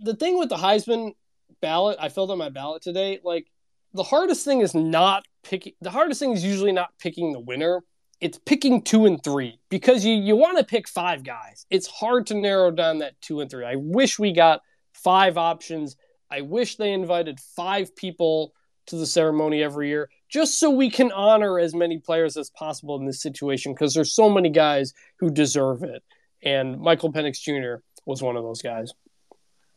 the 0.00 0.14
thing 0.14 0.38
with 0.38 0.48
the 0.48 0.56
Heisman 0.56 1.14
ballot, 1.60 1.98
I 2.00 2.08
filled 2.08 2.30
out 2.30 2.38
my 2.38 2.48
ballot 2.48 2.82
today, 2.82 3.20
like 3.22 3.46
the 3.94 4.02
hardest 4.02 4.44
thing 4.44 4.60
is 4.60 4.74
not 4.74 5.24
picking 5.42 5.72
the 5.80 5.90
hardest 5.90 6.20
thing 6.20 6.32
is 6.32 6.44
usually 6.44 6.72
not 6.72 6.90
picking 6.98 7.32
the 7.32 7.40
winner. 7.40 7.82
It's 8.20 8.38
picking 8.44 8.82
two 8.82 9.06
and 9.06 9.22
three 9.22 9.58
because 9.70 10.04
you 10.04 10.14
you 10.14 10.36
want 10.36 10.58
to 10.58 10.64
pick 10.64 10.88
five 10.88 11.24
guys. 11.24 11.66
It's 11.70 11.86
hard 11.86 12.26
to 12.28 12.34
narrow 12.34 12.70
down 12.70 12.98
that 12.98 13.20
two 13.20 13.40
and 13.40 13.50
three. 13.50 13.64
I 13.64 13.76
wish 13.76 14.18
we 14.18 14.32
got 14.32 14.60
five 14.92 15.36
options. 15.36 15.96
I 16.30 16.42
wish 16.42 16.76
they 16.76 16.92
invited 16.92 17.40
five 17.40 17.94
people 17.96 18.52
to 18.86 18.96
the 18.96 19.06
ceremony 19.06 19.62
every 19.62 19.88
year 19.88 20.08
just 20.28 20.58
so 20.58 20.70
we 20.70 20.90
can 20.90 21.12
honor 21.12 21.58
as 21.58 21.74
many 21.74 21.98
players 21.98 22.36
as 22.36 22.50
possible 22.50 22.96
in 22.96 23.06
this 23.06 23.20
situation 23.20 23.72
because 23.72 23.94
there's 23.94 24.14
so 24.14 24.28
many 24.28 24.48
guys 24.48 24.92
who 25.18 25.30
deserve 25.30 25.82
it. 25.82 26.02
And 26.42 26.80
michael 26.80 27.12
penix 27.12 27.40
jr 27.40 27.82
was 28.06 28.22
one 28.22 28.36
of 28.36 28.42
those 28.42 28.62
guys 28.62 28.92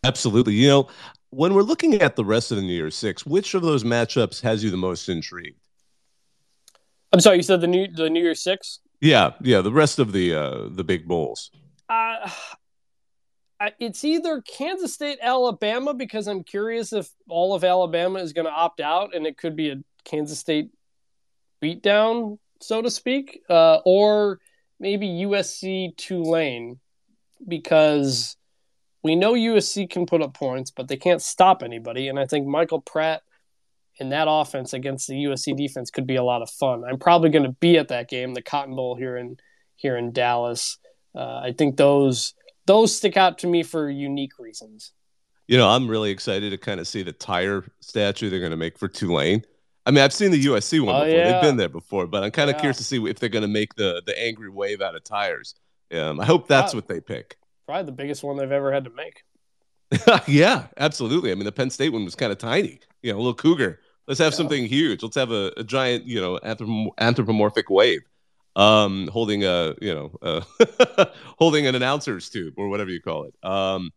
absolutely 0.04 0.54
you 0.54 0.68
know 0.68 0.88
when 1.34 1.54
we're 1.54 1.64
looking 1.64 1.96
at 1.96 2.16
the 2.16 2.24
rest 2.24 2.52
of 2.52 2.58
the 2.58 2.64
New 2.64 2.74
Year's 2.74 2.96
Six, 2.96 3.26
which 3.26 3.56
of 3.56 3.64
those 3.64 3.84
matchups 3.84 4.42
has 4.42 4.64
you 4.64 4.70
the 4.70 4.78
most 4.78 5.10
intrigued? 5.10 5.60
I'm 7.12 7.20
sorry, 7.20 7.38
you 7.38 7.44
said 7.44 7.62
the 7.62 7.68
new 7.68 7.88
the 7.88 8.10
New 8.10 8.22
Year's 8.22 8.44
Six. 8.44 8.80
Yeah, 9.02 9.32
yeah, 9.42 9.62
the 9.62 9.72
rest 9.72 10.00
of 10.00 10.12
the 10.12 10.36
uh, 10.36 10.70
the 10.70 10.84
big 10.84 11.08
bowls. 11.08 11.52
Uh, 11.90 12.30
it's 13.80 14.04
either 14.04 14.42
Kansas 14.42 14.94
State, 14.94 15.20
Alabama, 15.22 15.94
because 15.94 16.28
I'm 16.28 16.44
curious 16.44 16.94
if 16.94 17.10
all 17.30 17.54
of 17.54 17.64
Alabama 17.64 18.20
is 18.20 18.34
going 18.34 18.46
to 18.46 18.52
opt 18.52 18.80
out, 18.80 19.16
and 19.16 19.26
it 19.26 19.38
could 19.38 19.56
be 19.56 19.70
a 19.70 19.76
Kansas 20.04 20.40
State 20.40 20.70
beatdown, 21.62 22.40
so 22.62 22.82
to 22.82 22.92
speak, 22.92 23.42
uh, 23.50 23.78
or 23.86 24.40
maybe 24.80 25.08
USC 25.08 25.96
Tulane, 25.96 26.80
because 27.48 28.36
we 29.04 29.16
know 29.16 29.34
USC 29.34 29.90
can 29.90 30.06
put 30.06 30.22
up 30.22 30.34
points, 30.34 30.72
but 30.72 30.88
they 30.88 30.96
can't 30.96 31.22
stop 31.22 31.62
anybody. 31.62 32.08
And 32.08 32.18
I 32.18 32.26
think 32.26 32.48
Michael 32.48 32.82
Pratt 32.82 33.22
in 34.00 34.10
that 34.10 34.28
offense 34.30 34.74
against 34.74 35.08
the 35.08 35.26
USC 35.26 35.56
defense 35.56 35.92
could 35.92 36.08
be 36.08 36.16
a 36.16 36.24
lot 36.24 36.42
of 36.42 36.50
fun. 36.50 36.84
I'm 36.84 36.98
probably 36.98 37.30
going 37.30 37.44
to 37.44 37.52
be 37.52 37.78
at 37.78 37.90
that 37.90 38.10
game, 38.10 38.34
the 38.34 38.42
Cotton 38.42 38.76
Bowl 38.76 38.96
here 38.96 39.18
in 39.18 39.38
here 39.76 39.98
in 39.98 40.14
Dallas. 40.14 40.78
Uh, 41.14 41.42
I 41.44 41.54
think 41.56 41.78
those 41.78 42.34
those 42.66 42.96
stick 42.96 43.18
out 43.18 43.40
to 43.40 43.48
me 43.48 43.62
for 43.62 43.90
unique 43.90 44.40
reasons. 44.40 44.94
You 45.48 45.58
know, 45.58 45.68
I'm 45.68 45.90
really 45.90 46.10
excited 46.10 46.52
to 46.52 46.58
kind 46.58 46.80
of 46.80 46.88
see 46.88 47.04
the 47.04 47.12
tire 47.12 47.66
statue 47.82 48.30
they're 48.30 48.40
going 48.40 48.52
to 48.52 48.58
make 48.58 48.80
for 48.80 48.88
Tulane. 48.88 49.44
I 49.86 49.92
mean, 49.92 50.02
I've 50.02 50.14
seen 50.14 50.32
the 50.32 50.46
USC 50.46 50.80
one 50.80 50.96
oh, 50.96 51.04
before; 51.04 51.20
yeah. 51.20 51.32
they've 51.34 51.42
been 51.42 51.58
there 51.58 51.68
before, 51.68 52.08
but 52.08 52.24
I'm 52.24 52.32
kind 52.32 52.50
of 52.50 52.56
yeah. 52.56 52.62
curious 52.62 52.78
to 52.78 52.86
see 52.86 53.06
if 53.06 53.20
they're 53.20 53.28
going 53.28 53.42
to 53.42 53.50
make 53.50 53.76
the 53.76 54.02
the 54.06 54.18
angry 54.20 54.50
wave 54.50 54.82
out 54.82 54.96
of 54.96 55.04
tires. 55.04 55.56
Um, 55.92 56.22
I 56.22 56.26
hope 56.26 56.48
that's 56.48 56.74
what 56.74 56.88
they 56.88 57.02
pick 57.02 57.38
probably 57.66 57.86
the 57.86 57.92
biggest 57.92 58.24
one 58.24 58.38
they've 58.38 58.52
ever 58.52 58.72
had 58.72 58.86
to 58.86 58.92
make. 58.92 59.24
yeah, 60.28 60.68
absolutely. 60.78 61.32
I 61.32 61.36
mean, 61.36 61.46
the 61.46 61.52
Penn 61.52 61.70
State 61.70 61.90
one 61.90 62.06
was 62.06 62.16
kind 62.16 62.32
of 62.32 62.38
tiny, 62.38 62.80
you 63.02 63.12
know, 63.12 63.18
a 63.18 63.20
little 63.20 63.34
cougar. 63.34 63.80
Let's 64.08 64.20
have 64.20 64.34
yeah. 64.34 64.38
something 64.38 64.66
huge. 64.66 65.04
Let's 65.04 65.16
have 65.16 65.32
a, 65.32 65.52
a 65.58 65.64
giant, 65.64 66.06
you 66.06 66.20
know, 66.20 66.40
anthropomorphic 66.98 67.70
wave, 67.70 68.02
um, 68.56 69.08
holding 69.08 69.44
a, 69.46 69.76
you 69.82 69.94
know, 69.94 70.12
uh, 70.22 71.06
holding 71.38 71.68
an 71.68 71.76
announcer's 71.76 72.30
tube 72.30 72.56
or 72.58 72.70
whatever 72.70 72.90
you 72.90 73.02
call 73.02 73.26
it. 73.26 73.36
Um, 73.44 73.92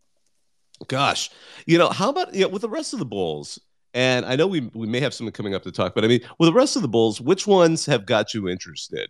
gosh, 0.87 1.29
you 1.65 1.77
know, 1.77 1.89
how 1.89 2.09
about 2.09 2.33
you 2.33 2.41
know, 2.41 2.49
with 2.49 2.61
the 2.61 2.69
rest 2.69 2.93
of 2.93 2.99
the 2.99 3.05
bowls? 3.05 3.59
And 3.93 4.25
I 4.25 4.35
know 4.35 4.47
we 4.47 4.69
we 4.73 4.87
may 4.87 4.99
have 4.99 5.13
something 5.13 5.33
coming 5.33 5.55
up 5.55 5.63
to 5.63 5.71
talk, 5.71 5.95
but 5.95 6.05
I 6.05 6.07
mean, 6.07 6.21
with 6.39 6.47
the 6.47 6.53
rest 6.53 6.75
of 6.75 6.83
the 6.83 6.87
bowls, 6.87 7.19
which 7.19 7.47
ones 7.47 7.85
have 7.87 8.05
got 8.05 8.33
you 8.33 8.47
interested? 8.47 9.09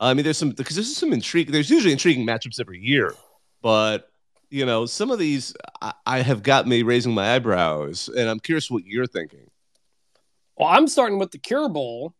I 0.00 0.14
mean, 0.14 0.22
there's 0.22 0.38
some 0.38 0.50
because 0.50 0.76
there's 0.76 0.96
some 0.96 1.12
intrigue. 1.12 1.50
There's 1.50 1.70
usually 1.70 1.92
intriguing 1.92 2.26
matchups 2.26 2.60
every 2.60 2.78
year 2.78 3.14
but 3.62 4.10
you 4.50 4.64
know, 4.64 4.86
some 4.86 5.10
of 5.10 5.18
these 5.18 5.54
I, 5.82 5.92
I 6.06 6.22
have 6.22 6.42
got 6.42 6.66
me 6.66 6.82
raising 6.82 7.14
my 7.14 7.34
eyebrows, 7.34 8.08
and 8.08 8.28
I'm 8.28 8.40
curious 8.40 8.70
what 8.70 8.84
you're 8.86 9.06
thinking. 9.06 9.50
Well, 10.56 10.68
I'm 10.68 10.88
starting 10.88 11.18
with 11.18 11.30
the 11.30 11.38
Cure 11.38 11.68
Bowl, 11.68 12.14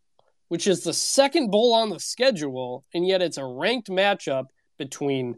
which 0.47 0.67
is 0.67 0.83
the 0.83 0.93
second 0.93 1.51
bowl 1.51 1.73
on 1.73 1.89
the 1.89 1.99
schedule, 1.99 2.85
and 2.93 3.05
yet 3.05 3.21
it's 3.21 3.37
a 3.37 3.45
ranked 3.45 3.89
matchup 3.89 4.45
between 4.77 5.37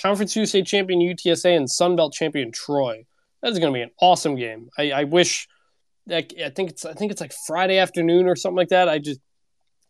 Conference 0.00 0.34
USA 0.36 0.62
champion 0.62 1.00
UTSA 1.00 1.56
and 1.56 1.70
Sun 1.70 1.96
Belt 1.96 2.12
champion 2.12 2.50
Troy. 2.52 3.06
That 3.42 3.52
is 3.52 3.58
going 3.58 3.72
to 3.72 3.76
be 3.76 3.82
an 3.82 3.90
awesome 4.00 4.36
game. 4.36 4.70
I, 4.78 4.90
I 4.90 5.04
wish, 5.04 5.46
like, 6.06 6.34
I 6.44 6.50
think 6.50 6.70
it's 6.70 6.84
I 6.84 6.94
think 6.94 7.12
it's 7.12 7.20
like 7.20 7.32
Friday 7.46 7.78
afternoon 7.78 8.26
or 8.26 8.36
something 8.36 8.56
like 8.56 8.68
that. 8.68 8.88
I 8.88 8.98
just 8.98 9.20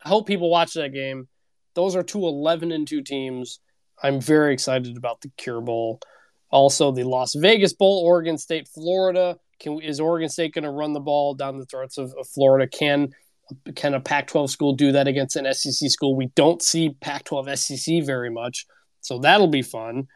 I 0.04 0.08
hope 0.08 0.26
people 0.26 0.50
watch 0.50 0.74
that 0.74 0.92
game. 0.92 1.28
Those 1.74 1.96
are 1.96 2.02
two 2.02 2.26
11 2.26 2.72
and 2.72 2.86
two 2.86 3.02
teams. 3.02 3.60
I'm 4.03 4.20
very 4.20 4.53
excited 4.53 4.97
about 4.97 5.20
the 5.20 5.30
Cure 5.36 5.61
Bowl. 5.61 6.01
Also, 6.51 6.92
the 6.92 7.05
Las 7.05 7.34
Vegas 7.34 7.72
Bowl, 7.72 8.03
Oregon 8.05 8.38
State, 8.38 8.68
Florida. 8.68 9.38
Can 9.61 9.80
is 9.80 10.01
Oregon 10.01 10.28
State 10.28 10.55
going 10.55 10.64
to 10.64 10.70
run 10.70 10.92
the 10.92 11.01
ball 11.01 11.34
down 11.34 11.59
the 11.59 11.66
throats 11.66 11.99
of, 11.99 12.14
of, 12.18 12.28
Florida? 12.28 12.66
Can 12.66 13.11
can 13.74 13.95
a 13.95 14.01
Pac-12 14.01 14.49
school 14.51 14.72
do 14.72 14.92
that 14.92 15.09
against 15.09 15.36
an 15.36 15.53
SEC 15.53 15.90
school? 15.90 16.16
We 16.16 16.26
don't 16.34 16.62
see 16.62 16.90
Pac-12 17.01 17.59
SEC 17.59 18.05
very 18.05 18.30
much, 18.30 18.66
so 19.01 19.18
that'll 19.18 19.49
be 19.49 19.62
fun. 19.62 20.07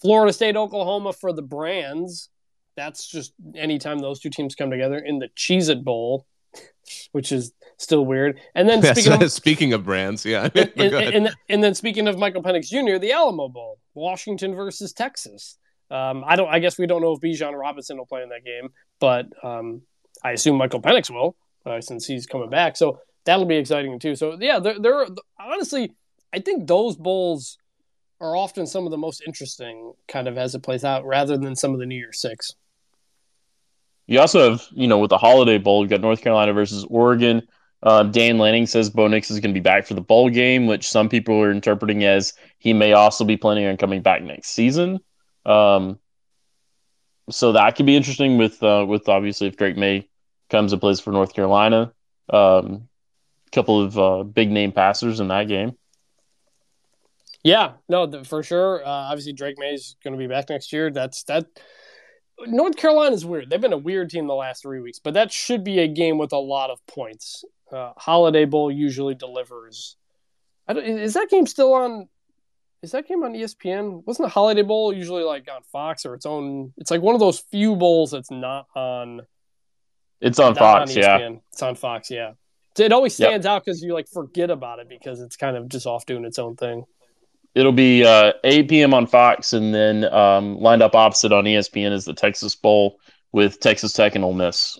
Florida 0.00 0.32
State, 0.32 0.56
Oklahoma 0.56 1.12
for 1.12 1.32
the 1.32 1.42
brands. 1.42 2.28
That's 2.76 3.06
just 3.06 3.32
anytime 3.54 3.98
those 3.98 4.20
two 4.20 4.30
teams 4.30 4.54
come 4.54 4.70
together 4.70 4.98
in 4.98 5.18
the 5.18 5.28
Cheez 5.36 5.70
It 5.70 5.84
Bowl, 5.84 6.26
which 7.12 7.32
is 7.32 7.52
still 7.78 8.04
weird. 8.06 8.40
And 8.54 8.68
then 8.68 8.82
speaking, 8.94 9.12
Yes, 9.12 9.22
of, 9.22 9.32
speaking 9.42 9.72
of 9.72 9.84
brands, 9.84 10.24
yeah. 10.24 10.48
and, 10.54 10.72
and, 10.76 10.94
and, 10.94 11.30
and 11.48 11.64
then 11.64 11.74
speaking 11.74 12.08
of 12.08 12.18
Michael 12.18 12.42
Penix 12.42 12.68
Jr., 12.68 12.98
the 12.98 13.12
Alamo 13.12 13.48
Bowl, 13.48 13.78
Washington 13.94 14.54
versus 14.54 14.92
Texas. 14.92 15.58
Um, 15.90 16.24
I 16.26 16.34
don't. 16.36 16.48
I 16.48 16.58
guess 16.58 16.78
we 16.78 16.86
don't 16.86 17.00
know 17.00 17.12
if 17.12 17.20
Bijan 17.20 17.56
Robinson 17.58 17.96
will 17.96 18.06
play 18.06 18.22
in 18.22 18.30
that 18.30 18.44
game, 18.44 18.70
but 18.98 19.26
um, 19.44 19.82
I 20.24 20.32
assume 20.32 20.56
Michael 20.56 20.82
Penix 20.82 21.10
will, 21.10 21.36
uh, 21.64 21.80
since 21.80 22.06
he's 22.06 22.26
coming 22.26 22.50
back. 22.50 22.76
So 22.76 22.98
that'll 23.24 23.44
be 23.44 23.54
exciting 23.56 23.96
too. 24.00 24.16
So 24.16 24.36
yeah, 24.40 24.58
there, 24.58 24.78
there. 24.80 24.94
are- 25.02 25.08
Honestly, 25.38 25.92
I 26.34 26.40
think 26.40 26.66
those 26.66 26.96
bowls 26.96 27.56
are 28.20 28.34
often 28.34 28.66
some 28.66 28.84
of 28.84 28.90
the 28.90 28.96
most 28.98 29.22
interesting, 29.28 29.92
kind 30.08 30.26
of 30.26 30.36
as 30.36 30.56
it 30.56 30.62
plays 30.64 30.82
out, 30.82 31.04
rather 31.06 31.36
than 31.36 31.54
some 31.54 31.72
of 31.72 31.78
the 31.78 31.86
New 31.86 31.94
Year's 31.96 32.20
Six. 32.20 32.56
You 34.06 34.20
also 34.20 34.50
have, 34.50 34.66
you 34.72 34.86
know, 34.86 34.98
with 34.98 35.10
the 35.10 35.18
Holiday 35.18 35.58
Bowl, 35.58 35.82
you've 35.82 35.90
got 35.90 36.00
North 36.00 36.20
Carolina 36.20 36.52
versus 36.52 36.84
Oregon. 36.88 37.42
Uh, 37.82 38.02
Dan 38.02 38.38
Lanning 38.38 38.66
says 38.66 38.90
Bo 38.90 39.06
Nix 39.06 39.30
is 39.30 39.38
going 39.40 39.54
to 39.54 39.58
be 39.58 39.62
back 39.62 39.86
for 39.86 39.94
the 39.94 40.00
bowl 40.00 40.30
game, 40.30 40.66
which 40.66 40.88
some 40.88 41.08
people 41.08 41.40
are 41.40 41.50
interpreting 41.50 42.04
as 42.04 42.32
he 42.58 42.72
may 42.72 42.92
also 42.92 43.24
be 43.24 43.36
planning 43.36 43.66
on 43.66 43.76
coming 43.76 44.02
back 44.02 44.22
next 44.22 44.48
season. 44.48 44.98
Um, 45.44 45.98
so 47.30 47.52
that 47.52 47.76
could 47.76 47.86
be 47.86 47.96
interesting 47.96 48.38
with 48.38 48.62
uh, 48.62 48.84
with 48.88 49.08
obviously 49.08 49.46
if 49.48 49.56
Drake 49.56 49.76
Maye 49.76 50.08
comes 50.48 50.72
and 50.72 50.80
plays 50.80 51.00
for 51.00 51.12
North 51.12 51.34
Carolina. 51.34 51.92
Um, 52.30 52.88
couple 53.52 53.80
of 53.80 53.98
uh, 53.98 54.22
big 54.22 54.50
name 54.50 54.72
passers 54.72 55.20
in 55.20 55.28
that 55.28 55.48
game. 55.48 55.72
Yeah, 57.42 57.74
no, 57.88 58.24
for 58.24 58.42
sure. 58.42 58.84
Uh, 58.84 58.90
obviously, 58.90 59.32
Drake 59.32 59.56
Maye's 59.58 59.96
going 60.02 60.12
to 60.12 60.18
be 60.18 60.26
back 60.26 60.48
next 60.50 60.72
year. 60.72 60.90
That's 60.90 61.22
that. 61.24 61.46
North 62.46 62.76
Carolina's 62.76 63.24
weird. 63.24 63.48
They've 63.48 63.60
been 63.60 63.72
a 63.72 63.78
weird 63.78 64.10
team 64.10 64.26
the 64.26 64.34
last 64.34 64.62
three 64.62 64.80
weeks, 64.80 64.98
but 64.98 65.14
that 65.14 65.32
should 65.32 65.64
be 65.64 65.78
a 65.78 65.88
game 65.88 66.18
with 66.18 66.32
a 66.32 66.38
lot 66.38 66.70
of 66.70 66.84
points. 66.86 67.44
Uh, 67.72 67.92
Holiday 67.96 68.44
Bowl 68.44 68.70
usually 68.70 69.14
delivers. 69.14 69.96
I 70.68 70.72
don't, 70.72 70.84
is 70.84 71.14
that 71.14 71.28
game 71.30 71.46
still 71.46 71.72
on? 71.74 72.08
Is 72.82 72.92
that 72.92 73.08
game 73.08 73.22
on 73.24 73.32
ESPN? 73.32 74.04
Wasn't 74.06 74.24
the 74.24 74.30
Holiday 74.30 74.62
Bowl 74.62 74.92
usually 74.92 75.24
like 75.24 75.48
on 75.52 75.62
Fox 75.72 76.06
or 76.06 76.14
its 76.14 76.26
own? 76.26 76.72
It's 76.76 76.90
like 76.90 77.00
one 77.02 77.14
of 77.14 77.20
those 77.20 77.40
few 77.40 77.74
bowls 77.76 78.10
that's 78.12 78.30
not 78.30 78.66
on. 78.74 79.22
It's 80.20 80.38
on 80.38 80.54
Fox, 80.54 80.90
on 80.92 80.96
yeah. 80.96 81.30
It's 81.52 81.62
on 81.62 81.74
Fox, 81.74 82.10
yeah. 82.10 82.32
It 82.78 82.92
always 82.92 83.18
Yep. 83.18 83.28
stands 83.28 83.46
out 83.46 83.64
because 83.64 83.82
you 83.82 83.94
like 83.94 84.08
forget 84.08 84.50
about 84.50 84.78
it 84.78 84.88
because 84.88 85.20
it's 85.20 85.36
kind 85.36 85.56
of 85.56 85.68
just 85.68 85.86
off 85.86 86.06
doing 86.06 86.24
its 86.24 86.38
own 86.38 86.56
thing. 86.56 86.84
It'll 87.54 87.72
be 87.72 88.04
uh, 88.04 88.34
8 88.44 88.68
p.m. 88.68 88.92
on 88.92 89.06
Fox, 89.06 89.54
and 89.54 89.74
then 89.74 90.04
um, 90.12 90.58
lined 90.58 90.82
up 90.82 90.94
opposite 90.94 91.32
on 91.32 91.44
ESPN 91.44 91.92
is 91.92 92.04
the 92.04 92.12
Texas 92.12 92.54
Bowl 92.54 92.98
with 93.32 93.60
Texas 93.60 93.94
Tech 93.94 94.14
and 94.14 94.22
Ole 94.24 94.34
Miss. 94.34 94.78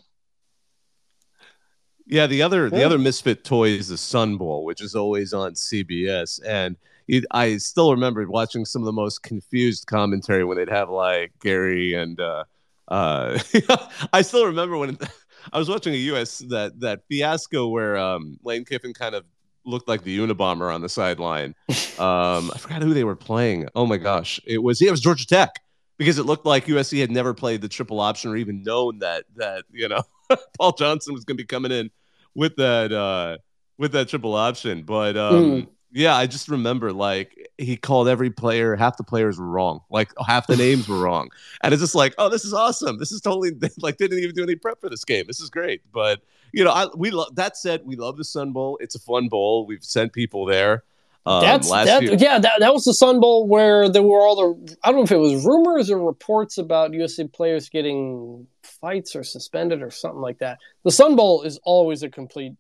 Yeah, 2.07 2.27
the 2.27 2.43
other 2.43 2.71
the 2.71 2.85
other 2.85 2.99
misfit 2.99 3.45
toy 3.45 3.71
is 3.71 3.89
the 3.89 3.99
Sun 3.99 4.37
Bowl, 4.37 4.65
which 4.65 4.81
is 4.81 4.95
always 4.95 5.33
on 5.33 5.55
CBS, 5.55 6.41
and 6.47 6.77
it, 7.09 7.25
I 7.31 7.57
still 7.57 7.91
remember 7.91 8.27
watching 8.29 8.65
some 8.65 8.83
of 8.83 8.87
the 8.87 8.93
most 8.93 9.23
confused 9.23 9.87
commentary 9.87 10.45
when 10.45 10.57
they'd 10.57 10.71
have 10.71 10.89
like 10.89 11.33
Gary 11.41 11.95
and 11.95 12.19
uh, 12.21 12.45
uh, 12.89 13.39
I 14.13 14.23
still 14.23 14.47
remember 14.47 14.77
when 14.77 14.99
I 15.53 15.59
was 15.59 15.69
watching 15.69 15.95
a 15.95 15.97
US 15.97 16.39
that 16.49 16.79
that 16.81 17.03
fiasco 17.09 17.69
where 17.69 17.97
um, 17.97 18.39
Lane 18.45 18.65
Kiffin 18.65 18.95
kind 18.95 19.15
of 19.15 19.25
looked 19.65 19.89
like 19.89 20.03
the 20.03 20.17
Unabomber 20.19 20.73
on 20.73 20.83
the 20.83 20.89
sideline. 20.89 21.55
Um, 21.97 22.51
I 22.55 22.59
forgot 22.59 22.83
who 22.83 22.93
they 22.93 23.05
were 23.05 23.17
playing. 23.17 23.71
Oh 23.75 23.87
my 23.87 23.97
gosh, 23.97 24.39
it 24.47 24.59
was 24.59 24.83
yeah, 24.83 24.89
it 24.89 24.91
was 24.91 25.01
Georgia 25.01 25.27
Tech 25.27 25.63
because 25.99 26.19
it 26.19 26.25
looked 26.27 26.47
like 26.47 26.67
USC 26.67 27.01
had 27.01 27.11
never 27.11 27.35
played 27.35 27.61
the 27.63 27.69
triple 27.69 28.01
option 28.01 28.31
or 28.31 28.37
even 28.37 28.63
known 28.63 28.99
that 29.01 29.25
that 29.37 29.65
you 29.73 29.89
know 29.89 30.03
Paul 30.59 30.73
Johnson 30.73 31.15
was 31.15 31.25
going 31.25 31.37
to 31.37 31.43
be 31.43 31.47
coming 31.47 31.73
in 31.73 31.91
with 32.35 32.57
that 32.57 32.93
uh 32.93 33.39
with 33.79 33.93
that 33.93 34.09
triple 34.09 34.35
option. 34.35 34.83
But 34.83 35.17
um 35.17 35.45
Mm. 35.45 35.69
yeah, 35.93 36.15
I 36.17 36.27
just 36.27 36.49
remember 36.49 36.93
like 36.93 37.51
he 37.59 37.77
called 37.77 38.09
every 38.09 38.31
player, 38.31 38.77
half 38.77 38.97
the 38.97 39.05
players 39.05 39.39
were 39.39 39.47
wrong. 39.47 39.81
Like 39.91 40.11
half 40.27 40.47
the 40.47 40.57
names 40.57 40.89
were 40.89 40.99
wrong. 40.99 41.31
And 41.63 41.73
it's 41.73 41.83
just 41.83 41.95
like, 41.95 42.15
oh, 42.19 42.29
this 42.29 42.45
is 42.45 42.53
awesome. 42.53 42.99
This 42.99 43.13
is 43.13 43.21
totally 43.21 43.53
like 43.79 43.97
didn't 43.97 44.19
even 44.19 44.35
do 44.35 44.43
any 44.43 44.57
prep 44.57 44.81
for 44.81 44.91
this 44.91 45.05
game. 45.05 45.25
This 45.27 45.41
is 45.41 45.49
great. 45.51 45.81
But 45.93 46.21
you 46.53 46.65
know, 46.65 46.71
I 46.73 46.87
we 46.95 47.11
love 47.11 47.35
that 47.37 47.57
said, 47.57 47.83
we 47.85 47.97
love 47.97 48.17
the 48.17 48.25
Sun 48.25 48.53
Bowl. 48.53 48.79
It's 48.81 48.95
a 48.95 49.01
fun 49.01 49.29
bowl. 49.29 49.67
We've 49.67 49.85
sent 49.85 50.13
people 50.13 50.45
there. 50.47 50.85
Um, 51.27 51.43
That's 51.43 51.69
last 51.69 51.87
that, 51.87 52.03
year. 52.03 52.15
yeah. 52.19 52.39
That, 52.39 52.61
that 52.61 52.73
was 52.73 52.85
the 52.85 52.95
Sun 52.95 53.19
Bowl 53.21 53.49
where 53.49 53.89
there 53.89 54.03
were 54.03 54.21
all 54.21 54.37
the 54.37 54.77
I 54.85 54.91
don't 54.91 54.99
know 55.01 55.05
if 55.05 55.11
it 55.11 55.17
was 55.17 55.45
rumors 55.45 55.91
or 55.91 55.99
reports 55.99 56.57
about 56.59 56.93
USC 56.93 57.33
players 57.33 57.69
getting 57.69 58.47
fights 58.63 59.17
or 59.17 59.25
suspended 59.25 59.83
or 59.83 59.91
something 59.91 60.21
like 60.21 60.39
that. 60.39 60.59
The 60.85 60.93
Sun 60.93 61.17
Bowl 61.17 61.43
is 61.43 61.59
always 61.65 62.05
a 62.05 62.09
complete. 62.09 62.53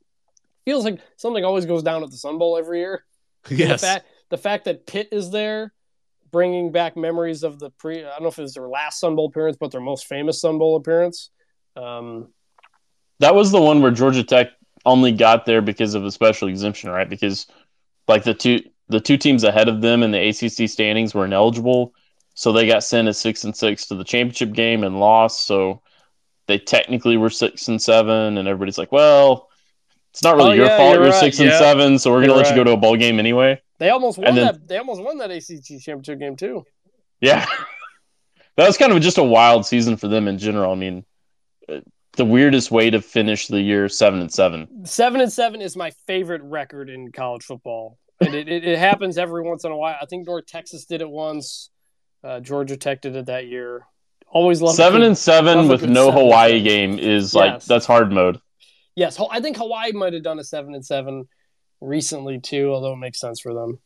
Feels 0.64 0.84
like 0.84 0.98
something 1.16 1.44
always 1.44 1.64
goes 1.64 1.84
down 1.84 2.02
at 2.02 2.10
the 2.10 2.16
Sun 2.16 2.38
Bowl 2.38 2.58
every 2.58 2.80
year. 2.80 3.04
Yes. 3.48 3.80
The 3.80 3.86
fact 3.86 4.06
the 4.30 4.38
fact 4.38 4.64
that 4.64 4.86
Pitt 4.88 5.10
is 5.12 5.30
there, 5.30 5.72
bringing 6.32 6.72
back 6.72 6.96
memories 6.96 7.44
of 7.44 7.60
the 7.60 7.70
pre. 7.70 8.00
I 8.04 8.08
don't 8.10 8.22
know 8.22 8.28
if 8.28 8.38
it 8.40 8.42
was 8.42 8.54
their 8.54 8.66
last 8.66 8.98
Sun 8.98 9.14
Bowl 9.14 9.26
appearance, 9.28 9.56
but 9.60 9.70
their 9.70 9.80
most 9.80 10.08
famous 10.08 10.40
Sun 10.40 10.58
Bowl 10.58 10.74
appearance. 10.74 11.30
Um, 11.76 12.32
That 13.20 13.36
was 13.36 13.52
the 13.52 13.60
one 13.60 13.80
where 13.82 13.92
Georgia 13.92 14.24
Tech 14.24 14.48
only 14.84 15.12
got 15.12 15.46
there 15.46 15.62
because 15.62 15.94
of 15.94 16.04
a 16.04 16.10
special 16.10 16.48
exemption, 16.48 16.90
right? 16.90 17.08
Because 17.08 17.46
like 18.08 18.24
the 18.24 18.34
two 18.34 18.60
the 18.88 19.00
two 19.00 19.16
teams 19.16 19.42
ahead 19.44 19.68
of 19.68 19.80
them 19.80 20.02
in 20.02 20.12
the 20.12 20.28
ACC 20.28 20.68
standings 20.68 21.14
were 21.14 21.24
ineligible, 21.24 21.92
so 22.34 22.52
they 22.52 22.66
got 22.66 22.84
sent 22.84 23.08
as 23.08 23.18
six 23.18 23.44
and 23.44 23.56
six 23.56 23.86
to 23.88 23.94
the 23.96 24.04
championship 24.04 24.52
game 24.52 24.84
and 24.84 25.00
lost. 25.00 25.46
So 25.46 25.82
they 26.46 26.58
technically 26.58 27.16
were 27.16 27.30
six 27.30 27.66
and 27.68 27.82
seven, 27.82 28.38
and 28.38 28.46
everybody's 28.46 28.78
like, 28.78 28.92
"Well, 28.92 29.48
it's 30.12 30.22
not 30.22 30.36
really 30.36 30.50
Oh, 30.50 30.54
your 30.54 30.66
yeah, 30.66 30.76
fault. 30.76 30.94
you're 30.94 31.02
You're, 31.02 31.10
right. 31.12 31.20
six 31.20 31.40
and 31.40 31.48
Yeah. 31.50 31.58
seven, 31.58 31.98
so 31.98 32.10
we're 32.12 32.20
gonna 32.20 32.34
You're 32.34 32.36
let 32.42 32.50
you 32.50 32.54
go 32.56 32.64
to 32.64 32.72
a 32.72 32.76
bowl 32.76 32.96
game 32.96 33.18
anyway." 33.18 33.60
they 33.78 33.90
almost 33.90 34.16
won 34.18 34.28
And 34.28 34.36
then- 34.38 34.46
that. 34.46 34.68
They 34.68 34.78
almost 34.78 35.02
won 35.02 35.18
that 35.18 35.30
ACC 35.30 35.78
championship 35.80 36.18
game 36.18 36.36
too. 36.36 36.64
Yeah, 37.20 37.44
that 38.56 38.66
was 38.66 38.78
kind 38.78 38.92
of 38.92 39.02
just 39.02 39.18
a 39.18 39.22
wild 39.24 39.66
season 39.66 39.96
for 39.96 40.08
them 40.08 40.28
in 40.28 40.38
general. 40.38 40.70
I 40.72 40.76
mean, 40.76 41.04
the 42.16 42.24
weirdest 42.24 42.70
way 42.70 42.90
to 42.90 43.00
finish 43.00 43.46
the 43.48 43.60
year 43.60 43.88
seven 43.88 44.20
and 44.20 44.32
seven. 44.32 44.86
seven 44.86 45.20
and 45.20 45.32
seven 45.32 45.60
is 45.60 45.76
my 45.76 45.90
favorite 46.06 46.42
record 46.42 46.90
in 46.90 47.12
college 47.12 47.44
football, 47.44 47.98
and 48.20 48.34
it, 48.34 48.48
it, 48.48 48.64
it 48.64 48.78
happens 48.78 49.18
every 49.18 49.42
once 49.42 49.64
in 49.64 49.72
a 49.72 49.76
while. 49.76 49.96
I 50.00 50.06
think 50.06 50.26
North 50.26 50.46
Texas 50.46 50.84
did 50.86 51.00
it 51.00 51.08
once. 51.08 51.70
Uh, 52.24 52.40
Georgia 52.40 52.76
Tech 52.76 53.02
did 53.02 53.14
it 53.14 53.26
that 53.26 53.46
year. 53.46 53.86
Always 54.28 54.60
love 54.60 54.74
seven 54.74 55.02
and 55.02 55.16
seven 55.16 55.68
with 55.68 55.82
no 55.84 56.06
seven 56.06 56.20
Hawaii 56.20 56.62
game 56.62 56.98
is 56.98 57.34
like 57.34 57.62
that's 57.62 57.86
hard 57.86 58.10
mode. 58.10 58.40
yes. 58.96 59.20
I 59.30 59.40
think 59.40 59.56
Hawaii 59.56 59.92
might 59.92 60.14
have 60.14 60.24
done 60.24 60.40
a 60.40 60.44
seven 60.44 60.74
and 60.74 60.84
seven 60.84 61.28
recently 61.80 62.40
too, 62.40 62.72
although 62.72 62.94
it 62.94 62.96
makes 62.96 63.20
sense 63.20 63.40
for 63.40 63.54
them. 63.54 63.78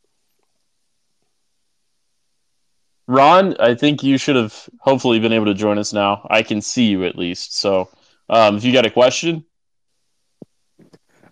Ron, 3.06 3.56
I 3.58 3.74
think 3.74 4.02
you 4.02 4.16
should 4.18 4.36
have 4.36 4.68
hopefully 4.80 5.18
been 5.18 5.32
able 5.32 5.46
to 5.46 5.54
join 5.54 5.78
us 5.78 5.92
now. 5.92 6.26
I 6.30 6.42
can 6.42 6.60
see 6.60 6.84
you 6.84 7.04
at 7.04 7.18
least. 7.18 7.56
So, 7.58 7.90
um, 8.30 8.56
if 8.56 8.64
you 8.64 8.72
got 8.72 8.86
a 8.86 8.90
question, 8.90 9.44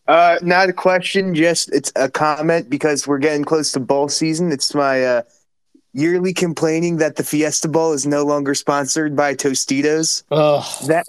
Uh, 0.07 0.39
not 0.41 0.71
a 0.71 0.73
question, 0.73 1.35
just 1.35 1.71
it's 1.71 1.93
a 1.95 2.11
comment 2.11 2.71
because 2.71 3.07
we're 3.07 3.19
getting 3.19 3.45
close 3.45 3.73
to 3.73 3.81
bowl 3.81 4.09
season. 4.09 4.51
It's 4.51 4.75
my 4.75 5.05
uh, 5.05 5.23
yearly 5.93 6.33
complaining 6.33 6.97
that 6.97 7.17
the 7.17 7.23
Fiesta 7.23 7.69
Bowl 7.69 7.93
is 7.93 8.07
no 8.07 8.25
longer 8.25 8.55
sponsored 8.55 9.15
by 9.15 9.35
Tostitos. 9.35 10.23
Ugh. 10.31 10.65
That 10.89 11.05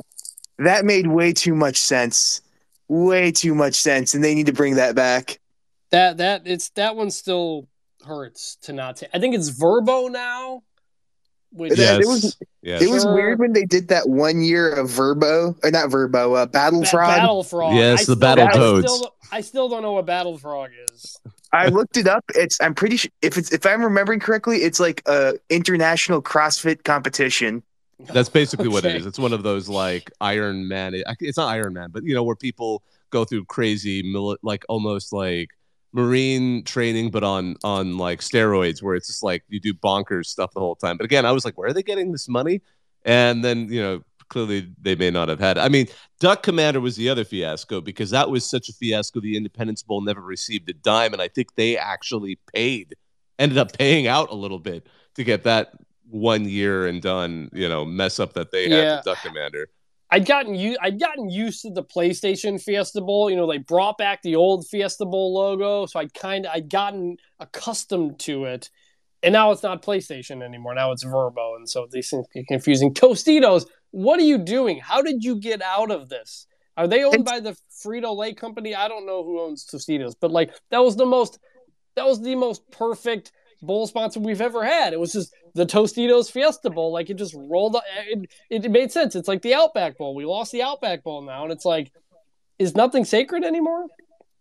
that 0.57 0.83
made 0.83 1.07
way 1.07 1.31
too 1.31 1.55
much 1.55 1.77
sense, 1.77 2.41
way 2.89 3.31
too 3.31 3.55
much 3.55 3.75
sense, 3.75 4.13
and 4.13 4.21
they 4.21 4.35
need 4.35 4.47
to 4.47 4.53
bring 4.53 4.75
that 4.75 4.95
back. 4.95 5.39
That 5.91 6.17
that 6.17 6.41
it's 6.45 6.69
that 6.71 6.97
one 6.97 7.09
still 7.09 7.69
hurts 8.05 8.57
to 8.63 8.73
not 8.73 8.97
take. 8.97 9.09
I 9.13 9.19
think 9.19 9.33
it's 9.33 9.49
Vrbo 9.49 10.11
now. 10.11 10.63
Which 11.51 11.77
Yes. 11.77 12.01
it 12.01 12.07
was- 12.07 12.37
yes. 12.61 12.81
It 12.81 12.89
was 12.89 13.03
Sure. 13.03 13.13
weird 13.15 13.39
when 13.39 13.53
they 13.53 13.65
did 13.65 13.87
that 13.87 14.07
one 14.07 14.41
year 14.41 14.69
of 14.71 14.89
Vrbo, 14.89 15.55
or 15.63 15.71
not 15.71 15.89
Vrbo, 15.89 16.37
uh, 16.37 16.45
Battle 16.45 16.81
Ba- 16.81 16.85
Frog. 16.87 17.07
Battle 17.17 17.43
Frog. 17.43 17.75
Yes, 17.75 17.91
I 17.91 17.95
the 17.95 18.03
still- 18.03 18.15
Battle 18.17 18.47
I 18.47 18.51
Still, 18.81 19.15
I 19.31 19.41
still 19.41 19.69
don't 19.69 19.81
know 19.81 19.93
what 19.93 20.05
Battle 20.05 20.37
Frog 20.37 20.69
is. 20.93 21.17
I 21.51 21.67
looked 21.69 21.97
it 21.97 22.07
up. 22.07 22.23
It's 22.35 22.59
I'm 22.61 22.75
pretty 22.75 22.97
sure 22.97 23.09
if 23.23 23.35
it's 23.37 23.51
if 23.51 23.65
I'm 23.65 23.83
remembering 23.83 24.19
correctly, 24.19 24.57
it's 24.57 24.79
like 24.79 25.01
a 25.07 25.33
international 25.49 26.21
CrossFit 26.21 26.83
competition. 26.83 27.63
That's 28.13 28.29
basically 28.29 28.67
what 28.69 28.85
it 28.85 28.89
Okay. 28.89 28.97
is. 28.99 29.05
It's 29.07 29.17
one 29.19 29.33
of 29.33 29.41
those 29.43 29.67
like 29.67 30.11
Iron 30.21 30.67
Man. 30.67 30.93
It's 31.19 31.37
not 31.37 31.49
Iron 31.49 31.73
Man, 31.73 31.89
but 31.91 32.03
you 32.03 32.13
know 32.13 32.23
where 32.23 32.35
people 32.35 32.83
go 33.09 33.25
through 33.25 33.45
crazy, 33.45 34.03
mili- 34.03 34.37
like 34.43 34.63
almost 34.69 35.11
like 35.11 35.49
marine 35.93 36.63
training, 36.63 37.11
but 37.11 37.23
on 37.23 37.55
on 37.63 37.97
like 37.97 38.19
steroids, 38.21 38.81
where 38.81 38.95
it's 38.95 39.07
just 39.07 39.23
like 39.23 39.43
you 39.49 39.59
do 39.59 39.73
bonkers 39.73 40.27
stuff 40.27 40.51
the 40.53 40.59
whole 40.59 40.75
time. 40.75 40.97
But 40.97 41.05
again, 41.05 41.25
I 41.25 41.31
was 41.31 41.45
like, 41.45 41.57
where 41.57 41.69
are 41.69 41.73
they 41.73 41.83
getting 41.83 42.11
this 42.11 42.27
money? 42.29 42.61
And 43.05 43.43
then 43.43 43.71
you 43.71 43.81
know, 43.81 44.01
clearly 44.29 44.71
they 44.81 44.95
may 44.95 45.09
not 45.09 45.29
have 45.29 45.39
had. 45.39 45.57
I 45.57 45.69
mean, 45.69 45.87
Duck 46.19 46.43
Commander 46.43 46.79
was 46.79 46.95
the 46.95 47.09
other 47.09 47.23
fiasco 47.23 47.81
because 47.81 48.11
that 48.11 48.29
was 48.29 48.47
such 48.49 48.69
a 48.69 48.73
fiasco. 48.73 49.19
The 49.19 49.35
Independence 49.37 49.81
Bowl 49.83 50.01
never 50.01 50.21
received 50.21 50.69
a 50.69 50.73
dime, 50.73 51.13
and 51.13 51.21
I 51.21 51.27
think 51.27 51.55
they 51.55 51.77
actually 51.77 52.39
paid, 52.53 52.95
ended 53.39 53.57
up 53.57 53.77
paying 53.77 54.07
out 54.07 54.29
a 54.29 54.35
little 54.35 54.59
bit 54.59 54.87
to 55.15 55.23
get 55.23 55.43
that 55.43 55.71
one 56.09 56.47
year 56.47 56.87
and 56.87 57.01
done, 57.01 57.49
you 57.53 57.69
know, 57.69 57.85
mess 57.85 58.19
up 58.19 58.33
that 58.33 58.51
they 58.51 58.63
had 58.63 58.71
Yeah. 58.71 58.95
with 58.97 59.05
Duck 59.05 59.17
Commander. 59.23 59.69
I'd 60.11 60.25
gotten 60.25 60.55
u- 60.55 60.77
I'd 60.81 60.99
gotten 60.99 61.29
used 61.29 61.61
to 61.63 61.69
the 61.71 61.83
PlayStation 61.83 62.61
Fiesta 62.61 63.01
Bowl. 63.01 63.29
You 63.29 63.35
know, 63.35 63.47
they 63.49 63.59
brought 63.59 63.97
back 63.97 64.21
the 64.21 64.35
old 64.35 64.67
Fiesta 64.67 65.05
Bowl 65.05 65.33
logo, 65.33 65.85
so 65.85 65.99
I'd 65.99 66.13
kind 66.13 66.45
of 66.45 66.51
I'd 66.53 66.69
gotten 66.69 67.17
accustomed 67.39 68.19
to 68.21 68.45
it. 68.45 68.69
And 69.21 69.33
now 69.33 69.51
it's 69.51 69.63
not 69.63 69.81
PlayStation 69.83 70.41
anymore. 70.41 70.73
Now 70.73 70.91
it's 70.93 71.03
Vrbo, 71.03 71.55
and 71.57 71.69
so 71.69 71.87
these 71.91 72.09
things 72.09 72.25
get 72.33 72.47
confusing. 72.47 72.93
Tostitos, 72.93 73.65
what 73.91 74.19
are 74.19 74.23
you 74.23 74.37
doing? 74.37 74.79
How 74.79 75.01
did 75.01 75.23
you 75.23 75.35
get 75.35 75.61
out 75.61 75.91
of 75.91 76.07
this? 76.09 76.47
Are 76.77 76.87
they 76.87 77.03
owned 77.03 77.15
It's- 77.15 77.29
by 77.29 77.39
the 77.41 77.57
Frito 77.83 78.15
Lay 78.15 78.33
company? 78.33 78.73
I 78.73 78.87
don't 78.87 79.05
know 79.05 79.23
who 79.23 79.41
owns 79.41 79.65
Tostitos, 79.65 80.15
but 80.19 80.31
like 80.31 80.51
that 80.71 80.79
was 80.79 80.95
the 80.95 81.05
most 81.05 81.37
that 81.95 82.05
was 82.05 82.21
the 82.21 82.35
most 82.35 82.61
perfect 82.71 83.31
bowl 83.61 83.85
sponsor 83.87 84.21
we've 84.21 84.39
ever 84.41 84.63
had. 84.63 84.93
It 84.93 84.99
was 84.99 85.11
just 85.11 85.33
the 85.55 85.65
Tostitos 85.65 86.31
Fiesta 86.31 86.69
Bowl. 86.69 86.91
Like 86.91 87.09
it 87.09 87.15
just 87.15 87.33
rolled. 87.35 87.75
up- 87.75 87.83
It, 88.07 88.29
it 88.49 88.71
made 88.71 88.91
sense. 88.91 89.15
It's 89.15 89.27
like 89.27 89.41
the 89.41 89.53
Outback 89.53 89.97
Bowl. 89.97 90.15
We 90.15 90.25
lost 90.25 90.51
the 90.51 90.61
Outback 90.61 91.03
Bowl 91.03 91.21
now, 91.21 91.43
and 91.43 91.51
it's 91.51 91.65
like, 91.65 91.91
is 92.57 92.75
nothing 92.75 93.05
sacred 93.05 93.43
anymore? 93.43 93.85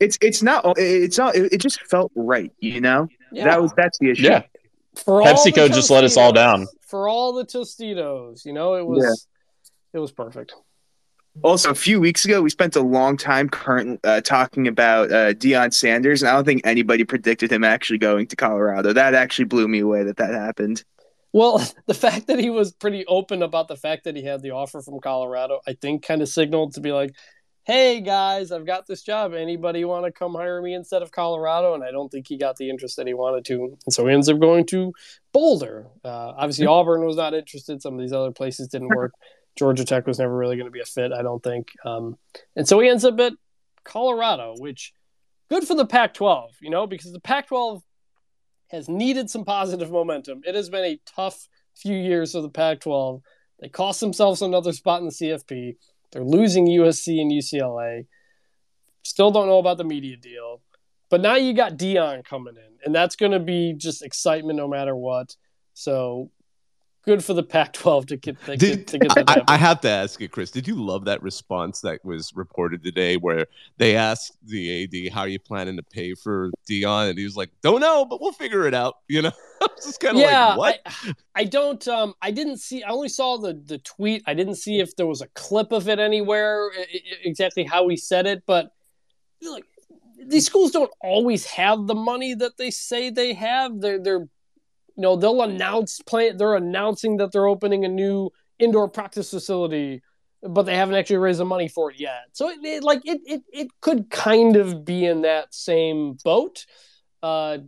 It's 0.00 0.16
it's 0.20 0.42
not 0.42 0.64
it's 0.76 1.18
not 1.18 1.34
it, 1.34 1.52
it 1.54 1.60
just 1.60 1.80
felt 1.82 2.12
right, 2.14 2.52
you 2.60 2.80
know. 2.80 3.08
Yeah. 3.32 3.44
That 3.44 3.60
was 3.62 3.72
that's 3.76 3.98
the 3.98 4.10
issue. 4.10 4.24
Yeah. 4.24 4.42
for 4.94 5.22
PepsiCo 5.22 5.68
just 5.72 5.90
let 5.90 6.04
us 6.04 6.16
all 6.16 6.32
down. 6.32 6.66
For 6.86 7.08
all 7.08 7.32
the 7.32 7.44
Tostitos, 7.44 8.44
you 8.44 8.52
know, 8.52 8.74
it 8.74 8.86
was 8.86 9.26
it 9.92 9.98
was 9.98 10.12
perfect. 10.12 10.54
Also, 11.42 11.70
a 11.70 11.74
few 11.74 12.00
weeks 12.00 12.24
ago, 12.24 12.42
we 12.42 12.50
spent 12.50 12.74
a 12.74 12.80
long 12.80 13.16
time 13.16 13.48
current 13.48 14.00
uh, 14.02 14.20
talking 14.20 14.66
about 14.66 15.12
uh, 15.12 15.32
Deion 15.34 15.72
Sanders, 15.72 16.20
and 16.22 16.28
I 16.28 16.34
don't 16.34 16.44
think 16.44 16.62
anybody 16.64 17.04
predicted 17.04 17.52
him 17.52 17.62
actually 17.62 17.98
going 17.98 18.26
to 18.28 18.36
Colorado. 18.36 18.92
That 18.92 19.14
actually 19.14 19.44
blew 19.44 19.68
me 19.68 19.78
away 19.80 20.02
that 20.02 20.16
that 20.16 20.32
happened. 20.32 20.82
Well, 21.32 21.62
the 21.86 21.94
fact 21.94 22.26
that 22.28 22.38
he 22.38 22.50
was 22.50 22.72
pretty 22.72 23.04
open 23.06 23.42
about 23.42 23.68
the 23.68 23.76
fact 23.76 24.04
that 24.04 24.16
he 24.16 24.24
had 24.24 24.42
the 24.42 24.52
offer 24.52 24.80
from 24.82 25.00
Colorado, 25.00 25.60
I 25.66 25.74
think 25.74 26.04
kind 26.04 26.22
of 26.22 26.28
signaled 26.28 26.74
to 26.74 26.80
be 26.80 26.92
like, 26.92 27.14
hey 27.68 28.00
guys, 28.00 28.50
I've 28.50 28.64
got 28.64 28.86
this 28.86 29.02
job. 29.02 29.34
Anybody 29.34 29.84
want 29.84 30.06
to 30.06 30.10
come 30.10 30.34
hire 30.34 30.62
me 30.62 30.72
instead 30.72 31.02
of 31.02 31.12
Colorado? 31.12 31.74
And 31.74 31.84
I 31.84 31.90
don't 31.90 32.08
think 32.08 32.26
he 32.26 32.38
got 32.38 32.56
the 32.56 32.70
interest 32.70 32.96
that 32.96 33.06
he 33.06 33.12
wanted 33.12 33.44
to. 33.44 33.76
And 33.84 33.92
so 33.92 34.06
he 34.06 34.14
ends 34.14 34.30
up 34.30 34.40
going 34.40 34.64
to 34.68 34.94
Boulder. 35.34 35.86
Uh, 36.02 36.32
obviously, 36.34 36.64
Auburn 36.64 37.04
was 37.04 37.16
not 37.16 37.34
interested. 37.34 37.82
Some 37.82 37.92
of 37.92 38.00
these 38.00 38.14
other 38.14 38.32
places 38.32 38.68
didn't 38.68 38.88
work. 38.88 39.12
Georgia 39.58 39.84
Tech 39.84 40.06
was 40.06 40.18
never 40.18 40.34
really 40.34 40.56
going 40.56 40.66
to 40.66 40.72
be 40.72 40.80
a 40.80 40.86
fit, 40.86 41.12
I 41.12 41.20
don't 41.20 41.42
think. 41.42 41.68
Um, 41.84 42.16
and 42.56 42.66
so 42.66 42.80
he 42.80 42.88
ends 42.88 43.04
up 43.04 43.20
at 43.20 43.34
Colorado, 43.84 44.54
which 44.56 44.94
good 45.50 45.64
for 45.64 45.74
the 45.74 45.84
Pac 45.84 46.14
12, 46.14 46.52
you 46.62 46.70
know, 46.70 46.86
because 46.86 47.12
the 47.12 47.20
Pac 47.20 47.48
12 47.48 47.82
has 48.68 48.88
needed 48.88 49.30
some 49.30 49.44
positive 49.44 49.90
momentum. 49.90 50.42
It 50.46 50.54
has 50.54 50.70
been 50.70 50.84
a 50.84 51.00
tough 51.06 51.48
few 51.74 51.96
years 51.96 52.32
for 52.32 52.42
the 52.42 52.48
Pac 52.48 52.80
12. 52.80 53.22
They 53.60 53.68
cost 53.68 54.00
themselves 54.00 54.42
another 54.42 54.72
spot 54.72 55.00
in 55.00 55.06
the 55.06 55.12
CFP. 55.12 55.76
They're 56.12 56.24
losing 56.24 56.66
USC 56.66 57.20
and 57.20 57.30
UCLA. 57.30 58.06
Still 59.02 59.30
don't 59.30 59.46
know 59.46 59.58
about 59.58 59.78
the 59.78 59.84
media 59.84 60.16
deal. 60.16 60.60
But 61.10 61.20
now 61.22 61.36
you 61.36 61.54
got 61.54 61.78
Deion 61.78 62.24
coming 62.24 62.56
in, 62.56 62.78
and 62.84 62.94
that's 62.94 63.16
going 63.16 63.32
to 63.32 63.40
be 63.40 63.72
just 63.72 64.02
excitement 64.02 64.58
no 64.58 64.68
matter 64.68 64.94
what. 64.94 65.36
So 65.72 66.30
good 67.08 67.24
for 67.24 67.32
the 67.32 67.42
Pac 67.42 67.72
12 67.72 68.06
to 68.08 68.16
get, 68.18 68.44
to 68.44 68.56
Did, 68.58 68.86
to 68.88 68.98
get 68.98 69.12
I, 69.30 69.40
I- 69.40 69.54
I 69.54 69.56
have 69.56 69.80
to 69.80 69.88
ask 69.88 70.20
you, 70.20 70.28
Chris. 70.28 70.50
Did 70.50 70.68
you 70.68 70.74
love 70.74 71.06
that 71.06 71.22
response 71.22 71.80
that 71.80 72.04
was 72.04 72.32
reported 72.36 72.84
today, 72.84 73.16
where 73.16 73.46
they 73.78 73.96
asked 73.96 74.36
the 74.44 74.84
AD, 74.84 75.12
"How 75.14 75.22
are 75.22 75.28
you 75.28 75.38
planning 75.38 75.76
to 75.76 75.82
pay 75.82 76.12
for 76.12 76.50
Deion?" 76.68 77.08
and 77.08 77.18
he 77.18 77.24
was 77.24 77.34
like, 77.34 77.48
"Don't 77.62 77.80
know, 77.80 78.04
but 78.04 78.20
we'll 78.20 78.32
figure 78.32 78.66
it 78.66 78.74
out." 78.74 78.96
You 79.08 79.22
know, 79.22 79.32
it's 79.62 79.86
just 79.86 80.00
kind 80.00 80.16
of 80.16 80.20
yeah, 80.20 80.54
like, 80.54 80.80
"What?" 80.84 80.94
I, 81.34 81.40
I 81.40 81.44
don't. 81.44 81.88
Um, 81.88 82.12
I 82.20 82.30
didn't 82.30 82.58
see. 82.58 82.82
I 82.82 82.90
only 82.90 83.08
saw 83.08 83.38
the 83.38 83.54
the 83.54 83.78
tweet. 83.78 84.22
I 84.26 84.34
didn't 84.34 84.56
see 84.56 84.78
if 84.80 84.94
there 84.96 85.06
was 85.06 85.22
a 85.22 85.28
clip 85.28 85.72
of 85.72 85.88
it 85.88 85.98
anywhere. 85.98 86.70
i- 86.78 86.82
i- 86.82 87.00
Exactly 87.24 87.64
how 87.64 87.88
he 87.88 87.96
said 87.96 88.26
it, 88.26 88.42
but 88.46 88.70
like 89.40 89.64
these 90.26 90.44
schools 90.44 90.72
don't 90.72 90.90
always 91.00 91.46
have 91.46 91.86
the 91.86 91.94
money 91.94 92.34
that 92.34 92.58
they 92.58 92.70
say 92.70 93.08
they 93.08 93.32
have. 93.32 93.80
They're 93.80 93.98
they're 93.98 94.28
you 94.98 95.02
know 95.02 95.14
they'll 95.14 95.42
announce 95.42 96.00
play. 96.02 96.32
They're 96.32 96.56
announcing 96.56 97.18
that 97.18 97.30
they're 97.30 97.46
opening 97.46 97.84
a 97.84 97.88
new 97.88 98.30
indoor 98.58 98.88
practice 98.88 99.30
facility. 99.30 100.02
But 100.42 100.64
they 100.64 100.76
haven't 100.76 100.96
actually 100.96 101.16
raised 101.18 101.40
the 101.40 101.44
money 101.44 101.68
for 101.68 101.90
it 101.90 101.98
yet, 101.98 102.26
so 102.32 102.48
it, 102.48 102.58
it 102.64 102.82
like 102.84 103.00
it, 103.04 103.20
it 103.24 103.42
it 103.52 103.68
could 103.80 104.08
kind 104.10 104.56
of 104.56 104.84
be 104.84 105.04
in 105.04 105.22
that 105.22 105.52
same 105.54 106.16
boat. 106.24 106.64
Uh, 107.22 107.58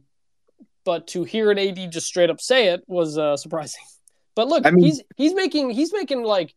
but 0.85 1.09
to 1.09 1.25
hear 1.25 1.51
an 1.51 1.59
AD 1.59 1.91
just 1.91 2.07
straight 2.07 2.31
up 2.31 2.41
say 2.41 2.69
it 2.69 2.83
was 2.87 3.19
uh, 3.19 3.37
surprising. 3.37 3.83
But 4.37 4.47
look, 4.49 4.67
I 4.67 4.71
mean- 4.71 4.85
he's 4.85 5.03
he's 5.17 5.35
making 5.35 5.71
he's 5.71 5.93
making 5.93 6.23
like 6.23 6.55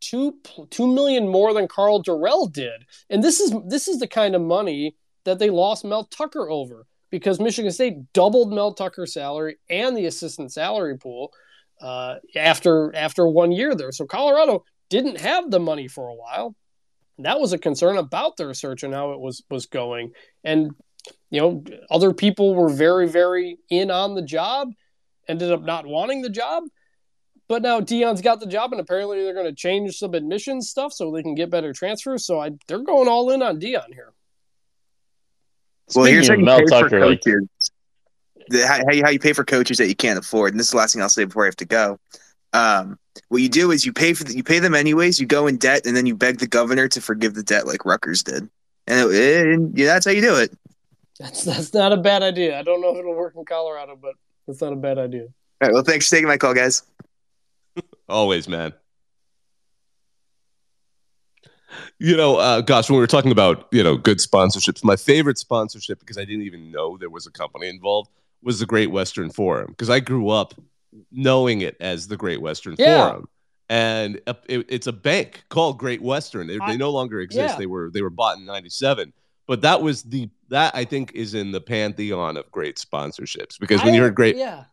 two 0.00 0.36
two 0.70 0.86
million 0.86 1.28
more 1.28 1.52
than 1.52 1.68
Karl 1.68 2.02
Dorrell 2.02 2.50
did, 2.50 2.84
and 3.10 3.22
this 3.22 3.40
is 3.40 3.54
this 3.66 3.88
is 3.88 3.98
the 3.98 4.08
kind 4.08 4.34
of 4.34 4.40
money 4.42 4.96
that 5.24 5.38
they 5.38 5.50
lost 5.50 5.84
Mel 5.84 6.04
Tucker 6.04 6.50
over 6.50 6.86
because 7.10 7.40
Michigan 7.40 7.70
State 7.70 8.12
doubled 8.12 8.52
Mel 8.52 8.74
Tucker's 8.74 9.12
salary 9.12 9.56
and 9.70 9.96
the 9.96 10.06
assistant 10.06 10.52
salary 10.52 10.98
pool 10.98 11.32
uh, 11.80 12.16
after 12.34 12.94
after 12.94 13.26
one 13.26 13.52
year 13.52 13.74
there. 13.74 13.92
So 13.92 14.06
Colorado 14.06 14.64
didn't 14.88 15.20
have 15.20 15.50
the 15.50 15.60
money 15.60 15.88
for 15.88 16.08
a 16.08 16.14
while. 16.14 16.54
That 17.18 17.40
was 17.40 17.52
a 17.52 17.58
concern 17.58 17.96
about 17.96 18.36
their 18.36 18.52
search 18.54 18.82
and 18.82 18.92
how 18.92 19.12
it 19.12 19.20
was 19.20 19.42
was 19.50 19.66
going, 19.66 20.12
and 20.44 20.72
you 21.30 21.40
know, 21.40 21.64
other 21.90 22.12
people 22.12 22.54
were 22.54 22.68
very, 22.68 23.08
very 23.08 23.58
in 23.68 23.90
on 23.90 24.14
the 24.14 24.22
job, 24.22 24.72
ended 25.28 25.50
up 25.50 25.62
not 25.62 25.86
wanting 25.86 26.22
the 26.22 26.30
job. 26.30 26.64
But 27.48 27.62
now 27.62 27.80
Deion's 27.80 28.22
got 28.22 28.40
the 28.40 28.46
job, 28.46 28.72
and 28.72 28.80
apparently 28.80 29.22
they're 29.22 29.34
going 29.34 29.46
to 29.46 29.54
change 29.54 29.96
some 29.96 30.14
admissions 30.14 30.68
stuff 30.68 30.92
so 30.92 31.12
they 31.12 31.22
can 31.22 31.36
get 31.36 31.50
better 31.50 31.72
transfers. 31.72 32.26
So 32.26 32.40
I, 32.40 32.50
they're 32.66 32.82
going 32.82 33.08
all 33.08 33.30
in 33.30 33.42
on 33.42 33.60
Deion 33.60 33.92
here. 33.92 34.12
Well, 35.94 36.04
here's 36.06 36.28
how 36.28 36.34
you 36.34 36.44
Mel 36.44 36.58
pay 36.58 36.64
for 36.64 36.70
Tucker, 36.70 37.06
like, 37.06 37.22
coaches. 37.24 37.48
The, 38.48 38.66
how, 38.66 38.78
how 38.86 38.92
you- 38.92 39.04
how 39.04 39.10
you 39.10 39.18
pay 39.18 39.32
for 39.32 39.44
coaches 39.44 39.78
that 39.78 39.88
you 39.88 39.94
can't 39.94 40.18
afford, 40.18 40.52
and 40.52 40.60
this 40.60 40.66
is 40.66 40.70
the 40.72 40.76
last 40.78 40.92
thing 40.92 41.02
I'll 41.02 41.08
say 41.08 41.24
before 41.24 41.44
I 41.44 41.46
have 41.46 41.56
to 41.56 41.64
go. 41.64 41.98
Um, 42.52 42.98
what 43.28 43.42
you 43.42 43.48
do 43.48 43.70
is 43.70 43.84
you 43.84 43.92
pay 43.92 44.12
for 44.14 44.24
the, 44.24 44.34
you 44.36 44.42
pay 44.44 44.58
them 44.58 44.74
anyways. 44.74 45.18
You 45.20 45.26
go 45.26 45.46
in 45.46 45.56
debt, 45.56 45.86
and 45.86 45.96
then 45.96 46.06
you 46.06 46.14
beg 46.16 46.38
the 46.38 46.46
governor 46.46 46.88
to 46.88 47.00
forgive 47.00 47.34
the 47.34 47.42
debt, 47.42 47.66
like 47.66 47.84
Rutgers 47.84 48.22
did, 48.22 48.48
and, 48.86 49.12
it, 49.12 49.46
and 49.46 49.76
yeah, 49.76 49.86
that's 49.86 50.04
how 50.06 50.12
you 50.12 50.20
do 50.20 50.36
it. 50.36 50.52
That's 51.18 51.44
that's 51.44 51.72
not 51.72 51.92
a 51.92 51.96
bad 51.96 52.22
idea. 52.22 52.58
I 52.58 52.62
don't 52.62 52.80
know 52.80 52.92
if 52.92 52.98
it'll 52.98 53.14
work 53.14 53.34
in 53.36 53.44
Colorado, 53.44 53.96
but 54.00 54.14
that's 54.46 54.60
not 54.60 54.72
a 54.72 54.76
bad 54.76 54.98
idea. 54.98 55.22
All 55.22 55.28
right. 55.62 55.72
Well, 55.72 55.82
thanks 55.82 56.08
for 56.08 56.16
taking 56.16 56.28
my 56.28 56.36
call, 56.36 56.52
guys. 56.52 56.82
Always, 58.08 58.48
man. 58.48 58.74
You 61.98 62.16
know, 62.16 62.36
uh, 62.36 62.60
gosh, 62.60 62.88
when 62.90 62.96
we 62.96 63.00
were 63.00 63.06
talking 63.06 63.32
about 63.32 63.68
you 63.72 63.82
know 63.82 63.96
good 63.96 64.18
sponsorships, 64.18 64.84
my 64.84 64.96
favorite 64.96 65.38
sponsorship 65.38 66.00
because 66.00 66.18
I 66.18 66.24
didn't 66.24 66.42
even 66.42 66.70
know 66.70 66.96
there 66.96 67.10
was 67.10 67.26
a 67.26 67.30
company 67.30 67.68
involved 67.68 68.10
was 68.42 68.58
the 68.60 68.66
Great 68.66 68.90
Western 68.90 69.30
Forum 69.30 69.68
because 69.70 69.90
I 69.90 70.00
grew 70.00 70.28
up 70.28 70.54
knowing 71.10 71.62
it 71.62 71.76
as 71.80 72.08
the 72.08 72.16
Great 72.16 72.40
Western 72.40 72.76
Yeah. 72.78 73.08
Forum, 73.08 73.28
and 73.68 74.16
it, 74.48 74.66
it's 74.68 74.86
a 74.86 74.92
bank 74.92 75.44
called 75.48 75.78
Great 75.78 76.00
Western. 76.02 76.46
They, 76.46 76.58
I- 76.60 76.72
they 76.72 76.76
no 76.76 76.90
longer 76.90 77.20
exist. 77.20 77.54
yeah. 77.54 77.58
They 77.58 77.66
were 77.66 77.90
they 77.92 78.02
were 78.02 78.10
bought 78.10 78.38
in 78.38 78.44
'97, 78.44 79.12
but 79.46 79.62
that 79.62 79.82
was 79.82 80.02
the 80.02 80.28
that 80.48 80.74
I 80.76 80.84
think 80.84 81.12
is 81.14 81.34
in 81.34 81.50
the 81.50 81.60
pantheon 81.60 82.36
of 82.36 82.50
great 82.52 82.76
sponsorships 82.76 83.58
because 83.58 83.82
when 83.82 83.94
I- 83.94 83.96
you 83.96 84.02
heard 84.02 84.14
Great, 84.14 84.36
yeah, 84.36 84.64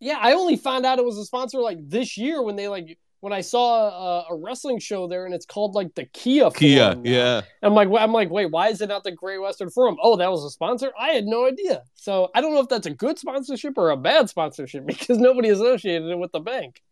yeah. 0.00 0.18
I 0.20 0.32
only 0.34 0.56
found 0.56 0.84
out 0.84 0.98
it 0.98 1.04
was 1.04 1.16
a 1.18 1.24
sponsor 1.24 1.58
like 1.60 1.78
this 1.88 2.18
year 2.18 2.42
when 2.42 2.56
they 2.56 2.68
like 2.68 2.98
when 3.20 3.32
I 3.32 3.40
saw 3.40 3.88
a, 3.88 4.26
a 4.30 4.36
wrestling 4.36 4.78
show 4.78 5.08
there, 5.08 5.24
and 5.24 5.34
it's 5.34 5.46
called 5.46 5.74
like 5.74 5.94
the 5.94 6.04
Kia. 6.06 6.50
Kia, 6.50 6.92
Forum 6.92 7.06
yeah. 7.06 7.42
I'm 7.62 7.74
like, 7.74 7.88
I'm 7.98 8.12
like, 8.12 8.30
wait, 8.30 8.50
why 8.50 8.68
is 8.68 8.80
it 8.80 8.88
not 8.88 9.04
the 9.04 9.12
Great 9.12 9.38
Western 9.38 9.70
Forum? 9.70 9.96
Oh, 10.02 10.16
that 10.16 10.30
was 10.30 10.44
a 10.44 10.50
sponsor. 10.50 10.92
I 10.98 11.10
had 11.10 11.24
no 11.24 11.46
idea. 11.46 11.82
So 11.94 12.30
I 12.34 12.40
don't 12.40 12.54
know 12.54 12.60
if 12.60 12.68
that's 12.68 12.86
a 12.86 12.94
good 12.94 13.18
sponsorship 13.18 13.76
or 13.76 13.90
a 13.90 13.96
bad 13.96 14.28
sponsorship 14.28 14.86
because 14.86 15.18
nobody 15.18 15.48
associated 15.48 16.08
it 16.08 16.18
with 16.18 16.32
the 16.32 16.40
bank. 16.40 16.82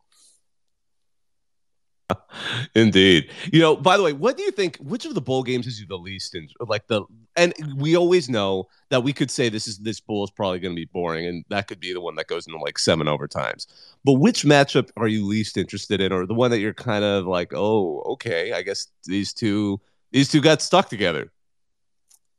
Indeed. 2.74 3.30
You 3.52 3.61
know, 3.61 3.76
by 3.76 3.96
the 3.96 4.02
way, 4.02 4.12
what 4.12 4.36
do 4.36 4.42
you 4.42 4.50
think? 4.50 4.76
Which 4.76 5.04
of 5.07 5.14
the 5.14 5.20
bowl 5.20 5.42
games 5.42 5.66
is 5.66 5.80
you 5.80 5.86
the 5.86 5.98
least 5.98 6.34
in? 6.34 6.48
Like 6.61 6.86
the, 6.86 7.02
and 7.34 7.52
we 7.76 7.96
always 7.96 8.28
know 8.28 8.68
that 8.90 9.02
we 9.02 9.12
could 9.12 9.30
say 9.30 9.48
this 9.48 9.66
is 9.66 9.78
this 9.78 9.98
bowl 9.98 10.22
is 10.22 10.30
probably 10.30 10.61
going 10.61 10.74
to 10.74 10.80
be 10.80 10.88
boring, 10.92 11.26
and 11.26 11.44
that 11.48 11.66
could 11.66 11.80
be 11.80 11.92
the 11.92 12.00
one 12.00 12.14
that 12.14 12.28
goes 12.28 12.46
into 12.46 12.59
like 12.59 12.78
seven 12.78 13.07
overtimes. 13.09 13.66
But 14.04 14.14
which 14.14 14.44
matchup 14.44 14.90
are 14.96 15.09
you 15.09 15.26
least 15.26 15.57
interested 15.57 16.00
in, 16.00 16.12
or 16.12 16.26
the 16.26 16.34
one 16.34 16.50
that 16.52 16.61
you're 16.61 16.74
kind 16.74 17.04
of 17.04 17.26
like, 17.26 17.52
oh, 17.52 18.02
okay, 18.07 18.52
I 18.52 18.62
guess 18.62 18.86
these 19.04 19.32
two 19.32 19.80
these 20.12 20.30
two 20.30 20.40
got 20.40 20.62
stuck 20.62 20.88
together. 20.88 21.32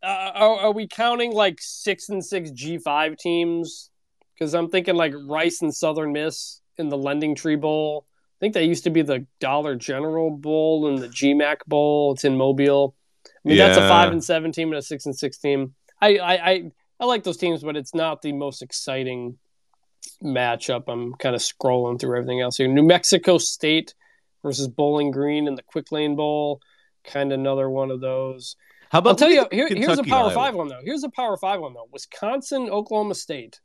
Uh, 0.02 0.32
are, 0.34 0.60
are 0.60 0.72
we 0.72 0.88
counting 0.88 1.34
like 1.34 1.58
six 1.60 2.08
and 2.08 2.24
six 2.24 2.52
G 2.52 2.78
five 2.78 3.18
teams? 3.18 3.90
Because 4.34 4.54
I'm 4.54 4.70
thinking 4.70 4.96
like 4.96 5.14
Rice 5.28 5.62
and 5.62 5.76
Southern 5.76 6.14
Miss 6.14 6.62
in 6.78 6.90
the 6.90 6.98
Lending 6.98 7.34
Tree 7.36 7.56
Bowl, 7.56 8.06
I 8.38 8.40
think 8.40 8.54
that 8.54 8.66
used 8.66 8.84
to 8.84 8.92
be 8.92 9.02
the 9.02 9.26
Dollar 9.40 9.76
General 9.76 10.30
Bowl 10.30 10.88
and 10.88 11.00
the 11.00 11.08
GMAC 11.08 11.58
Bowl. 11.66 12.14
It's 12.14 12.24
in 12.24 12.38
Mobile. 12.38 12.96
I 13.26 13.50
mean, 13.50 13.58
that's 13.58 13.78
a 13.78 13.88
five 13.88 14.12
and 14.12 14.24
seven 14.24 14.52
team 14.52 14.70
and 14.70 14.78
a 14.78 14.82
six 14.82 15.08
and 15.08 15.18
six 15.18 15.40
team. 15.40 15.74
I, 16.00 16.18
I, 16.18 16.50
I, 16.52 16.72
I 17.00 17.06
like 17.06 17.24
those 17.24 17.38
teams, 17.38 17.64
but 17.64 17.76
it's 17.76 17.96
not 17.96 18.22
the 18.22 18.34
most 18.34 18.62
exciting 18.62 19.40
matchup. 20.24 20.84
I'm 20.88 21.16
kind 21.16 21.36
of 21.36 21.42
scrolling 21.42 22.00
through 22.00 22.16
everything 22.16 22.42
else 22.42 22.58
here. 22.58 22.68
New 22.68 22.84
Mexico 22.84 23.40
State 23.40 23.96
versus 24.44 24.68
Bowling 24.68 25.10
Green 25.10 25.48
in 25.48 25.56
the 25.56 25.64
Quick 25.64 25.92
Lane 25.92 26.16
Bowl. 26.16 26.62
Kind 27.04 27.32
of 27.32 27.40
another 27.40 27.70
one 27.70 27.90
of 27.90 28.02
those. 28.02 28.56
How 28.90 29.00
about 29.00 29.10
I'll 29.10 29.16
tell 29.16 29.32
you, 29.32 29.48
here, 29.52 29.68
here's 29.68 29.98
a 29.98 30.04
Power 30.04 30.26
Iowa. 30.26 30.34
Five 30.34 30.56
one 30.56 30.68
though. 30.68 30.82
Here's 30.84 31.04
a 31.04 31.10
Power 31.10 31.38
Five 31.38 31.60
one 31.60 31.74
though. 31.74 31.88
Wisconsin, 31.92 32.70
Oklahoma 32.70 33.16
State. 33.16 33.60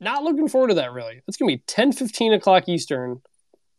Not 0.00 0.22
looking 0.22 0.48
forward 0.48 0.68
to 0.68 0.74
that 0.74 0.92
really. 0.92 1.20
It's 1.28 1.36
gonna 1.36 1.52
be 1.52 1.62
10, 1.66 1.92
15 1.92 2.32
o'clock 2.32 2.68
Eastern 2.68 3.20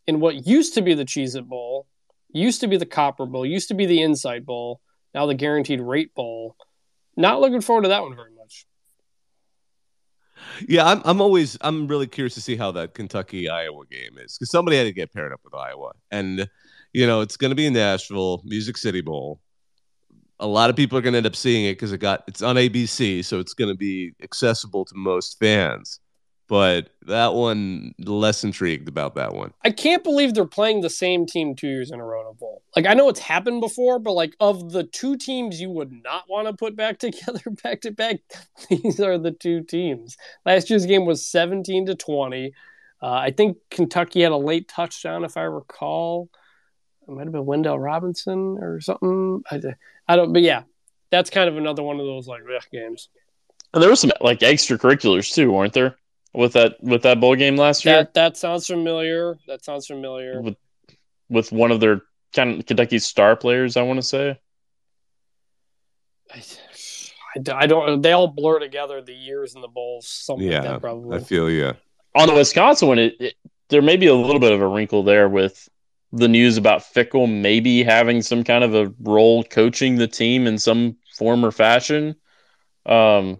in 0.08 0.20
what 0.20 0.48
used 0.48 0.74
to 0.76 0.82
be 0.82 0.94
the 0.94 1.06
Cheez 1.06 1.36
It 1.36 1.48
Bowl, 1.48 1.88
used 2.34 2.62
to 2.62 2.68
be 2.68 2.78
the 2.78 2.86
Copper 2.86 3.26
Bowl, 3.26 3.46
used 3.46 3.68
to 3.70 3.74
be 3.74 3.86
the 3.86 4.02
Insight 4.02 4.46
Bowl, 4.46 4.82
now 5.14 5.26
the 5.26 5.36
Guaranteed 5.36 5.82
Rate 5.82 6.14
Bowl. 6.16 6.56
Not 7.18 7.42
looking 7.42 7.62
forward 7.62 7.84
to 7.84 7.90
that 7.90 8.02
one 8.02 8.16
very 8.16 8.32
much. 8.32 8.66
Yeah, 10.68 10.86
I'm. 10.86 11.02
I'm 11.06 11.22
always. 11.22 11.58
I'm 11.62 11.88
really 11.88 12.08
curious 12.08 12.34
to 12.36 12.42
see 12.42 12.56
how 12.56 12.72
that 12.72 12.94
Kentucky 12.94 13.50
Iowa 13.50 13.86
game 13.86 14.18
is 14.18 14.38
because 14.38 14.52
somebody 14.52 14.78
had 14.78 14.84
to 14.84 14.92
get 14.92 15.14
paired 15.14 15.34
up 15.34 15.42
with 15.44 15.54
Iowa, 15.54 15.92
and 16.10 16.50
you 16.94 17.08
know 17.08 17.22
it's 17.22 17.38
going 17.38 17.50
to 17.52 17.56
be 17.56 17.66
in 17.66 17.74
Nashville, 17.74 18.42
Music 18.44 18.78
City 18.78 19.02
Bowl. 19.02 19.40
A 20.40 20.48
lot 20.48 20.70
of 20.70 20.76
people 20.76 20.98
are 20.98 21.02
going 21.02 21.14
to 21.14 21.18
end 21.18 21.28
up 21.28 21.36
seeing 21.36 21.66
it 21.66 21.74
because 21.74 21.92
it 21.94 22.00
got 22.00 22.24
it's 22.28 22.42
on 22.42 22.56
ABC, 22.56 23.24
so 23.24 23.40
it's 23.40 23.54
going 23.54 23.70
to 23.70 23.78
be 23.78 24.14
accessible 24.24 24.86
to 24.86 24.96
most 24.96 25.38
fans. 25.40 26.00
But 26.52 26.90
that 27.04 27.34
one, 27.34 27.96
less 27.98 28.44
intrigued 28.44 28.90
about 28.90 29.16
that 29.16 29.34
one. 29.34 29.54
I 29.64 29.72
can't 29.72 30.04
believe 30.04 30.34
they're 30.34 30.46
playing 30.46 30.82
the 30.82 30.90
same 30.90 31.26
team 31.26 31.56
two 31.56 31.70
years 31.70 31.92
in 31.92 32.02
a 32.02 32.04
row 32.04 32.20
in 32.20 32.28
a 32.28 32.34
bowl. 32.34 32.62
Like 32.76 32.86
I 32.86 32.94
know 32.94 33.08
it's 33.08 33.22
happened 33.22 33.62
before, 33.62 34.00
but 34.00 34.12
like 34.12 34.36
of 34.42 34.74
the 34.74 34.84
two 34.84 35.16
teams 35.16 35.62
you 35.62 35.70
would 35.70 35.94
not 35.94 36.26
want 36.28 36.50
to 36.50 36.54
put 36.54 36.76
back 36.76 37.00
together 37.00 37.40
back 37.64 37.80
to 37.82 37.92
back, 37.92 38.20
these 38.70 39.00
are 39.00 39.18
the 39.18 39.32
two 39.32 39.64
teams. 39.64 40.18
Last 40.46 40.70
year's 40.70 40.86
game 40.86 41.06
was 41.06 41.26
seventeen 41.26 41.86
to 41.86 41.96
twenty. 41.96 42.54
Uh, 43.02 43.14
I 43.14 43.32
think 43.32 43.56
Kentucky 43.70 44.22
had 44.22 44.34
a 44.34 44.38
late 44.38 44.68
touchdown, 44.68 45.24
if 45.24 45.38
I 45.38 45.44
recall. 45.44 46.28
It 47.08 47.12
might 47.12 47.24
have 47.24 47.32
been 47.32 47.46
Wan'Dale 47.46 47.82
Robinson 47.82 48.58
or 48.60 48.82
something. 48.82 49.42
I, 49.50 49.62
I 50.06 50.18
don't, 50.18 50.34
but 50.34 50.42
yeah, 50.42 50.64
that's 51.12 51.30
kind 51.30 51.48
of 51.48 51.56
another 51.56 51.82
one 51.82 52.02
of 52.02 52.06
those 52.06 52.28
like 52.28 52.42
ugh, 52.54 52.62
games. 52.74 53.08
And 53.74 53.82
there 53.82 53.90
were 53.90 53.96
some 53.96 54.12
like 54.20 54.42
extracurriculars 54.42 55.34
too, 55.34 55.50
weren't 55.50 55.72
there? 55.72 55.96
With 56.34 56.54
that 56.54 56.82
with 56.82 57.02
that 57.04 57.20
bowl 57.20 57.36
game 57.36 57.58
last 57.58 57.84
year, 57.84 57.96
That 57.98 58.14
that 58.14 58.38
sounds 58.38 58.66
familiar. 58.66 59.38
That 59.48 59.66
sounds 59.66 59.86
familiar. 59.88 60.42
with 60.42 60.56
with 61.30 61.52
one 61.52 61.72
of 61.72 61.80
their 61.80 62.02
kind 62.34 62.60
of 62.60 62.66
Kentucky's 62.66 63.06
star 63.06 63.36
players, 63.36 63.76
I 63.76 63.82
want 63.82 63.98
to 63.98 64.04
say. 64.04 64.40
I, 66.34 66.42
I 67.54 67.68
don't. 67.68 68.02
They 68.02 68.12
all 68.14 68.28
blur 68.28 68.60
together. 68.60 69.02
The 69.02 69.14
years 69.14 69.56
and 69.56 69.64
the 69.64 69.68
bowls. 69.68 70.08
Something 70.08 70.48
like 70.48 70.54
Yeah, 70.54 70.72
that 70.72 70.82
probably. 70.82 71.18
I 71.18 71.22
feel 71.22 71.50
yeah. 71.50 71.74
On 72.16 72.28
the 72.28 72.34
Wisconsin 72.34 72.88
one, 72.88 73.00
it, 73.00 73.16
it 73.20 73.36
there 73.70 73.82
may 73.82 73.98
be 73.98 74.08
a 74.08 74.16
little 74.16 74.40
bit 74.40 74.52
of 74.52 74.62
a 74.62 74.68
wrinkle 74.68 75.04
there 75.04 75.30
with 75.30 75.68
the 76.14 76.28
news 76.28 76.58
about 76.58 76.82
Fickell 76.82 77.30
maybe 77.30 77.84
having 77.84 78.22
some 78.22 78.44
kind 78.44 78.64
of 78.64 78.76
a 78.76 78.94
role 79.02 79.44
coaching 79.46 79.96
the 79.96 80.08
team 80.08 80.46
in 80.46 80.58
some 80.58 80.98
form 81.18 81.46
or 81.46 81.52
fashion. 81.52 82.16
Um, 82.86 83.40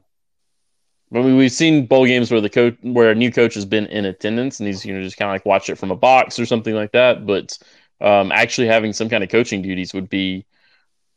I 1.14 1.22
mean, 1.22 1.38
we've 1.38 1.52
seen 1.52 1.88
bowl 1.88 2.06
games 2.06 2.32
where 2.32 2.42
the 2.42 2.50
coach, 2.50 2.78
where 2.84 3.12
a 3.12 3.16
new 3.16 3.32
coach 3.32 3.54
has 3.56 3.66
been 3.66 3.86
in 3.88 4.06
attendance 4.06 4.60
and 4.60 4.68
he's 4.68 4.86
you 4.86 4.94
know 4.94 5.04
just 5.04 5.18
kind 5.18 5.30
of 5.30 5.36
like 5.36 5.46
watch 5.46 5.70
it 5.70 5.78
from 5.78 5.92
a 5.92 5.96
box 5.96 6.40
or 6.40 6.46
something 6.46 6.74
like 6.74 6.94
that. 6.94 7.26
But 7.26 7.58
um, 8.00 8.32
actually 8.32 8.68
having 8.68 8.94
some 8.94 9.10
kind 9.10 9.24
of 9.24 9.30
coaching 9.30 9.62
duties 9.62 9.94
would 9.94 10.10
be 10.10 10.46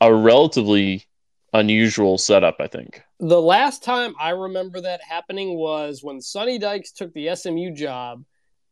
a 0.01 0.12
relatively 0.14 1.07
unusual 1.53 2.18
setup, 2.18 2.57
I 2.61 2.66
think. 2.66 3.03
the 3.20 3.40
last 3.40 3.82
time 3.84 4.14
I 4.18 4.30
remember 4.30 4.80
that 4.82 5.01
happening 5.03 5.57
was 5.57 6.03
when 6.03 6.20
Sonny 6.20 6.59
Dykes 6.59 6.92
took 6.92 7.12
the 7.14 7.34
SMU 7.34 7.70
job 7.72 8.24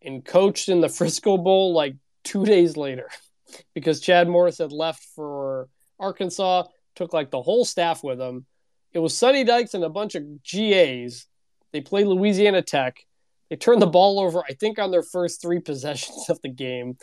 and 0.02 0.24
coached 0.24 0.68
in 0.68 0.80
the 0.80 0.88
Frisco 0.88 1.38
Bowl 1.38 1.72
like 1.72 1.94
two 2.24 2.44
days 2.44 2.76
later, 2.76 3.08
because 3.74 4.00
Chad 4.00 4.28
Morris 4.28 4.58
had 4.58 4.72
left 4.72 5.02
for 5.14 5.68
Arkansas. 5.98 6.64
Took 6.96 7.12
like 7.14 7.30
the 7.30 7.40
whole 7.42 7.64
staff 7.64 8.04
with 8.04 8.20
him. 8.20 8.44
It 8.92 8.98
was 8.98 9.16
Sonny 9.16 9.44
Dykes 9.44 9.74
and 9.74 9.84
a 9.84 9.88
bunch 9.88 10.14
of 10.14 10.24
GAs. 10.42 11.26
They 11.72 11.80
played 11.80 12.06
Louisiana 12.06 12.62
Tech. 12.62 13.04
They 13.48 13.56
turned 13.56 13.82
the 13.82 13.86
ball 13.86 14.20
over, 14.20 14.42
I 14.48 14.52
think, 14.54 14.78
on 14.78 14.90
their 14.90 15.02
first 15.02 15.40
three 15.40 15.60
possessions 15.70 16.28
of 16.28 16.40
the 16.42 16.48
game 16.48 16.96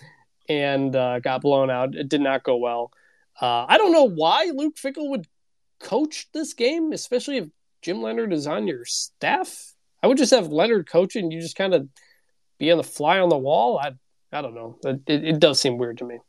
and 0.47 0.95
uh, 0.95 1.19
got 1.19 1.41
blown 1.41 1.69
out. 1.69 1.95
It 1.95 2.09
did 2.09 2.21
not 2.21 2.43
go 2.43 2.57
well. 2.57 2.91
Uh, 3.41 3.65
I 3.67 3.77
don't 3.77 3.91
know 3.91 4.03
why 4.03 4.51
Luke 4.53 4.75
Fickell 4.75 5.09
would 5.09 5.27
coach 5.79 6.27
this 6.33 6.53
game, 6.53 6.91
especially 6.91 7.37
if 7.37 7.47
Jim 7.81 8.01
Leonhard 8.01 8.33
is 8.33 8.47
on 8.47 8.67
your 8.67 8.85
staff. 8.85 9.73
I 10.03 10.07
would 10.07 10.17
just 10.17 10.31
have 10.31 10.47
Leonhard 10.47 10.89
coaching. 10.89 11.31
You 11.31 11.41
just 11.41 11.55
kind 11.55 11.73
of 11.73 11.87
be 12.57 12.71
on 12.71 12.77
the 12.77 12.83
fly 12.83 13.19
on 13.19 13.29
the 13.29 13.37
wall. 13.37 13.79
I 13.79 13.93
I 14.31 14.41
don't 14.41 14.53
know. 14.53 14.77
It, 14.83 15.01
it 15.07 15.39
does 15.39 15.59
seem 15.59 15.77
weird 15.77 15.97
to 15.99 16.05
me. 16.05 16.19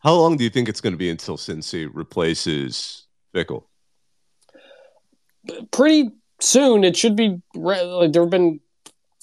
How 0.00 0.14
long 0.14 0.36
do 0.36 0.44
you 0.44 0.50
think 0.50 0.68
it's 0.68 0.80
going 0.80 0.92
to 0.92 0.98
be 0.98 1.10
until 1.10 1.36
Cincy 1.36 1.88
replaces 1.92 3.06
Fickell? 3.34 3.64
Pretty 5.70 6.10
soon 6.40 6.84
it 6.84 6.96
should 6.96 7.16
be 7.16 7.40
like 7.54 8.12
there 8.12 8.22
have 8.22 8.30
been 8.30 8.60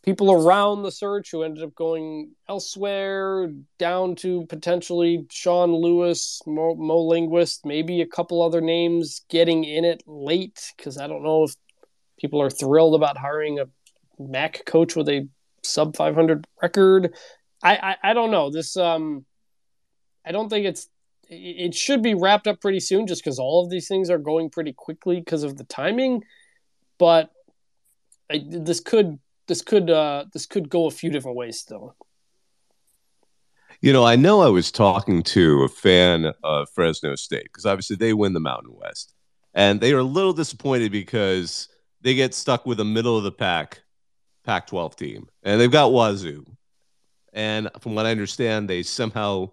people 0.06 0.32
around 0.32 0.84
the 0.84 0.92
search 0.92 1.32
who 1.32 1.42
ended 1.42 1.64
up 1.64 1.74
going 1.74 2.32
elsewhere 2.48 3.50
down 3.80 4.16
to 4.16 4.46
potentially 4.46 5.26
Sean 5.32 5.74
Lewis, 5.74 6.42
Mo, 6.46 6.76
Mo 6.76 7.02
Linguist, 7.02 7.66
maybe 7.66 8.02
a 8.02 8.06
couple 8.06 8.44
other 8.44 8.62
names 8.62 9.22
getting 9.30 9.64
in 9.64 9.84
it 9.84 10.04
late 10.06 10.72
because 10.78 11.00
I 11.00 11.08
don't 11.08 11.24
know 11.24 11.46
if 11.46 11.56
people 12.20 12.40
are 12.40 12.52
thrilled 12.52 12.94
about 12.94 13.18
hiring 13.18 13.60
a 13.60 13.66
MAC 14.20 14.64
coach 14.66 14.96
with 14.96 15.10
a 15.10 15.28
sub 15.64 15.96
500 15.96 16.46
record. 16.62 17.16
I, 17.64 17.76
I, 17.76 18.12
I 18.12 18.14
don't 18.14 18.32
know 18.32 18.52
this. 18.52 18.78
Um, 18.78 19.26
I 20.24 20.32
don't 20.32 20.50
think 20.50 20.68
it's 20.68 20.88
it 21.30 21.74
should 21.76 22.02
be 22.02 22.14
wrapped 22.14 22.48
up 22.48 22.62
pretty 22.62 22.80
soon 22.80 23.08
just 23.08 23.24
because 23.24 23.40
all 23.40 23.64
of 23.64 23.70
these 23.70 23.88
things 23.88 24.10
are 24.10 24.18
going 24.18 24.50
pretty 24.50 24.74
quickly 24.74 25.20
because 25.20 25.44
of 25.44 25.58
the 25.58 25.64
timing. 25.64 26.24
But 26.98 27.32
I, 28.32 28.44
this 28.48 28.80
could 28.80 29.20
this 29.48 29.62
could 29.62 29.90
uh 29.90 30.26
this 30.34 30.46
could 30.46 30.70
go 30.70 30.88
a 30.88 30.92
few 30.92 31.10
different 31.10 31.38
ways 31.38 31.60
still. 31.60 31.96
You 33.82 33.94
know, 33.94 34.06
I 34.06 34.16
know 34.16 34.42
I 34.42 34.50
was 34.50 34.72
talking 34.72 35.22
to 35.24 35.64
a 35.64 35.70
fan 35.70 36.34
of 36.44 36.70
Fresno 36.74 37.16
State 37.16 37.44
because 37.44 37.66
obviously 37.66 37.98
they 37.98 38.14
win 38.14 38.34
the 38.34 38.40
Mountain 38.40 38.74
West, 38.74 39.14
and 39.54 39.80
they 39.80 39.94
are 39.94 40.00
a 40.00 40.04
little 40.04 40.34
disappointed 40.34 40.92
because 40.92 41.68
they 42.02 42.16
get 42.16 42.34
stuck 42.34 42.66
with 42.66 42.80
a 42.80 42.86
middle 42.86 43.18
of 43.18 43.24
the 43.24 43.32
pack 43.32 43.84
Pac 44.46 44.68
12 44.68 44.96
team, 44.96 45.28
and 45.44 45.60
they've 45.60 45.72
got 45.72 45.92
Wazoo. 45.92 46.46
And 47.34 47.70
from 47.80 47.96
what 47.96 48.06
I 48.06 48.12
understand, 48.12 48.70
they 48.70 48.84
somehow, 48.84 49.52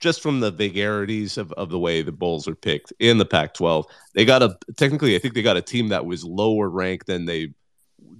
just 0.00 0.22
from 0.22 0.40
the 0.40 0.50
vagaries 0.50 1.38
of, 1.38 1.52
of 1.52 1.70
the 1.70 1.78
way 1.78 2.02
the 2.02 2.12
Bulls 2.12 2.48
are 2.48 2.54
picked 2.54 2.92
in 2.98 3.18
the 3.18 3.24
Pac 3.24 3.54
12, 3.54 3.86
they 4.14 4.24
got 4.24 4.42
a 4.42 4.56
technically, 4.76 5.14
I 5.14 5.18
think 5.18 5.34
they 5.34 5.42
got 5.42 5.56
a 5.56 5.62
team 5.62 5.88
that 5.88 6.06
was 6.06 6.24
lower 6.24 6.68
ranked 6.68 7.06
than 7.06 7.26
they 7.26 7.54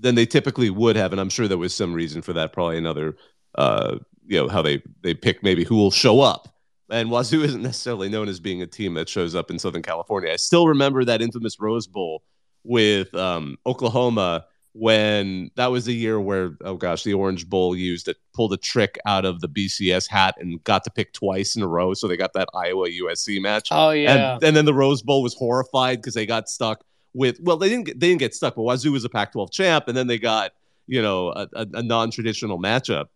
than 0.01 0.15
they 0.15 0.27
typically 0.27 0.71
would 0.71 0.97
have, 0.97 1.13
and 1.13 1.21
I'm 1.21 1.29
sure 1.29 1.49
there 1.49 1.59
was 1.59 1.75
some 1.75 1.93
reason 1.93 2.23
for 2.23 2.33
that. 2.35 2.53
Probably 2.53 2.79
another, 2.79 3.17
uh, 3.57 3.99
you 4.27 4.39
know, 4.39 4.49
how 4.49 4.63
they 4.63 4.83
they 5.03 5.15
pick 5.15 5.43
maybe 5.43 5.65
who 5.65 5.77
will 5.77 5.91
show 5.91 6.21
up. 6.21 6.55
And 6.91 7.11
Wazoo 7.11 7.43
isn't 7.45 7.63
necessarily 7.63 8.09
known 8.09 8.29
as 8.29 8.41
being 8.41 8.63
a 8.63 8.67
team 8.67 8.95
that 8.95 9.09
shows 9.09 9.35
up 9.35 9.51
in 9.51 9.59
Southern 9.59 9.83
California. 9.83 10.33
I 10.33 10.37
still 10.37 10.69
remember 10.69 11.05
that 11.05 11.23
infamous 11.23 11.59
Rose 11.59 11.87
Bowl 11.87 12.23
with 12.63 13.15
um, 13.15 13.57
Oklahoma 13.67 14.45
when 14.73 15.51
that 15.57 15.67
was 15.67 15.85
the 15.85 15.95
year 15.95 16.21
where 16.21 16.57
oh 16.65 16.77
gosh 16.77 17.03
the 17.03 17.13
orange 17.13 17.49
bowl 17.49 17.75
used 17.75 18.07
it 18.07 18.17
pulled 18.33 18.53
a 18.53 18.57
trick 18.57 18.99
out 19.05 19.25
of 19.25 19.41
the 19.41 19.49
bcs 19.49 20.09
hat 20.09 20.37
and 20.39 20.63
got 20.63 20.85
to 20.85 20.91
pick 20.91 21.13
twice 21.13 21.57
in 21.57 21.63
a 21.63 21.67
row 21.67 21.93
so 21.93 22.07
they 22.07 22.17
got 22.17 22.33
that 22.35 22.49
iowa 22.55 22.89
usc 22.89 23.41
match. 23.41 23.69
Oh 23.71 23.91
yeah. 23.91 24.35
and, 24.35 24.45
and 24.45 24.57
then 24.57 24.65
the 24.65 24.75
rose 24.75 25.03
bowl 25.03 25.23
was 25.23 25.35
horrified 25.35 25.99
because 25.99 26.15
they 26.15 26.27
got 26.27 26.49
stuck 26.49 26.85
with 27.15 27.41
well 27.41 27.57
they 27.57 27.69
didn't 27.69 27.87
get, 27.87 27.99
they 27.99 28.09
didn't 28.09 28.21
get 28.21 28.35
stuck 28.35 28.55
but 28.55 28.63
wazoo 28.63 28.93
was 28.93 29.05
a 29.05 29.09
pac 29.09 29.33
12 29.33 29.51
champ 29.51 29.89
and 29.89 29.97
then 29.97 30.07
they 30.07 30.19
got 30.19 30.53
you 30.87 31.03
know 31.03 31.31
a, 31.31 31.49
a, 31.55 31.67
a 31.75 31.83
non-traditional 31.83 32.59
matchup. 32.59 33.07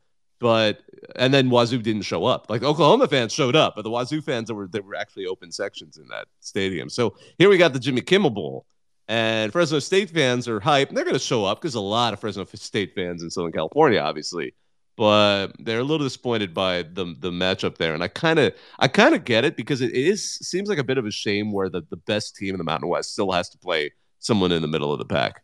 But 0.40 0.80
and 1.14 1.32
then 1.32 1.48
wazoo 1.48 1.80
didn't 1.80 2.02
show 2.02 2.24
up. 2.24 2.50
Like 2.50 2.64
oklahoma 2.64 3.06
fans 3.06 3.32
showed 3.32 3.54
up 3.54 3.76
but 3.76 3.82
the 3.82 3.90
wazoo 3.90 4.20
fans 4.20 4.48
there 4.48 4.56
were 4.56 4.66
there 4.66 4.82
were 4.82 4.96
actually 4.96 5.26
open 5.26 5.52
sections 5.52 5.98
in 5.98 6.08
that 6.08 6.26
stadium. 6.40 6.88
So 6.88 7.14
here 7.38 7.48
we 7.48 7.58
got 7.58 7.72
the 7.72 7.78
jimmy 7.78 8.00
kimmel 8.00 8.30
bowl 8.30 8.66
and 9.08 9.52
Fresno 9.52 9.78
State 9.78 10.10
fans 10.10 10.48
are 10.48 10.60
hyped. 10.60 10.94
They're 10.94 11.04
going 11.04 11.14
to 11.14 11.18
show 11.18 11.44
up 11.44 11.60
because 11.60 11.74
a 11.74 11.80
lot 11.80 12.12
of 12.12 12.20
Fresno 12.20 12.44
State 12.44 12.94
fans 12.94 13.22
in 13.22 13.30
Southern 13.30 13.52
California, 13.52 14.00
obviously, 14.00 14.54
but 14.96 15.48
they're 15.58 15.80
a 15.80 15.84
little 15.84 16.06
disappointed 16.06 16.54
by 16.54 16.82
the 16.82 17.14
the 17.18 17.30
matchup 17.30 17.76
there. 17.76 17.94
And 17.94 18.02
I 18.02 18.08
kind 18.08 18.38
of 18.38 18.54
I 18.78 18.88
kind 18.88 19.14
of 19.14 19.24
get 19.24 19.44
it 19.44 19.56
because 19.56 19.80
it 19.80 19.92
is 19.92 20.38
seems 20.38 20.68
like 20.68 20.78
a 20.78 20.84
bit 20.84 20.98
of 20.98 21.06
a 21.06 21.10
shame 21.10 21.52
where 21.52 21.68
the, 21.68 21.82
the 21.90 21.96
best 21.96 22.36
team 22.36 22.54
in 22.54 22.58
the 22.58 22.64
Mountain 22.64 22.88
West 22.88 23.12
still 23.12 23.32
has 23.32 23.48
to 23.50 23.58
play 23.58 23.92
someone 24.18 24.52
in 24.52 24.62
the 24.62 24.68
middle 24.68 24.92
of 24.92 24.98
the 24.98 25.04
pack. 25.04 25.42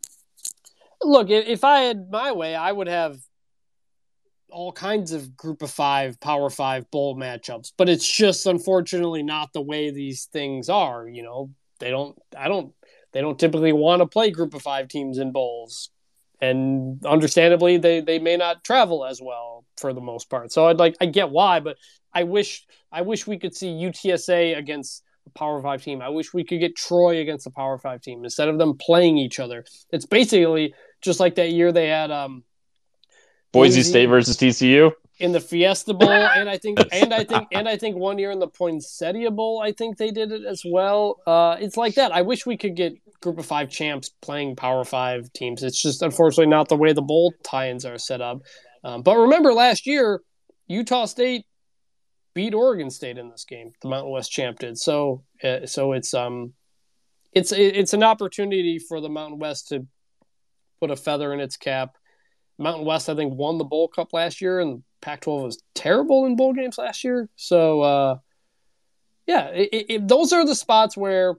look 1.03 1.29
if 1.29 1.65
i 1.65 1.81
had 1.81 2.11
my 2.11 2.33
way 2.33 2.55
i 2.55 2.73
would 2.73 2.87
have 2.89 3.19
all 4.51 4.73
kinds 4.73 5.13
of 5.13 5.37
group 5.37 5.63
of 5.63 5.71
five, 5.71 6.21
power 6.21 6.51
five 6.51 6.91
bowl 6.91 7.17
matchups, 7.17 7.73
but 7.77 7.89
it's 7.89 8.11
just 8.11 8.47
unfortunately 8.47 9.23
not 9.23 9.53
the 9.53 9.61
way 9.61 9.91
these 9.91 10.27
things 10.27 10.69
are. 10.69 11.09
You 11.09 11.23
know, 11.23 11.51
they 11.79 11.91
don't, 11.91 12.19
I 12.37 12.49
don't, 12.49 12.73
they 13.13 13.21
don't 13.21 13.39
typically 13.39 13.73
want 13.73 14.01
to 14.01 14.07
play 14.07 14.31
group 14.31 14.55
of 14.55 14.63
five 14.63 14.89
teams 14.89 15.19
in 15.19 15.33
bowls. 15.33 15.91
And 16.41 17.05
understandably, 17.05 17.77
they, 17.77 18.01
they 18.01 18.19
may 18.19 18.37
not 18.37 18.65
travel 18.65 19.05
as 19.05 19.21
well 19.21 19.65
for 19.77 19.93
the 19.93 20.01
most 20.01 20.31
part. 20.31 20.53
So 20.53 20.67
I'd 20.67 20.79
like, 20.79 20.97
I 21.01 21.07
get 21.07 21.31
why, 21.31 21.61
but 21.61 21.77
I 22.15 22.23
wish, 22.23 22.65
I 22.91 23.03
wish 23.03 23.27
we 23.27 23.39
could 23.39 23.55
see 23.55 23.69
UTSA 23.69 24.57
against 24.57 25.03
a 25.27 25.31
Power 25.39 25.61
Five 25.61 25.83
team. 25.83 26.01
I 26.01 26.09
wish 26.09 26.33
we 26.33 26.45
could 26.45 26.61
get 26.61 26.77
Troy 26.77 27.21
against 27.21 27.47
a 27.47 27.51
Power 27.51 27.77
Five 27.77 28.01
team 28.01 28.25
instead 28.25 28.49
of 28.49 28.57
them 28.57 28.79
playing 28.79 29.19
each 29.19 29.39
other. 29.39 29.65
It's 29.91 30.07
basically 30.07 30.75
just 31.03 31.21
like 31.21 31.35
that 31.35 31.51
year 31.51 31.73
they 31.73 31.89
had, 31.89 32.11
um, 32.11 32.45
Boise 33.53 33.83
State 33.83 34.07
versus 34.07 34.37
TCU 34.37 34.93
in 35.21 35.33
the 35.33 35.41
Fiesta 35.41 35.95
Bowl, 35.95 36.11
and 36.11 36.49
I 36.49 36.59
think, 36.59 36.81
and 36.93 37.15
I 37.15 37.25
think, 37.25 37.49
and 37.53 37.69
I 37.69 37.77
think 37.77 37.97
one 37.97 38.19
year 38.19 38.31
in 38.31 38.39
the 38.39 38.49
Poinsettia 38.49 39.31
Bowl, 39.31 39.61
I 39.63 39.73
think 39.73 39.97
they 39.97 40.11
did 40.11 40.33
it 40.33 40.45
as 40.45 40.63
well. 40.65 41.21
Uh, 41.27 41.57
it's 41.61 41.77
like 41.77 41.95
that. 41.95 42.13
I 42.13 42.23
wish 42.23 42.47
we 42.47 42.57
could 42.57 42.75
get 42.75 42.95
Group 43.21 43.39
of 43.39 43.47
Five 43.47 43.71
champs 43.71 44.09
playing 44.09 44.57
Power 44.57 44.85
Five 44.85 45.33
teams. 45.33 45.63
It's 45.63 45.81
just 45.81 46.03
unfortunately 46.03 46.51
not 46.51 46.69
the 46.69 46.77
way 46.77 46.93
the 46.93 47.03
bowl 47.03 47.35
tie-ins 47.43 47.85
are 47.85 47.99
set 47.99 48.21
up. 48.21 48.43
Um, 48.83 49.03
but 49.03 49.17
remember, 49.17 49.53
last 49.53 49.87
year 49.87 50.23
Utah 50.67 51.05
State 51.05 51.45
beat 52.35 52.55
Oregon 52.55 52.91
State 52.91 53.19
in 53.19 53.31
this 53.31 53.45
game. 53.45 53.73
The 53.83 53.89
Mountain 53.89 54.13
West 54.13 54.33
champ 54.33 54.59
did. 54.59 54.79
So, 54.79 55.25
uh, 55.45 55.67
so 55.67 55.93
it's 55.93 56.15
um, 56.15 56.55
it's 57.33 57.53
it's 57.53 57.93
an 57.93 58.03
opportunity 58.03 58.79
for 58.79 59.01
the 59.01 59.11
Mountain 59.11 59.39
West 59.39 59.69
to 59.69 59.87
put 60.81 60.91
a 60.91 60.97
feather 60.97 61.35
in 61.35 61.41
its 61.41 61.59
cap 61.59 61.97
Mountain 62.61 62.85
West, 62.85 63.09
I 63.09 63.15
think, 63.15 63.35
won 63.35 63.59
the 63.59 63.65
Bowl 63.65 63.89
Cup 63.89 64.13
last 64.13 64.41
year, 64.41 64.61
and 64.61 64.83
Pac 65.01 65.23
12 65.23 65.43
was 65.43 65.63
terrible 65.75 66.27
in 66.27 66.37
bowl 66.37 66.53
games 66.53 66.79
last 66.79 67.05
year. 67.05 67.29
So, 67.37 67.81
uh, 67.81 68.19
yeah, 69.27 69.47
it, 69.49 69.87
it, 69.89 70.09
those 70.09 70.33
are 70.33 70.45
the 70.45 70.55
spots 70.55 70.97
where 70.97 71.37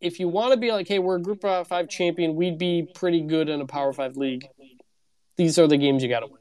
if 0.00 0.20
you 0.20 0.28
want 0.28 0.52
to 0.52 0.58
be 0.58 0.72
like, 0.72 0.88
hey, 0.88 0.98
we're 0.98 1.16
a 1.16 1.20
Group 1.20 1.42
Five 1.42 1.88
champion, 1.88 2.36
we'd 2.36 2.58
be 2.58 2.88
pretty 2.94 3.20
good 3.22 3.48
in 3.48 3.60
a 3.60 3.66
Power 3.66 3.92
Five 3.92 4.16
league. 4.16 4.48
These 5.36 5.58
are 5.58 5.66
the 5.66 5.76
games 5.76 6.02
you 6.02 6.08
got 6.08 6.20
to 6.20 6.26
win. 6.26 6.40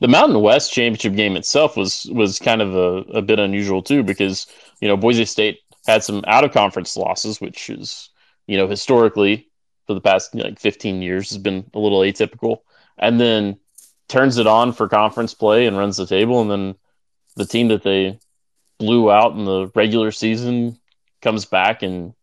The 0.00 0.08
Mountain 0.08 0.40
West 0.40 0.72
championship 0.72 1.14
game 1.14 1.36
itself 1.36 1.76
was 1.76 2.06
was 2.12 2.38
kind 2.38 2.60
of 2.60 2.74
a, 2.74 3.18
a 3.18 3.22
bit 3.22 3.38
unusual 3.38 3.82
too 3.82 4.02
because 4.02 4.46
you 4.80 4.88
know 4.88 4.96
Boise 4.96 5.24
State 5.24 5.60
had 5.86 6.02
some 6.02 6.22
out 6.26 6.44
of 6.44 6.52
conference 6.52 6.96
losses, 6.96 7.40
which 7.40 7.70
is 7.70 8.10
you 8.46 8.56
know 8.56 8.66
historically 8.66 9.48
for 9.86 9.94
the 9.94 10.00
past 10.00 10.34
like 10.34 10.58
15 10.58 11.02
years 11.02 11.30
has 11.30 11.38
been 11.38 11.64
a 11.74 11.78
little 11.78 12.00
atypical. 12.00 12.58
And 12.98 13.20
then 13.20 13.58
turns 14.08 14.38
it 14.38 14.46
on 14.46 14.72
for 14.72 14.88
conference 14.88 15.34
play 15.34 15.66
and 15.66 15.76
runs 15.76 15.96
the 15.96 16.06
table. 16.06 16.40
And 16.40 16.50
then 16.50 16.74
the 17.36 17.46
team 17.46 17.68
that 17.68 17.82
they 17.82 18.18
blew 18.78 19.10
out 19.10 19.32
in 19.32 19.44
the 19.44 19.70
regular 19.74 20.10
season 20.10 20.78
comes 21.22 21.44
back 21.44 21.82
and 21.82 22.14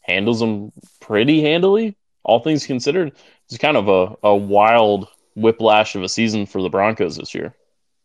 handles 0.00 0.40
them 0.40 0.72
pretty 1.00 1.42
handily, 1.42 1.96
all 2.24 2.40
things 2.40 2.66
considered. 2.66 3.12
It's 3.46 3.58
kind 3.58 3.76
of 3.76 3.88
a, 3.88 4.16
a 4.26 4.34
wild 4.34 5.08
whiplash 5.34 5.94
of 5.94 6.02
a 6.02 6.08
season 6.08 6.46
for 6.46 6.62
the 6.62 6.70
Broncos 6.70 7.16
this 7.16 7.34
year. 7.34 7.54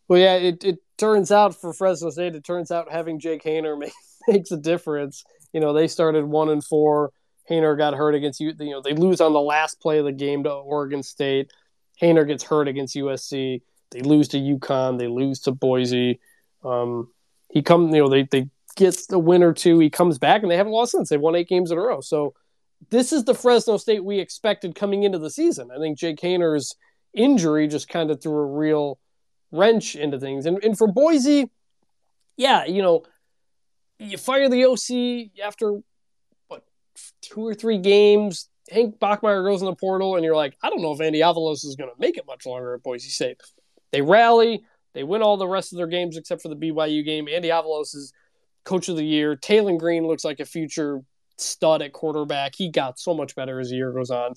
Well, 0.07 0.19
yeah, 0.19 0.35
it, 0.35 0.63
it 0.63 0.79
turns 0.97 1.31
out 1.31 1.59
for 1.59 1.73
Fresno 1.73 2.09
State, 2.09 2.35
it 2.35 2.43
turns 2.43 2.71
out 2.71 2.91
having 2.91 3.19
Jake 3.19 3.43
Haener 3.43 3.89
makes 4.27 4.51
a 4.51 4.57
difference. 4.57 5.23
You 5.53 5.59
know, 5.59 5.73
they 5.73 5.87
started 5.87 6.25
one 6.25 6.49
and 6.49 6.63
four 6.63 7.11
Haener 7.49 7.77
got 7.77 7.93
hurt 7.93 8.15
against 8.15 8.39
you. 8.39 8.53
You 8.59 8.71
know, 8.71 8.81
they 8.81 8.93
lose 8.93 9.21
on 9.21 9.33
the 9.33 9.41
last 9.41 9.79
play 9.81 9.99
of 9.99 10.05
the 10.05 10.11
game 10.11 10.43
to 10.43 10.51
Oregon 10.51 11.03
State. 11.03 11.51
Haener 12.03 12.27
gets 12.27 12.43
hurt 12.43 12.67
against 12.67 12.95
USC. 12.95 13.61
They 13.91 14.01
lose 14.01 14.27
to 14.29 14.37
UConn. 14.37 14.99
They 14.99 15.07
lose 15.07 15.39
to 15.41 15.51
Boise. 15.51 16.19
Um, 16.63 17.11
he 17.49 17.61
come, 17.61 17.93
you 17.93 18.01
know, 18.01 18.09
they 18.09 18.23
they 18.23 18.49
get 18.75 18.97
the 19.09 19.19
win 19.19 19.43
or 19.43 19.53
two. 19.53 19.79
He 19.79 19.89
comes 19.89 20.17
back 20.17 20.41
and 20.41 20.51
they 20.51 20.57
haven't 20.57 20.73
lost 20.73 20.91
since. 20.91 21.09
They've 21.09 21.21
won 21.21 21.35
eight 21.35 21.47
games 21.47 21.71
in 21.71 21.77
a 21.77 21.81
row. 21.81 22.01
So 22.01 22.33
this 22.89 23.13
is 23.13 23.23
the 23.23 23.35
Fresno 23.35 23.77
State 23.77 24.03
we 24.03 24.19
expected 24.19 24.75
coming 24.75 25.03
into 25.03 25.19
the 25.19 25.29
season. 25.29 25.69
I 25.73 25.77
think 25.79 25.97
Jake 25.97 26.19
Haener's 26.19 26.75
injury 27.13 27.67
just 27.67 27.87
kind 27.87 28.11
of 28.11 28.21
threw 28.21 28.33
a 28.33 28.45
real 28.45 28.99
wrench 29.51 29.95
into 29.95 30.19
things. 30.19 30.45
And 30.45 30.63
and 30.63 30.77
for 30.77 30.87
Boise, 30.87 31.49
yeah, 32.35 32.65
you 32.65 32.81
know, 32.81 33.03
you 33.99 34.17
fire 34.17 34.49
the 34.49 34.65
OC 34.65 35.45
after 35.45 35.79
what 36.47 36.63
two 37.21 37.45
or 37.45 37.53
three 37.53 37.77
games. 37.77 38.49
Hank 38.71 38.99
Bachmeier 38.99 39.45
goes 39.45 39.61
in 39.61 39.65
the 39.65 39.75
portal, 39.75 40.15
and 40.15 40.23
you're 40.23 40.35
like, 40.35 40.57
I 40.63 40.69
don't 40.69 40.81
know 40.81 40.93
if 40.93 41.01
Andy 41.01 41.19
Avalos 41.19 41.65
is 41.65 41.75
going 41.77 41.89
to 41.89 41.99
make 41.99 42.17
it 42.17 42.25
much 42.27 42.45
longer 42.45 42.75
at 42.75 42.83
Boise 42.83 43.09
State. 43.09 43.41
They 43.91 44.01
rally, 44.01 44.63
they 44.93 45.03
win 45.03 45.21
all 45.21 45.37
the 45.37 45.47
rest 45.47 45.73
of 45.73 45.77
their 45.77 45.87
games 45.87 46.17
except 46.17 46.41
for 46.41 46.49
the 46.49 46.55
BYU 46.55 47.03
game. 47.03 47.27
Andy 47.27 47.49
Avalos 47.49 47.95
is 47.95 48.13
coach 48.63 48.87
of 48.87 48.95
the 48.95 49.05
year. 49.05 49.35
Taylen 49.35 49.77
Green 49.77 50.07
looks 50.07 50.23
like 50.23 50.39
a 50.39 50.45
future 50.45 51.01
stud 51.37 51.81
at 51.81 51.93
quarterback. 51.93 52.53
He 52.55 52.69
got 52.69 52.99
so 52.99 53.13
much 53.13 53.35
better 53.35 53.59
as 53.59 53.69
the 53.69 53.75
year 53.75 53.91
goes 53.91 54.11
on. 54.11 54.33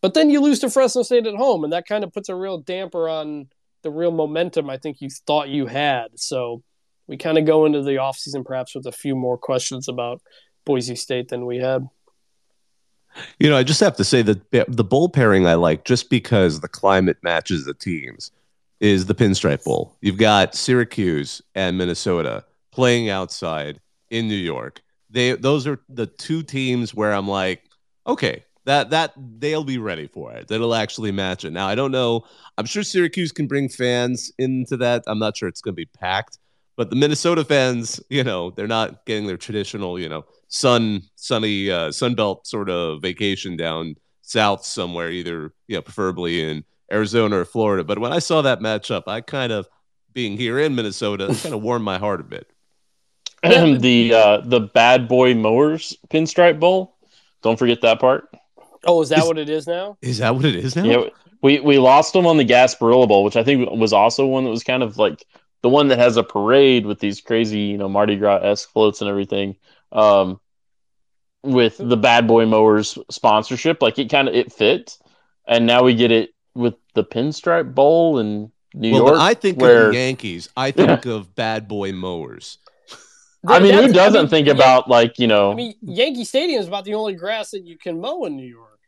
But 0.00 0.14
then 0.14 0.28
you 0.28 0.40
lose 0.40 0.58
to 0.60 0.70
Fresno 0.70 1.02
State 1.02 1.26
at 1.26 1.34
home, 1.34 1.64
and 1.64 1.72
that 1.72 1.86
kind 1.86 2.04
of 2.04 2.12
puts 2.12 2.28
a 2.28 2.34
real 2.34 2.58
damper 2.58 3.08
on 3.08 3.48
the 3.82 3.90
real 3.90 4.10
momentum 4.10 4.68
I 4.68 4.78
think 4.78 5.00
you 5.00 5.08
thought 5.26 5.48
you 5.48 5.66
had. 5.66 6.08
So 6.16 6.62
we 7.06 7.16
kind 7.16 7.38
of 7.38 7.46
go 7.46 7.64
into 7.64 7.82
the 7.82 7.96
offseason 7.96 8.44
perhaps 8.44 8.74
with 8.74 8.86
a 8.86 8.92
few 8.92 9.14
more 9.14 9.38
questions 9.38 9.88
about 9.88 10.20
Boise 10.64 10.96
State 10.96 11.28
than 11.28 11.46
we 11.46 11.58
had. 11.58 11.86
You 13.38 13.48
know, 13.50 13.56
I 13.56 13.62
just 13.62 13.80
have 13.80 13.96
to 13.96 14.04
say 14.04 14.22
that 14.22 14.50
the 14.50 14.84
bowl 14.84 15.08
pairing 15.08 15.46
I 15.46 15.54
like 15.54 15.84
just 15.84 16.10
because 16.10 16.60
the 16.60 16.68
climate 16.68 17.18
matches 17.22 17.64
the 17.64 17.74
teams 17.74 18.30
is 18.80 19.06
the 19.06 19.14
Pinstripe 19.14 19.64
Bowl. 19.64 19.96
You've 20.00 20.18
got 20.18 20.54
Syracuse 20.54 21.40
and 21.54 21.78
Minnesota 21.78 22.44
playing 22.72 23.08
outside 23.08 23.80
in 24.10 24.28
New 24.28 24.34
York. 24.34 24.82
They 25.10 25.32
those 25.32 25.66
are 25.66 25.80
the 25.88 26.06
two 26.06 26.42
teams 26.42 26.94
where 26.94 27.12
I'm 27.12 27.28
like, 27.28 27.62
okay, 28.06 28.44
that 28.64 28.90
that 28.90 29.12
they'll 29.38 29.64
be 29.64 29.78
ready 29.78 30.08
for 30.08 30.32
it. 30.32 30.48
That'll 30.48 30.74
actually 30.74 31.12
match 31.12 31.44
it. 31.44 31.52
Now 31.52 31.68
I 31.68 31.74
don't 31.74 31.92
know. 31.92 32.24
I'm 32.58 32.66
sure 32.66 32.82
Syracuse 32.82 33.32
can 33.32 33.46
bring 33.46 33.68
fans 33.68 34.32
into 34.38 34.76
that. 34.78 35.04
I'm 35.06 35.18
not 35.18 35.36
sure 35.36 35.48
it's 35.48 35.60
going 35.60 35.74
to 35.74 35.76
be 35.76 35.86
packed, 35.86 36.38
but 36.76 36.90
the 36.90 36.96
Minnesota 36.96 37.44
fans, 37.44 38.00
you 38.08 38.24
know, 38.24 38.50
they're 38.50 38.66
not 38.66 39.06
getting 39.06 39.26
their 39.26 39.36
traditional, 39.36 39.98
you 39.98 40.08
know, 40.08 40.24
sun 40.48 41.02
sunny 41.16 41.70
uh, 41.70 41.88
sunbelt 41.88 42.46
sort 42.46 42.70
of 42.70 43.02
vacation 43.02 43.56
down 43.56 43.96
south 44.22 44.64
somewhere, 44.64 45.10
either 45.10 45.52
you 45.68 45.76
know, 45.76 45.82
preferably 45.82 46.42
in 46.42 46.64
Arizona 46.92 47.38
or 47.38 47.44
Florida. 47.44 47.84
But 47.84 47.98
when 47.98 48.12
I 48.12 48.18
saw 48.18 48.42
that 48.42 48.60
matchup, 48.60 49.04
I 49.06 49.20
kind 49.20 49.52
of 49.52 49.68
being 50.12 50.36
here 50.36 50.58
in 50.58 50.74
Minnesota 50.74 51.26
kind 51.42 51.54
of 51.54 51.62
warmed 51.62 51.84
my 51.84 51.98
heart 51.98 52.20
a 52.20 52.24
bit. 52.24 52.50
the 53.42 54.14
uh, 54.14 54.40
the 54.44 54.60
Bad 54.60 55.06
Boy 55.06 55.34
Mowers 55.34 55.96
Pinstripe 56.08 56.58
Bowl. 56.58 56.96
Don't 57.42 57.58
forget 57.58 57.82
that 57.82 58.00
part. 58.00 58.34
Oh, 58.86 59.02
is 59.02 59.10
that 59.10 59.20
is, 59.20 59.26
what 59.26 59.38
it 59.38 59.48
is 59.48 59.66
now? 59.66 59.98
Is 60.00 60.18
that 60.18 60.34
what 60.34 60.44
it 60.44 60.54
is 60.54 60.76
now? 60.76 60.84
Yeah, 60.84 61.08
we 61.42 61.60
we 61.60 61.78
lost 61.78 62.14
them 62.14 62.26
on 62.26 62.38
the 62.38 62.44
Gasparilla 62.44 63.06
Bowl, 63.06 63.22
which 63.22 63.36
I 63.36 63.44
think 63.44 63.70
was 63.70 63.92
also 63.92 64.26
one 64.26 64.44
that 64.44 64.50
was 64.50 64.64
kind 64.64 64.82
of 64.82 64.96
like 64.96 65.26
the 65.64 65.70
one 65.70 65.88
that 65.88 65.98
has 65.98 66.18
a 66.18 66.22
parade 66.22 66.84
with 66.84 66.98
these 66.98 67.22
crazy, 67.22 67.60
you 67.60 67.78
know, 67.78 67.88
Mardi 67.88 68.16
Gras 68.16 68.40
esque 68.42 68.70
floats 68.70 69.00
and 69.00 69.08
everything. 69.08 69.56
Um, 69.92 70.38
with 71.42 71.78
the 71.78 71.96
Bad 71.96 72.26
Boy 72.26 72.44
Mowers 72.44 72.98
sponsorship, 73.10 73.80
like 73.80 73.98
it 73.98 74.10
kind 74.10 74.28
of 74.28 74.34
it 74.34 74.52
fit, 74.52 74.98
and 75.48 75.64
now 75.64 75.82
we 75.82 75.94
get 75.94 76.10
it 76.10 76.34
with 76.54 76.74
the 76.92 77.02
Pinstripe 77.02 77.74
Bowl 77.74 78.18
in 78.18 78.52
New 78.74 78.92
well, 78.92 79.06
York. 79.06 79.18
I 79.18 79.32
think 79.32 79.58
where... 79.58 79.86
of 79.86 79.92
the 79.92 79.98
Yankees. 80.00 80.50
I 80.54 80.70
think 80.70 81.06
of 81.06 81.34
Bad 81.34 81.66
Boy 81.66 81.92
Mowers. 81.92 82.58
I 83.48 83.58
mean, 83.58 83.72
who 83.72 83.90
doesn't 83.90 84.18
I 84.18 84.20
mean, 84.20 84.28
think 84.28 84.48
about 84.48 84.90
like 84.90 85.18
you 85.18 85.28
know? 85.28 85.50
I 85.50 85.54
mean, 85.54 85.74
Yankee 85.80 86.24
Stadium 86.24 86.60
is 86.60 86.68
about 86.68 86.84
the 86.84 86.92
only 86.92 87.14
grass 87.14 87.52
that 87.52 87.64
you 87.64 87.78
can 87.78 88.02
mow 88.02 88.26
in 88.26 88.36
New 88.36 88.46
York. 88.46 88.80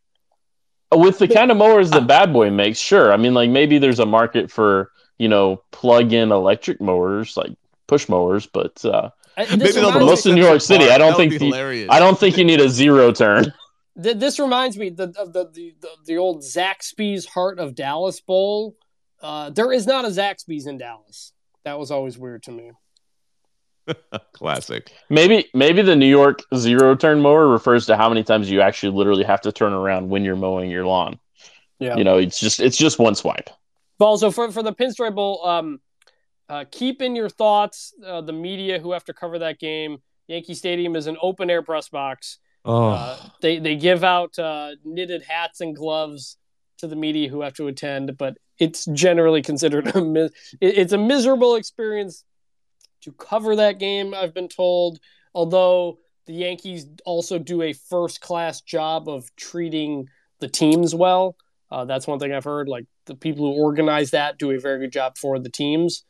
With 0.94 1.18
the 1.18 1.28
kind 1.28 1.50
of 1.50 1.56
mowers 1.56 1.88
that 1.92 2.06
Bad 2.06 2.34
Boy 2.34 2.50
makes, 2.50 2.78
sure. 2.78 3.14
I 3.14 3.16
mean, 3.16 3.32
like 3.32 3.48
maybe 3.48 3.78
there's 3.78 3.98
a 3.98 4.06
market 4.06 4.50
for 4.50 4.90
you 5.18 5.28
know, 5.28 5.62
plug 5.70 6.12
in 6.12 6.32
electric 6.32 6.80
mowers 6.80 7.36
like 7.36 7.52
push 7.86 8.08
mowers, 8.08 8.46
but 8.46 8.84
uh, 8.84 9.10
maybe 9.36 9.72
for 9.72 10.00
most 10.00 10.26
in 10.26 10.34
New 10.34 10.44
York 10.44 10.60
City, 10.60 10.90
I 10.90 10.98
don't 10.98 11.16
think 11.16 11.38
the, 11.38 11.86
I 11.90 11.98
don't 11.98 12.18
think 12.18 12.36
you 12.36 12.44
need 12.44 12.60
a 12.60 12.68
zero 12.68 13.12
turn. 13.12 13.52
This 13.98 14.38
reminds 14.38 14.76
me 14.76 14.88
of 14.88 14.96
the, 14.98 15.06
the, 15.06 15.50
the, 15.54 15.88
the, 16.04 16.18
old 16.18 16.42
Zaxby's 16.42 17.24
Heart 17.24 17.58
of 17.58 17.74
Dallas 17.74 18.20
Bowl. 18.20 18.76
Uh, 19.22 19.48
there 19.48 19.72
is 19.72 19.86
not 19.86 20.04
a 20.04 20.08
Zaxby's 20.08 20.66
in 20.66 20.76
Dallas. 20.76 21.32
That 21.64 21.78
was 21.78 21.90
always 21.90 22.18
weird 22.18 22.42
to 22.42 22.50
me. 22.50 22.72
Classic. 24.34 24.92
Maybe 25.08 25.48
maybe 25.54 25.80
the 25.80 25.96
New 25.96 26.08
York 26.08 26.42
zero 26.54 26.94
turn 26.94 27.20
mower 27.20 27.48
refers 27.48 27.86
to 27.86 27.96
how 27.96 28.10
many 28.10 28.22
times 28.22 28.50
you 28.50 28.60
actually 28.60 28.94
literally 28.94 29.24
have 29.24 29.40
to 29.40 29.52
turn 29.52 29.72
around 29.72 30.10
when 30.10 30.24
you're 30.24 30.36
mowing 30.36 30.70
your 30.70 30.84
lawn. 30.84 31.18
Yeah. 31.78 31.96
You 31.96 32.04
know, 32.04 32.18
it's 32.18 32.38
just 32.38 32.60
it's 32.60 32.76
just 32.76 32.98
one 32.98 33.14
swipe. 33.14 33.48
But 33.99 34.07
also 34.07 34.30
for, 34.30 34.51
for 34.51 34.62
the 34.62 34.72
Pinstripe 34.72 35.14
Bowl, 35.14 35.47
um, 35.47 35.80
uh, 36.49 36.64
keep 36.70 37.03
in 37.03 37.16
your 37.16 37.28
thoughts 37.28 37.92
uh, 38.05 38.20
the 38.20 38.32
media 38.32 38.78
who 38.78 38.92
have 38.92 39.05
to 39.05 39.14
cover 39.14 39.38
that 39.40 39.59
game. 39.59 39.99
Yankee 40.28 40.55
Stadium 40.55 40.97
is 40.97 41.07
an 41.07 41.16
open 41.20 41.51
air 41.51 41.62
press 41.62 41.88
box. 41.88 42.38
Oh. 42.64 42.90
Uh, 42.90 43.16
they 43.40 43.59
they 43.59 43.76
give 43.76 44.03
out 44.03 44.38
uh, 44.38 44.72
knitted 44.84 45.22
hats 45.22 45.61
and 45.61 45.74
gloves 45.74 46.36
to 46.78 46.86
the 46.86 46.97
media 46.97 47.28
who 47.28 47.40
have 47.42 47.55
to 47.55 47.68
attend, 47.68 48.16
but 48.18 48.36
it's 48.59 48.84
generally 48.86 49.42
considered 49.42 49.86
a 49.94 50.03
mis- 50.03 50.32
it's 50.61 50.92
a 50.92 50.99
miserable 50.99 51.55
experience 51.55 52.24
to 53.03 53.12
cover 53.12 53.57
that 53.57 53.78
game. 53.78 54.14
I've 54.14 54.34
been 54.34 54.49
told, 54.49 54.99
although 55.34 55.99
the 56.26 56.32
Yankees 56.32 56.86
also 57.05 57.38
do 57.38 57.62
a 57.62 57.72
first 57.72 58.20
class 58.20 58.61
job 58.61 59.09
of 59.09 59.34
treating 59.36 60.09
the 60.40 60.49
teams 60.49 60.94
well. 60.94 61.36
Uh, 61.70 61.84
that's 61.84 62.07
one 62.07 62.18
thing 62.18 62.32
I've 62.32 62.44
heard. 62.44 62.68
Like 62.68 62.86
the 63.07 63.14
people 63.14 63.46
who 63.46 63.61
organize 63.61 64.11
that 64.11 64.38
do 64.38 64.50
a 64.50 64.59
very 64.59 64.78
good 64.80 64.92
job 64.92 65.16
for 65.18 65.38
the 65.38 65.50
teams. 65.50 66.04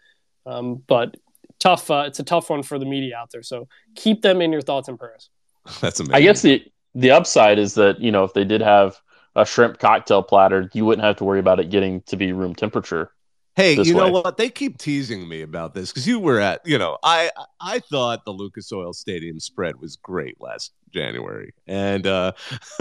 Um, 0.45 0.83
but 0.87 1.17
tough. 1.59 1.91
Uh, 1.91 2.05
it's 2.07 2.19
a 2.19 2.25
tough 2.25 2.51
one 2.51 2.63
for 2.63 2.79
the 2.79 2.87
media 2.87 3.17
out 3.17 3.31
there. 3.31 3.43
So 3.43 3.69
keep 3.95 4.23
them 4.23 4.41
in 4.41 4.53
your 4.53 4.63
thoughts 4.63 4.89
and 4.89 4.99
prayers. 4.99 5.31
That's 5.81 6.01
amazing. 6.01 6.15
I 6.15 6.21
guess 6.21 6.43
the 6.43 6.65
the 6.95 7.11
upside 7.11 7.59
is 7.59 7.75
that 7.75 8.01
you 8.01 8.11
know 8.11 8.25
if 8.25 8.33
they 8.33 8.45
did 8.45 8.61
have 8.61 8.97
a 9.35 9.45
shrimp 9.45 9.79
cocktail 9.79 10.23
platter, 10.23 10.71
you 10.73 10.85
wouldn't 10.85 11.05
have 11.05 11.17
to 11.17 11.25
worry 11.25 11.41
about 11.41 11.61
it 11.61 11.71
getting 11.71 12.03
to 12.03 12.17
be 12.17 12.33
room 12.33 12.55
temperature. 12.55 13.11
Hey, 13.55 13.75
this 13.75 13.89
you 13.89 13.95
know 13.95 14.07
way. 14.07 14.21
what? 14.23 14.37
They 14.37 14.51
keep 14.51 14.77
teasing 14.77 15.27
me 15.27 15.41
about 15.41 15.75
this 15.75 15.91
because 15.91 16.07
you 16.07 16.21
were 16.21 16.39
at, 16.39 16.61
you 16.67 16.77
know, 16.77 16.99
I 17.03 17.31
I 17.61 17.79
thought 17.79 18.25
the 18.25 18.33
Lucas 18.33 18.71
Oil 18.71 18.93
Stadium 18.93 19.41
spread 19.41 19.81
was 19.81 19.97
great 19.97 20.37
last 20.41 20.73
January, 20.93 21.55
and 21.67 22.07
uh 22.07 22.33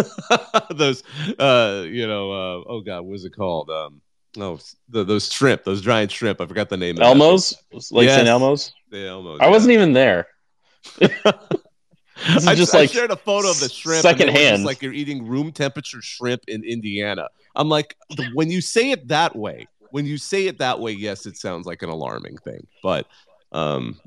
those, 0.70 1.02
uh, 1.40 1.84
you 1.88 2.06
know, 2.08 2.32
uh, 2.32 2.64
oh 2.68 2.82
god, 2.82 3.02
what 3.02 3.12
was 3.12 3.24
it 3.24 3.34
called? 3.36 3.70
Um, 3.70 4.02
oh, 4.38 4.60
the, 4.90 5.04
those 5.04 5.32
shrimp, 5.32 5.64
those 5.64 5.82
giant 5.82 6.12
shrimp. 6.12 6.42
I 6.42 6.46
forgot 6.46 6.70
the 6.70 6.78
name. 6.78 6.98
Elmo's, 6.98 7.56
like 7.92 8.06
Yes. 8.06 8.16
St. 8.18 8.28
Elmo's. 8.28 8.74
The 8.90 8.98
Elmos. 8.98 9.42
I 9.42 9.50
wasn't 9.50 9.74
even 9.74 9.94
there. 9.94 10.28
I 11.02 12.56
just 12.56 12.74
I 12.74 12.80
like 12.80 12.92
shared 12.92 13.12
a 13.12 13.16
photo 13.16 13.50
of 13.50 13.60
the 13.60 13.70
shrimp. 13.70 14.06
and 14.06 14.18
they 14.20 14.26
were 14.26 14.32
just 14.32 14.38
secondhand. 14.38 14.66
like 14.66 14.82
you're 14.82 14.94
eating 14.94 15.28
room 15.28 15.52
temperature 15.52 16.02
shrimp 16.02 16.44
in 16.48 16.64
Indiana. 16.64 17.28
I'm 17.56 17.70
like, 17.70 17.96
when 18.34 18.50
you 18.50 18.62
say 18.62 18.92
it 18.92 19.08
that 19.10 19.36
way, 19.36 19.68
when 19.92 20.06
you 20.06 20.18
say 20.18 20.48
it 20.48 20.58
that 20.60 20.80
way, 20.80 20.92
yes, 20.92 21.26
it 21.26 21.38
sounds 21.38 21.66
like 21.66 21.82
an 21.82 21.90
alarming 21.90 22.38
thing, 22.38 22.68
but 22.84 23.08
um, 23.52 24.00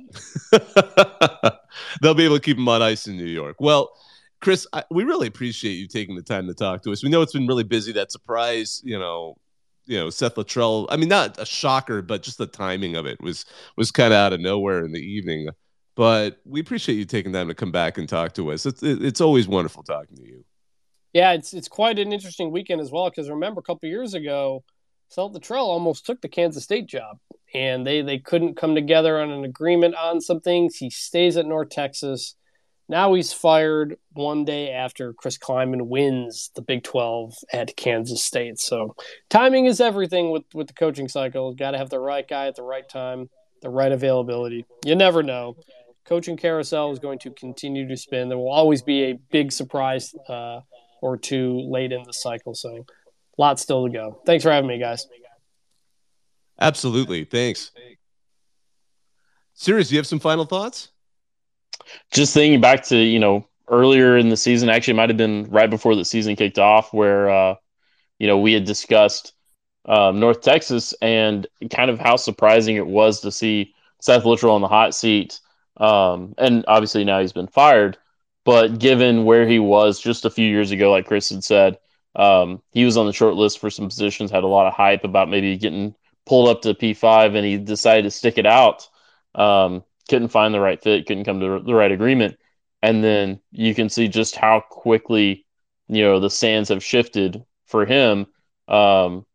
they'll 2.02 2.14
be 2.14 2.24
able 2.24 2.36
to 2.36 2.42
keep 2.42 2.56
them 2.56 2.68
on 2.68 2.82
ice 2.82 3.06
in 3.06 3.16
New 3.16 3.24
York. 3.24 3.56
Well, 3.58 3.92
Chris, 4.40 4.66
I, 4.72 4.84
we 4.90 5.04
really 5.04 5.26
appreciate 5.26 5.72
you 5.74 5.88
taking 5.88 6.14
the 6.14 6.22
time 6.22 6.46
to 6.46 6.54
talk 6.54 6.82
to 6.82 6.92
us. 6.92 7.02
We 7.02 7.08
know 7.08 7.22
it's 7.22 7.32
been 7.32 7.46
really 7.46 7.64
busy. 7.64 7.92
That 7.92 8.12
surprise, 8.12 8.80
you 8.84 8.98
know, 8.98 9.36
you 9.88 9.98
know, 9.98 10.10
Seth 10.10 10.36
Littrell. 10.36 10.86
I 10.90 10.96
mean, 10.96 11.08
not 11.08 11.40
a 11.40 11.46
shocker, 11.46 12.02
but 12.02 12.22
just 12.22 12.38
the 12.38 12.46
timing 12.46 12.94
of 12.94 13.06
it 13.06 13.20
was 13.20 13.46
was 13.76 13.90
kind 13.90 14.12
of 14.12 14.18
out 14.18 14.32
of 14.34 14.40
nowhere 14.40 14.84
in 14.84 14.92
the 14.92 15.00
evening. 15.00 15.48
But 15.96 16.38
we 16.44 16.60
appreciate 16.60 16.96
you 16.96 17.06
taking 17.06 17.32
time 17.32 17.48
to 17.48 17.54
come 17.54 17.72
back 17.72 17.98
and 17.98 18.08
talk 18.08 18.34
to 18.34 18.52
us. 18.52 18.66
It's 18.66 18.82
it's 18.82 19.20
always 19.20 19.48
wonderful 19.48 19.82
talking 19.82 20.16
to 20.18 20.26
you. 20.26 20.44
Yeah, 21.14 21.32
it's 21.32 21.54
it's 21.54 21.68
quite 21.68 21.98
an 21.98 22.12
interesting 22.12 22.52
weekend 22.52 22.82
as 22.82 22.92
well 22.92 23.08
because 23.08 23.30
remember 23.30 23.60
a 23.60 23.64
couple 23.64 23.88
years 23.88 24.12
ago, 24.12 24.62
Seth 25.08 25.32
Littrell 25.32 25.64
almost 25.64 26.04
took 26.04 26.20
the 26.20 26.28
Kansas 26.28 26.64
State 26.64 26.86
job, 26.86 27.18
and 27.54 27.86
they 27.86 28.02
they 28.02 28.18
couldn't 28.18 28.58
come 28.58 28.74
together 28.74 29.18
on 29.18 29.30
an 29.30 29.44
agreement 29.44 29.94
on 29.94 30.20
some 30.20 30.40
things. 30.40 30.76
He 30.76 30.90
stays 30.90 31.38
at 31.38 31.46
North 31.46 31.70
Texas. 31.70 32.36
Now 32.88 33.12
he's 33.12 33.32
fired 33.32 33.98
one 34.14 34.44
day 34.44 34.70
after 34.70 35.12
Chris 35.12 35.36
Klieman 35.36 35.88
wins 35.88 36.50
the 36.54 36.62
Big 36.62 36.82
12 36.84 37.34
at 37.52 37.76
Kansas 37.76 38.24
State. 38.24 38.58
So 38.58 38.96
timing 39.28 39.66
is 39.66 39.80
everything 39.80 40.30
with 40.30 40.44
with 40.54 40.68
the 40.68 40.72
coaching 40.72 41.08
cycle. 41.08 41.52
Got 41.54 41.72
to 41.72 41.78
have 41.78 41.90
the 41.90 42.00
right 42.00 42.26
guy 42.26 42.46
at 42.46 42.56
the 42.56 42.62
right 42.62 42.88
time, 42.88 43.28
the 43.60 43.68
right 43.68 43.92
availability. 43.92 44.64
You 44.84 44.94
never 44.94 45.22
know. 45.22 45.56
Coaching 46.06 46.38
carousel 46.38 46.90
is 46.92 46.98
going 46.98 47.18
to 47.20 47.30
continue 47.30 47.86
to 47.86 47.96
spin. 47.96 48.30
There 48.30 48.38
will 48.38 48.50
always 48.50 48.80
be 48.80 49.04
a 49.04 49.18
big 49.30 49.52
surprise 49.52 50.14
uh, 50.26 50.60
or 51.02 51.18
two 51.18 51.60
late 51.68 51.92
in 51.92 52.02
the 52.04 52.14
cycle. 52.14 52.54
So, 52.54 52.86
lots 53.36 53.60
still 53.60 53.86
to 53.86 53.92
go. 53.92 54.22
Thanks 54.24 54.42
for 54.42 54.50
having 54.50 54.68
me, 54.68 54.78
guys. 54.78 55.06
Absolutely, 56.58 57.24
thanks. 57.24 57.72
Serious, 59.52 59.88
do 59.88 59.96
you 59.96 59.98
have 59.98 60.06
some 60.06 60.18
final 60.18 60.46
thoughts? 60.46 60.88
Just 62.10 62.34
thinking 62.34 62.60
back 62.60 62.84
to 62.84 62.96
you 62.96 63.18
know 63.18 63.46
earlier 63.68 64.16
in 64.16 64.28
the 64.28 64.36
season 64.36 64.68
actually 64.68 64.94
might 64.94 65.10
have 65.10 65.16
been 65.16 65.46
right 65.50 65.70
before 65.70 65.94
the 65.94 66.04
season 66.04 66.36
kicked 66.36 66.58
off 66.58 66.92
where 66.92 67.30
uh 67.30 67.54
you 68.18 68.26
know 68.26 68.38
we 68.38 68.52
had 68.52 68.64
discussed 68.64 69.32
um, 69.84 70.20
north 70.20 70.40
texas 70.40 70.94
and 71.00 71.46
kind 71.70 71.90
of 71.90 71.98
how 71.98 72.16
surprising 72.16 72.76
it 72.76 72.86
was 72.86 73.20
to 73.20 73.30
see 73.30 73.74
seth 74.00 74.24
littrell 74.24 74.52
on 74.52 74.60
the 74.60 74.68
hot 74.68 74.94
seat. 74.94 75.40
Um 75.76 76.34
and 76.38 76.64
obviously 76.66 77.04
now 77.04 77.20
he's 77.20 77.32
been 77.32 77.46
fired 77.46 77.98
but 78.44 78.78
given 78.78 79.24
where 79.24 79.46
he 79.46 79.58
was 79.58 80.00
just 80.00 80.24
a 80.24 80.30
few 80.30 80.48
years 80.48 80.70
ago 80.70 80.90
like 80.90 81.06
chris 81.06 81.28
had 81.30 81.44
said 81.44 81.78
um 82.16 82.62
he 82.72 82.84
was 82.84 82.96
on 82.96 83.06
the 83.06 83.12
short 83.12 83.34
list 83.34 83.58
for 83.58 83.70
some 83.70 83.88
positions 83.88 84.30
had 84.30 84.44
a 84.44 84.48
lot 84.48 84.66
of 84.66 84.74
hype 84.74 85.04
about 85.04 85.28
maybe 85.28 85.56
getting 85.56 85.94
pulled 86.26 86.48
up 86.48 86.62
to 86.62 86.74
p5 86.74 87.36
and 87.36 87.46
he 87.46 87.56
decided 87.58 88.02
to 88.02 88.10
stick 88.10 88.38
it 88.38 88.46
out. 88.46 88.88
Um 89.34 89.84
couldn't 90.08 90.28
find 90.28 90.54
the 90.54 90.60
right 90.60 90.82
fit, 90.82 91.06
couldn't 91.06 91.24
come 91.24 91.40
to 91.40 91.60
the 91.60 91.74
right 91.74 91.92
agreement. 91.92 92.36
And 92.82 93.02
then 93.02 93.40
you 93.50 93.74
can 93.74 93.88
see 93.88 94.08
just 94.08 94.36
how 94.36 94.60
quickly, 94.70 95.46
you 95.88 96.02
know, 96.02 96.20
the 96.20 96.30
sands 96.30 96.68
have 96.70 96.84
shifted 96.84 97.44
for 97.66 97.84
him. 97.86 98.26
Um, 98.68 99.26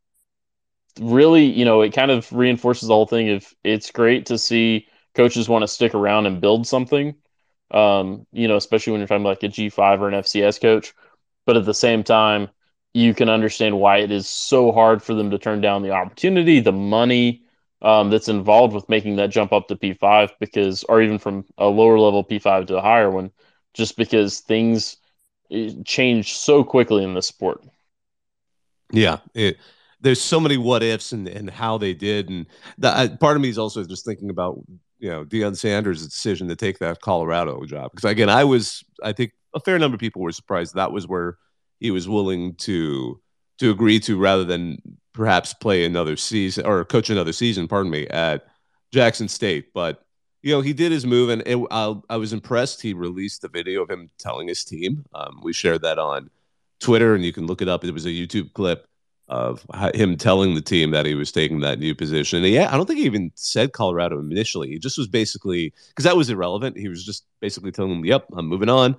really, 0.99 1.45
you 1.45 1.65
know, 1.65 1.81
it 1.81 1.93
kind 1.93 2.11
of 2.11 2.31
reinforces 2.31 2.87
the 2.87 2.93
whole 2.93 3.05
thing 3.07 3.27
If 3.27 3.53
it's 3.63 3.91
great 3.91 4.27
to 4.27 4.37
see 4.37 4.87
coaches 5.15 5.49
want 5.49 5.63
to 5.63 5.67
stick 5.67 5.93
around 5.95 6.25
and 6.25 6.41
build 6.41 6.67
something. 6.67 7.15
Um, 7.71 8.27
you 8.31 8.47
know, 8.47 8.55
especially 8.55 8.91
when 8.91 9.01
you're 9.01 9.07
talking 9.07 9.23
about 9.23 9.41
like 9.41 9.43
a 9.43 9.47
G5 9.47 10.01
or 10.01 10.07
an 10.07 10.13
FCS 10.13 10.59
coach. 10.59 10.93
But 11.45 11.57
at 11.57 11.65
the 11.65 11.73
same 11.73 12.03
time, 12.03 12.49
you 12.93 13.13
can 13.15 13.29
understand 13.29 13.79
why 13.79 13.97
it 13.99 14.11
is 14.11 14.29
so 14.29 14.71
hard 14.71 15.01
for 15.03 15.15
them 15.15 15.31
to 15.31 15.39
turn 15.39 15.61
down 15.61 15.81
the 15.81 15.91
opportunity, 15.91 16.59
the 16.59 16.71
money, 16.71 17.42
um, 17.83 18.09
that's 18.09 18.29
involved 18.29 18.73
with 18.73 18.87
making 18.89 19.17
that 19.17 19.29
jump 19.29 19.51
up 19.51 19.67
to 19.67 19.75
P5 19.75 20.31
because, 20.39 20.83
or 20.85 21.01
even 21.01 21.19
from 21.19 21.45
a 21.57 21.67
lower 21.67 21.99
level 21.99 22.23
P5 22.23 22.67
to 22.67 22.77
a 22.77 22.81
higher 22.81 23.11
one, 23.11 23.31
just 23.73 23.97
because 23.97 24.39
things 24.39 24.97
eh, 25.51 25.73
change 25.85 26.33
so 26.33 26.63
quickly 26.63 27.03
in 27.03 27.13
this 27.13 27.27
sport. 27.27 27.61
Yeah, 28.91 29.17
it, 29.33 29.57
there's 29.99 30.21
so 30.21 30.39
many 30.39 30.57
what 30.57 30.83
ifs 30.83 31.11
and, 31.11 31.27
and 31.27 31.49
how 31.49 31.77
they 31.77 31.93
did, 31.93 32.29
and 32.29 32.45
that 32.77 32.95
I, 32.95 33.07
part 33.15 33.35
of 33.35 33.41
me 33.41 33.49
is 33.49 33.57
also 33.57 33.83
just 33.83 34.05
thinking 34.05 34.29
about 34.29 34.61
you 34.99 35.09
know 35.09 35.25
Deion 35.25 35.57
Sanders' 35.57 36.07
decision 36.07 36.47
to 36.47 36.55
take 36.55 36.79
that 36.79 37.01
Colorado 37.01 37.65
job 37.65 37.91
because 37.91 38.09
again, 38.09 38.29
I 38.29 38.43
was 38.43 38.83
I 39.03 39.11
think 39.11 39.31
a 39.53 39.59
fair 39.59 39.77
number 39.79 39.95
of 39.95 39.99
people 39.99 40.21
were 40.21 40.31
surprised 40.31 40.75
that 40.75 40.91
was 40.91 41.07
where 41.07 41.37
he 41.79 41.91
was 41.91 42.07
willing 42.07 42.55
to 42.55 43.19
to 43.59 43.71
agree 43.71 43.99
to 44.01 44.17
rather 44.19 44.43
than 44.43 44.81
perhaps 45.13 45.53
play 45.53 45.85
another 45.85 46.15
season 46.15 46.65
or 46.65 46.83
coach 46.85 47.09
another 47.09 47.33
season, 47.33 47.67
pardon 47.67 47.91
me, 47.91 48.07
at 48.07 48.45
Jackson 48.91 49.27
State, 49.27 49.73
but. 49.73 49.99
You 50.45 50.53
know, 50.53 50.59
he 50.59 50.73
did 50.73 50.91
his 50.91 51.05
move, 51.05 51.29
and 51.29 51.41
it, 51.45 51.57
I, 51.71 51.95
I 52.09 52.17
was 52.17 52.33
impressed. 52.33 52.81
He 52.81 52.93
released 52.93 53.43
the 53.43 53.47
video 53.47 53.81
of 53.81 53.89
him 53.89 54.09
telling 54.17 54.49
his 54.49 54.65
team. 54.65 55.05
Um, 55.15 55.39
we 55.41 55.53
shared 55.53 55.83
that 55.83 55.97
on 55.97 56.29
Twitter, 56.81 57.15
and 57.15 57.23
you 57.23 57.31
can 57.31 57.47
look 57.47 57.61
it 57.61 57.69
up. 57.69 57.85
It 57.85 57.93
was 57.93 58.05
a 58.05 58.09
YouTube 58.09 58.51
clip 58.51 58.85
of 59.29 59.65
him 59.95 60.17
telling 60.17 60.53
the 60.53 60.61
team 60.61 60.91
that 60.91 61.05
he 61.05 61.15
was 61.15 61.31
taking 61.31 61.61
that 61.61 61.79
new 61.79 61.95
position. 61.95 62.43
And 62.43 62.53
yeah, 62.53 62.71
I 62.71 62.75
don't 62.75 62.85
think 62.85 62.99
he 62.99 63.05
even 63.05 63.31
said 63.35 63.71
Colorado 63.71 64.19
initially. 64.19 64.67
He 64.67 64.79
just 64.79 64.97
was 64.97 65.07
basically 65.07 65.73
because 65.89 66.03
that 66.03 66.17
was 66.17 66.29
irrelevant. 66.29 66.77
He 66.77 66.89
was 66.89 67.05
just 67.05 67.25
basically 67.39 67.71
telling 67.71 67.91
them, 67.91 68.05
"Yep, 68.05 68.27
I'm 68.33 68.47
moving 68.47 68.69
on," 68.69 68.97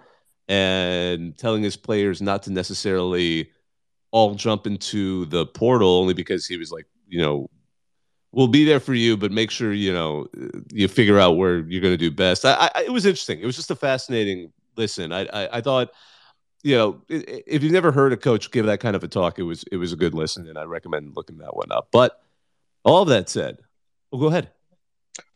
and 0.48 1.36
telling 1.36 1.62
his 1.62 1.76
players 1.76 2.22
not 2.22 2.42
to 2.44 2.52
necessarily 2.52 3.50
all 4.14 4.36
jump 4.36 4.64
into 4.64 5.24
the 5.26 5.44
portal 5.44 5.98
only 5.98 6.14
because 6.14 6.46
he 6.46 6.56
was 6.56 6.70
like, 6.70 6.86
you 7.08 7.20
know, 7.20 7.50
we'll 8.30 8.46
be 8.46 8.64
there 8.64 8.78
for 8.78 8.94
you, 8.94 9.16
but 9.16 9.32
make 9.32 9.50
sure 9.50 9.72
you 9.72 9.92
know 9.92 10.28
you 10.72 10.86
figure 10.86 11.18
out 11.18 11.32
where 11.32 11.58
you're 11.68 11.82
going 11.82 11.92
to 11.92 11.98
do 11.98 12.12
best. 12.12 12.44
I, 12.44 12.70
I, 12.72 12.84
it 12.84 12.92
was 12.92 13.06
interesting. 13.06 13.40
It 13.40 13.46
was 13.46 13.56
just 13.56 13.72
a 13.72 13.74
fascinating 13.74 14.52
listen. 14.76 15.12
I, 15.12 15.26
I, 15.26 15.58
I 15.58 15.60
thought 15.60 15.90
you 16.62 16.76
know, 16.76 17.02
if 17.08 17.62
you've 17.62 17.72
never 17.72 17.90
heard 17.90 18.12
a 18.12 18.16
coach 18.16 18.52
give 18.52 18.66
that 18.66 18.78
kind 18.78 18.94
of 18.94 19.02
a 19.02 19.08
talk, 19.08 19.40
it 19.40 19.42
was 19.42 19.64
it 19.72 19.78
was 19.78 19.92
a 19.92 19.96
good 19.96 20.14
listen, 20.14 20.48
and 20.48 20.56
I 20.56 20.62
recommend 20.62 21.16
looking 21.16 21.38
that 21.38 21.56
one 21.56 21.72
up. 21.72 21.88
But 21.90 22.22
all 22.84 23.04
that 23.06 23.28
said, 23.28 23.58
well, 24.12 24.20
go 24.20 24.28
ahead. 24.28 24.48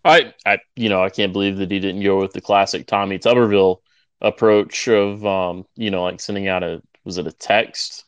I, 0.05 0.33
I, 0.47 0.59
you 0.77 0.89
know, 0.89 1.03
I 1.03 1.11
can't 1.11 1.33
believe 1.33 1.57
that 1.57 1.71
he 1.71 1.81
didn't 1.81 2.03
go 2.03 2.21
with 2.21 2.33
the 2.33 2.41
classic 2.41 2.87
Tommy 2.87 3.19
Tuberville 3.19 3.79
approach 4.21 4.89
of, 4.89 5.27
um, 5.27 5.67
you 5.75 5.91
know, 5.91 6.05
like 6.05 6.21
sending 6.21 6.47
out 6.47 6.63
a 6.63 6.81
was 7.05 7.19
it 7.19 7.27
a 7.27 7.33
text 7.33 8.05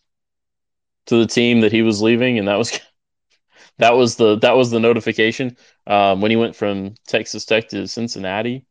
to 1.10 1.16
the 1.16 1.26
team 1.26 1.60
that 1.60 1.72
he 1.72 1.82
was 1.82 2.00
leaving, 2.00 2.38
and 2.38 2.48
that 2.48 2.56
was 2.56 2.78
that 3.78 3.94
was 3.94 4.16
the 4.16 4.38
that 4.38 4.56
was 4.56 4.70
the 4.70 4.80
notification 4.80 5.56
um, 5.86 6.20
when 6.20 6.30
he 6.30 6.36
went 6.36 6.56
from 6.56 6.94
Texas 7.06 7.44
Tech 7.44 7.68
to 7.68 7.86
Cincinnati. 7.86 8.64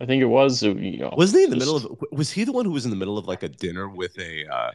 I 0.00 0.06
think 0.06 0.22
it 0.22 0.26
was. 0.26 0.62
You 0.62 0.98
know, 0.98 1.14
Wasn't 1.16 1.38
he 1.38 1.44
in 1.44 1.50
the 1.50 1.56
just 1.56 1.66
middle 1.66 1.92
of? 1.92 2.02
Was 2.12 2.30
he 2.30 2.44
the 2.44 2.52
one 2.52 2.64
who 2.64 2.70
was 2.70 2.84
in 2.84 2.90
the 2.90 2.96
middle 2.96 3.18
of 3.18 3.26
like 3.26 3.42
a 3.42 3.48
dinner 3.48 3.88
with 3.88 4.16
a 4.18 4.46
uh, 4.46 4.70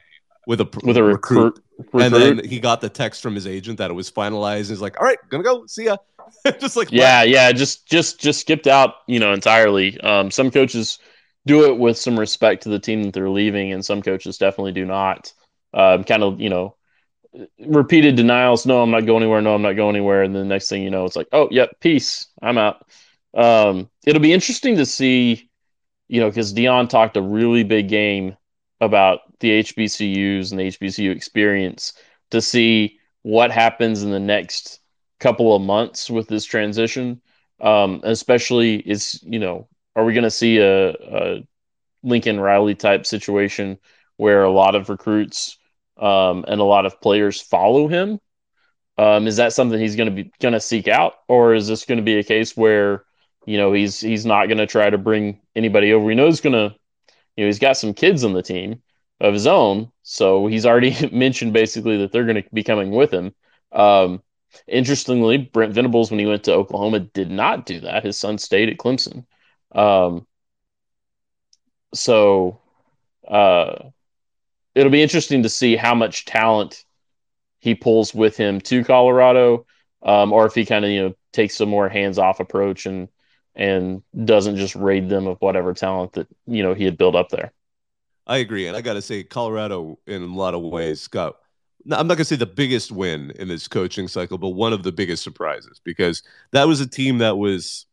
with 0.46 0.62
a 0.62 0.70
with 0.84 0.98
a 0.98 1.04
recruit, 1.04 1.60
recruit. 1.78 2.04
and 2.04 2.14
then 2.14 2.46
he 2.46 2.60
got 2.60 2.82
the 2.82 2.90
text 2.90 3.22
from 3.22 3.34
his 3.34 3.48
agent 3.48 3.78
that 3.78 3.90
it 3.90 3.94
was 3.94 4.12
finalized. 4.12 4.70
He's 4.70 4.82
like, 4.82 5.00
"All 5.00 5.08
right, 5.08 5.18
gonna 5.30 5.44
go. 5.44 5.66
See 5.66 5.86
ya." 5.86 5.98
just 6.60 6.76
like 6.76 6.92
yeah, 6.92 7.24
yeah, 7.24 7.54
just 7.54 7.88
just 7.88 8.20
just 8.20 8.42
skipped 8.42 8.68
out, 8.68 8.96
you 9.08 9.20
know, 9.20 9.32
entirely. 9.32 9.98
Um, 10.02 10.30
some 10.30 10.52
coaches 10.52 11.00
do 11.46 11.66
it 11.66 11.80
with 11.80 11.98
some 11.98 12.20
respect 12.20 12.64
to 12.64 12.70
the 12.70 12.80
team 12.80 13.04
that 13.04 13.14
they're 13.14 13.30
leaving, 13.30 13.72
and 13.72 13.84
some 13.84 14.02
coaches 14.02 14.38
definitely 14.38 14.74
do 14.74 14.86
not. 14.86 15.32
Um, 15.74 16.04
kind 16.04 16.24
of, 16.24 16.40
you 16.42 16.50
know, 16.50 16.76
repeated 17.60 18.16
denials. 18.16 18.66
No, 18.66 18.82
I'm 18.82 18.92
not 18.92 19.06
going 19.06 19.24
anywhere. 19.24 19.42
No, 19.42 19.54
I'm 19.54 19.62
not 19.62 19.76
going 19.76 19.96
anywhere. 19.96 20.24
And 20.24 20.34
then 20.36 20.44
the 20.44 20.54
next 20.54 20.70
thing 20.70 20.84
you 20.84 20.90
know, 20.90 21.06
it's 21.06 21.16
like, 21.16 21.28
oh, 21.32 21.48
yep, 21.52 21.80
peace. 21.80 22.28
I'm 22.42 22.58
out. 22.58 22.86
Um, 23.34 23.90
it'll 24.06 24.22
be 24.22 24.34
interesting 24.34 24.78
to 24.78 24.86
see, 24.86 25.50
you 26.08 26.20
know, 26.20 26.30
because 26.30 26.54
Deion 26.54 26.90
talked 26.90 27.18
a 27.18 27.22
really 27.22 27.64
big 27.64 27.90
game 27.90 28.36
about 28.82 29.20
the 29.40 29.64
HBCUs 29.64 30.52
and 30.52 30.60
the 30.60 30.68
HBCU 30.68 31.12
experience 31.12 31.94
to 32.32 32.42
see 32.42 33.00
what 33.22 33.52
happens 33.52 34.04
in 34.04 34.12
the 34.12 34.20
next 34.20 34.80
couple 35.20 35.56
of 35.56 35.62
months 35.62 36.10
with 36.10 36.28
this 36.28 36.46
transition. 36.46 37.22
Um, 37.60 38.02
especially 38.04 38.76
is, 38.76 39.20
you 39.24 39.40
know, 39.40 39.68
are 39.96 40.06
we 40.06 40.14
going 40.14 40.24
to 40.24 40.32
see 40.32 40.60
a, 40.60 40.90
a 40.92 41.48
Lincoln 42.04 42.40
Riley 42.40 42.76
type 42.76 43.06
situation 43.06 43.80
where 44.18 44.44
a 44.44 44.52
lot 44.52 44.76
of 44.76 44.90
recruits 44.90 45.58
um, 46.00 46.46
and 46.48 46.62
a 46.62 46.66
lot 46.66 46.86
of 46.86 47.02
players 47.02 47.42
follow 47.42 47.88
him. 47.88 48.20
Um, 48.98 49.28
is 49.28 49.38
that 49.38 49.54
something 49.54 49.80
he's 49.80 49.96
going 49.96 50.10
to 50.10 50.24
be 50.24 50.32
going 50.40 50.54
to 50.54 50.60
seek 50.60 50.88
out, 50.88 51.14
or 51.28 51.54
is 51.54 51.68
this 51.68 51.86
going 51.86 51.98
to 51.98 52.04
be 52.04 52.18
a 52.18 52.24
case 52.24 52.58
where 52.58 53.04
you 53.46 53.58
know 53.58 53.72
he's 53.74 54.00
he's 54.00 54.26
not 54.26 54.48
going 54.48 54.58
to 54.58 54.66
try 54.66 54.90
to 54.90 54.98
bring 54.98 55.40
anybody 55.56 55.94
over? 55.94 56.04
We 56.04 56.16
know 56.16 56.26
he's 56.26 56.42
going 56.42 56.54
to, 56.54 56.76
you 57.36 57.44
know, 57.44 57.48
he's 57.48 57.60
got 57.60 57.78
some 57.78 57.94
kids 57.94 58.24
on 58.24 58.34
the 58.34 58.42
team 58.42 58.82
of 59.20 59.34
his 59.34 59.48
own, 59.48 59.92
so 60.02 60.48
he's 60.48 60.66
already 60.66 61.10
mentioned 61.12 61.54
basically 61.54 61.98
that 61.98 62.12
they're 62.12 62.26
going 62.26 62.42
to 62.42 62.50
be 62.54 62.64
coming 62.64 62.92
with 62.92 63.12
him. 63.14 63.34
Um, 63.72 64.24
interestingly, 64.68 65.38
Brent 65.38 65.74
Venables, 65.74 66.10
when 66.10 66.20
he 66.20 66.26
went 66.26 66.44
to 66.46 66.54
Oklahoma, 66.54 67.00
did 67.02 67.30
not 67.30 67.66
do 67.66 67.82
that. 67.82 68.04
His 68.06 68.18
son 68.20 68.38
stayed 68.38 68.70
at 68.70 68.78
Clemson. 68.78 69.26
Um, 69.74 70.26
so 71.94 72.62
uh, 73.28 73.90
it'll 74.78 74.92
be 74.92 75.02
interesting 75.02 75.44
to 75.44 75.50
see 75.50 75.76
how 75.76 75.96
much 75.96 76.26
talent 76.26 76.86
he 77.60 77.74
pulls 77.74 78.14
with 78.14 78.38
him 78.38 78.62
to 78.62 78.84
Colorado, 78.84 79.66
um, 80.04 80.32
or 80.32 80.46
if 80.46 80.54
he 80.54 80.66
kind 80.66 80.86
of 80.86 80.92
you 80.92 81.02
know 81.02 81.16
takes 81.34 81.60
a 81.60 81.66
more 81.66 81.90
hands 81.90 82.18
off 82.18 82.40
approach 82.40 82.86
and 82.86 83.10
and 83.56 84.04
doesn't 84.24 84.56
just 84.56 84.76
raid 84.76 85.10
them 85.10 85.26
of 85.26 85.38
whatever 85.42 85.74
talent 85.74 86.14
that 86.14 86.28
you 86.46 86.62
know 86.62 86.74
he 86.74 86.86
had 86.86 86.98
built 86.98 87.16
up 87.16 87.30
there. 87.30 87.52
I 88.28 88.38
agree, 88.38 88.68
and 88.68 88.78
I 88.78 88.82
got 88.82 88.94
to 88.94 89.02
say, 89.02 89.24
Colorado 89.24 89.98
in 90.06 90.22
a 90.22 90.26
lot 90.26 90.54
of 90.54 90.62
ways 90.62 91.08
got. 91.08 91.38
I'm 91.90 92.08
not 92.08 92.16
going 92.16 92.18
to 92.18 92.26
say 92.26 92.36
the 92.36 92.46
biggest 92.46 92.92
win 92.92 93.32
in 93.38 93.48
this 93.48 93.70
coaching 93.70 94.10
cycle, 94.10 94.38
but 94.38 94.50
one 94.50 94.74
of 94.74 94.84
the 94.84 94.92
biggest 94.92 95.24
surprises 95.24 95.80
because 95.86 96.22
that 96.52 96.68
was 96.68 96.82
a 96.82 96.88
team 96.88 97.20
that 97.20 97.38
was 97.38 97.87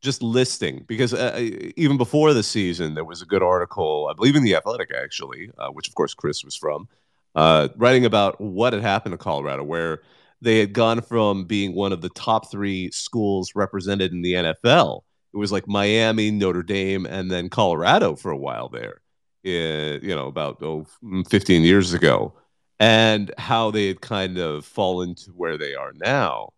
just 0.00 0.22
listing 0.22 0.84
because 0.86 1.12
uh, 1.12 1.36
even 1.76 1.96
before 1.96 2.32
the 2.32 2.42
season 2.42 2.94
there 2.94 3.04
was 3.04 3.22
a 3.22 3.26
good 3.26 3.42
article 3.42 4.08
i 4.10 4.14
believe 4.14 4.36
in 4.36 4.42
the 4.42 4.54
athletic 4.54 4.90
actually 4.94 5.50
uh, 5.58 5.68
which 5.68 5.88
of 5.88 5.94
course 5.94 6.14
chris 6.14 6.44
was 6.44 6.56
from 6.56 6.88
uh, 7.34 7.68
writing 7.76 8.04
about 8.04 8.40
what 8.40 8.72
had 8.72 8.82
happened 8.82 9.12
to 9.12 9.18
colorado 9.18 9.62
where 9.62 10.00
they 10.42 10.58
had 10.58 10.72
gone 10.72 11.00
from 11.00 11.44
being 11.44 11.74
one 11.74 11.92
of 11.92 12.00
the 12.00 12.08
top 12.10 12.50
three 12.50 12.90
schools 12.90 13.52
represented 13.54 14.12
in 14.12 14.22
the 14.22 14.34
nfl 14.34 15.02
it 15.32 15.36
was 15.36 15.52
like 15.52 15.68
miami 15.68 16.30
notre 16.30 16.62
dame 16.62 17.06
and 17.06 17.30
then 17.30 17.48
colorado 17.48 18.16
for 18.16 18.30
a 18.30 18.36
while 18.38 18.68
there 18.68 19.00
you 19.42 20.14
know 20.14 20.26
about 20.26 20.62
oh, 20.62 20.86
15 21.28 21.62
years 21.62 21.92
ago 21.92 22.32
and 22.78 23.32
how 23.36 23.70
they 23.70 23.88
had 23.88 24.00
kind 24.00 24.38
of 24.38 24.64
fallen 24.64 25.14
to 25.14 25.30
where 25.32 25.58
they 25.58 25.74
are 25.74 25.92
now 25.94 26.50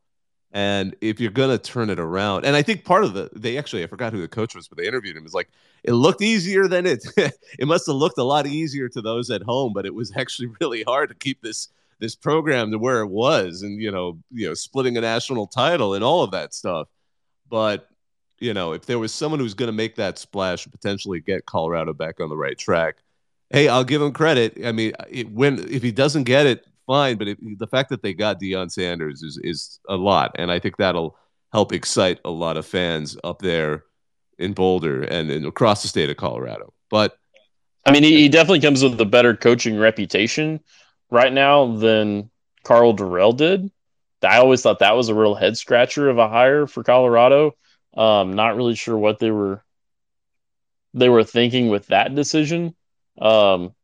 and 0.52 0.94
if 1.00 1.18
you're 1.18 1.30
gonna 1.30 1.58
turn 1.58 1.90
it 1.90 1.98
around, 1.98 2.44
and 2.44 2.54
I 2.54 2.62
think 2.62 2.84
part 2.84 3.04
of 3.04 3.14
the 3.14 3.30
they 3.34 3.56
actually 3.56 3.82
I 3.82 3.86
forgot 3.86 4.12
who 4.12 4.20
the 4.20 4.28
coach 4.28 4.54
was, 4.54 4.68
but 4.68 4.78
they 4.78 4.86
interviewed 4.86 5.16
him. 5.16 5.24
Is 5.24 5.34
like 5.34 5.50
it 5.82 5.92
looked 5.92 6.22
easier 6.22 6.68
than 6.68 6.86
it. 6.86 7.04
it 7.16 7.66
must 7.66 7.86
have 7.86 7.96
looked 7.96 8.18
a 8.18 8.24
lot 8.24 8.46
easier 8.46 8.88
to 8.90 9.00
those 9.00 9.30
at 9.30 9.42
home, 9.42 9.72
but 9.72 9.86
it 9.86 9.94
was 9.94 10.12
actually 10.16 10.48
really 10.60 10.82
hard 10.82 11.08
to 11.08 11.14
keep 11.14 11.40
this 11.42 11.68
this 11.98 12.14
program 12.14 12.70
to 12.72 12.78
where 12.78 13.00
it 13.00 13.08
was, 13.08 13.62
and 13.62 13.80
you 13.80 13.90
know, 13.90 14.18
you 14.30 14.48
know, 14.48 14.54
splitting 14.54 14.98
a 14.98 15.00
national 15.00 15.46
title 15.46 15.94
and 15.94 16.04
all 16.04 16.22
of 16.22 16.32
that 16.32 16.52
stuff. 16.52 16.88
But 17.48 17.88
you 18.38 18.52
know, 18.52 18.72
if 18.72 18.86
there 18.86 18.98
was 18.98 19.12
someone 19.12 19.38
who's 19.40 19.54
going 19.54 19.68
to 19.68 19.72
make 19.72 19.96
that 19.96 20.18
splash, 20.18 20.66
and 20.66 20.72
potentially 20.72 21.20
get 21.20 21.46
Colorado 21.46 21.94
back 21.94 22.20
on 22.20 22.28
the 22.28 22.36
right 22.36 22.58
track, 22.58 22.96
hey, 23.50 23.68
I'll 23.68 23.84
give 23.84 24.02
him 24.02 24.12
credit. 24.12 24.58
I 24.66 24.72
mean, 24.72 24.92
it, 25.08 25.30
when 25.30 25.60
if 25.70 25.82
he 25.82 25.92
doesn't 25.92 26.24
get 26.24 26.46
it, 26.46 26.66
fine. 26.92 27.16
But 27.16 27.28
it, 27.28 27.38
the 27.58 27.66
fact 27.66 27.88
that 27.90 28.02
they 28.02 28.12
got 28.12 28.40
Deion 28.40 28.70
Sanders 28.70 29.22
is 29.22 29.38
is 29.42 29.80
a 29.88 29.96
lot, 29.96 30.32
and 30.36 30.50
I 30.50 30.58
think 30.58 30.76
that'll 30.76 31.16
help 31.52 31.72
excite 31.72 32.20
a 32.24 32.30
lot 32.30 32.56
of 32.56 32.66
fans 32.66 33.16
up 33.24 33.40
there 33.40 33.84
in 34.38 34.52
Boulder 34.52 35.02
and, 35.02 35.30
and 35.30 35.46
across 35.46 35.82
the 35.82 35.88
state 35.88 36.10
of 36.10 36.16
Colorado. 36.16 36.72
But 36.90 37.16
I 37.86 37.92
mean, 37.92 38.02
he, 38.02 38.16
he 38.22 38.28
definitely 38.28 38.60
comes 38.60 38.82
with 38.82 39.00
a 39.00 39.06
better 39.06 39.34
coaching 39.34 39.78
reputation 39.78 40.60
right 41.10 41.32
now 41.32 41.76
than 41.76 42.30
Karl 42.64 42.94
Dorrell 42.94 43.36
did. 43.36 43.70
I 44.22 44.38
always 44.38 44.62
thought 44.62 44.78
that 44.78 44.96
was 44.96 45.08
a 45.08 45.14
real 45.14 45.34
head 45.34 45.56
scratcher 45.56 46.08
of 46.08 46.18
a 46.18 46.28
hire 46.28 46.66
for 46.66 46.84
Colorado. 46.84 47.56
Um, 47.94 48.34
not 48.34 48.56
really 48.56 48.74
sure 48.74 48.96
what 48.96 49.18
they 49.18 49.30
were 49.30 49.64
they 50.94 51.08
were 51.08 51.24
thinking 51.24 51.68
with 51.68 51.86
that 51.86 52.14
decision. 52.14 52.74
Um, 53.18 53.74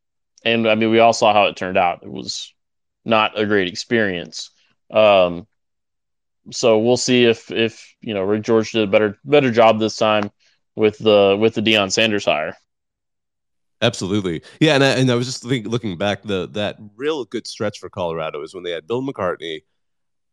and 0.44 0.68
I 0.68 0.74
mean, 0.74 0.90
we 0.90 0.98
all 0.98 1.14
saw 1.14 1.32
how 1.32 1.46
it 1.46 1.56
turned 1.56 1.78
out. 1.78 2.02
It 2.02 2.10
was 2.10 2.52
not 3.08 3.38
a 3.38 3.46
great 3.46 3.68
experience. 3.68 4.50
Um, 4.90 5.46
so 6.50 6.78
we'll 6.78 6.96
see 6.96 7.24
if 7.24 7.50
if 7.50 7.94
you 8.00 8.14
know 8.14 8.22
Rick 8.22 8.42
George 8.42 8.72
did 8.72 8.84
a 8.84 8.90
better 8.90 9.18
better 9.24 9.50
job 9.50 9.78
this 9.78 9.96
time 9.96 10.30
with 10.76 10.98
the 10.98 11.36
with 11.38 11.54
the 11.54 11.62
Deion 11.62 11.92
Sanders 11.92 12.24
hire. 12.24 12.56
Absolutely, 13.80 14.42
yeah, 14.60 14.74
and 14.74 14.82
I, 14.82 14.88
and 14.88 15.10
I 15.10 15.14
was 15.14 15.26
just 15.26 15.42
think, 15.42 15.66
looking 15.66 15.96
back 15.96 16.22
the 16.22 16.48
that 16.52 16.78
real 16.96 17.24
good 17.24 17.46
stretch 17.46 17.78
for 17.78 17.88
Colorado 17.88 18.42
is 18.42 18.54
when 18.54 18.64
they 18.64 18.72
had 18.72 18.86
Bill 18.86 19.02
McCartney, 19.02 19.62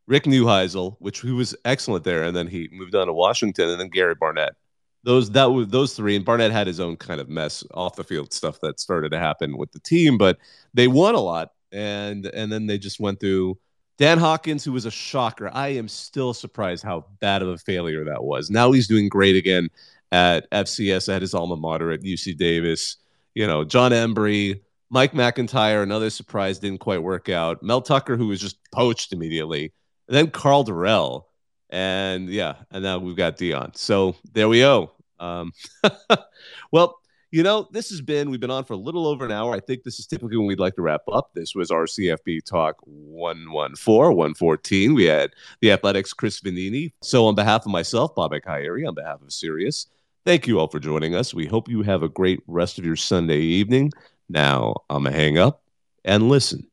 Rick 0.07 0.23
Neuheisel, 0.23 0.95
which 0.99 1.21
he 1.21 1.31
was 1.31 1.55
excellent 1.63 2.03
there, 2.03 2.23
and 2.23 2.35
then 2.35 2.47
he 2.47 2.69
moved 2.71 2.95
on 2.95 3.07
to 3.07 3.13
Washington, 3.13 3.69
and 3.69 3.79
then 3.79 3.89
Gary 3.89 4.15
Barnett. 4.15 4.55
Those 5.03 5.29
that 5.31 5.45
was 5.45 5.67
those 5.67 5.93
three, 5.95 6.15
and 6.15 6.25
Barnett 6.25 6.51
had 6.51 6.65
his 6.65 6.79
own 6.79 6.97
kind 6.97 7.21
of 7.21 7.29
mess 7.29 7.63
off 7.73 7.95
the 7.95 8.03
field 8.03 8.33
stuff 8.33 8.59
that 8.61 8.79
started 8.79 9.11
to 9.11 9.19
happen 9.19 9.57
with 9.57 9.71
the 9.71 9.79
team, 9.79 10.17
but 10.17 10.39
they 10.73 10.87
won 10.87 11.13
a 11.13 11.19
lot 11.19 11.51
and 11.75 12.25
and 12.27 12.51
then 12.51 12.65
they 12.65 12.77
just 12.77 12.99
went 12.99 13.19
through 13.19 13.57
Dan 13.97 14.17
Hawkins, 14.17 14.63
who 14.63 14.71
was 14.71 14.85
a 14.85 14.91
shocker. 14.91 15.49
I 15.53 15.69
am 15.69 15.87
still 15.87 16.33
surprised 16.33 16.83
how 16.83 17.05
bad 17.19 17.41
of 17.41 17.49
a 17.49 17.57
failure 17.57 18.03
that 18.05 18.23
was. 18.23 18.49
Now 18.49 18.71
he's 18.71 18.87
doing 18.87 19.09
great 19.09 19.35
again 19.35 19.69
at 20.11 20.49
FCS 20.51 21.13
at 21.13 21.21
his 21.21 21.33
alma 21.33 21.55
mater 21.55 21.91
at 21.91 22.01
UC 22.01 22.37
Davis. 22.37 22.97
You 23.33 23.47
know, 23.47 23.63
John 23.63 23.91
Embree, 23.91 24.61
Mike 24.89 25.13
McIntyre, 25.13 25.83
another 25.83 26.09
surprise 26.09 26.59
didn't 26.59 26.79
quite 26.79 27.03
work 27.03 27.29
out. 27.29 27.63
Mel 27.63 27.81
Tucker, 27.81 28.17
who 28.17 28.27
was 28.27 28.39
just 28.39 28.57
poached 28.71 29.13
immediately. 29.13 29.73
And 30.07 30.15
then 30.15 30.31
Karl 30.31 30.63
Dorrell. 30.63 31.25
And 31.69 32.29
yeah, 32.29 32.55
and 32.71 32.83
now 32.83 32.99
we've 32.99 33.15
got 33.15 33.37
Deion. 33.37 33.75
So 33.75 34.15
there 34.33 34.47
we 34.47 34.59
go. 34.59 34.91
Um, 35.19 35.51
well, 36.71 36.99
you 37.35 37.43
know, 37.43 37.67
this 37.69 37.89
has 37.89 37.99
been, 37.99 38.29
we've 38.29 38.39
been 38.39 38.49
on 38.49 38.63
for 38.63 38.75
a 38.75 38.77
little 38.77 39.05
over 39.05 39.25
an 39.25 39.31
hour. 39.33 39.53
I 39.53 39.59
think 39.59 39.83
this 39.83 39.99
is 39.99 40.07
typically 40.07 40.37
when 40.37 40.47
we'd 40.47 40.57
like 40.57 40.75
to 40.75 40.81
wrap 40.81 41.01
up. 41.11 41.31
This 41.33 41.53
was 41.53 41.69
our 41.69 41.83
CFB 41.83 42.45
Talk 42.45 42.77
114, 42.85 44.15
114. 44.15 44.93
We 44.93 45.03
had 45.03 45.31
the 45.59 45.71
Athletic's, 45.71 46.13
Chris 46.13 46.39
Vannini. 46.39 46.93
So, 47.01 47.25
on 47.25 47.35
behalf 47.35 47.65
of 47.65 47.73
myself, 47.73 48.15
Bob 48.15 48.31
Kyrie, 48.41 48.85
on 48.85 48.95
behalf 48.95 49.21
of 49.21 49.33
Sirius, 49.33 49.87
thank 50.23 50.47
you 50.47 50.61
all 50.61 50.69
for 50.69 50.79
joining 50.79 51.13
us. 51.13 51.33
We 51.33 51.45
hope 51.45 51.67
you 51.67 51.81
have 51.81 52.03
a 52.03 52.07
great 52.07 52.39
rest 52.47 52.79
of 52.79 52.85
your 52.85 52.95
Sunday 52.95 53.41
evening. 53.41 53.91
Now, 54.29 54.73
I'm 54.89 55.03
going 55.03 55.13
to 55.13 55.19
hang 55.19 55.37
up 55.37 55.61
and 56.05 56.29
listen. 56.29 56.65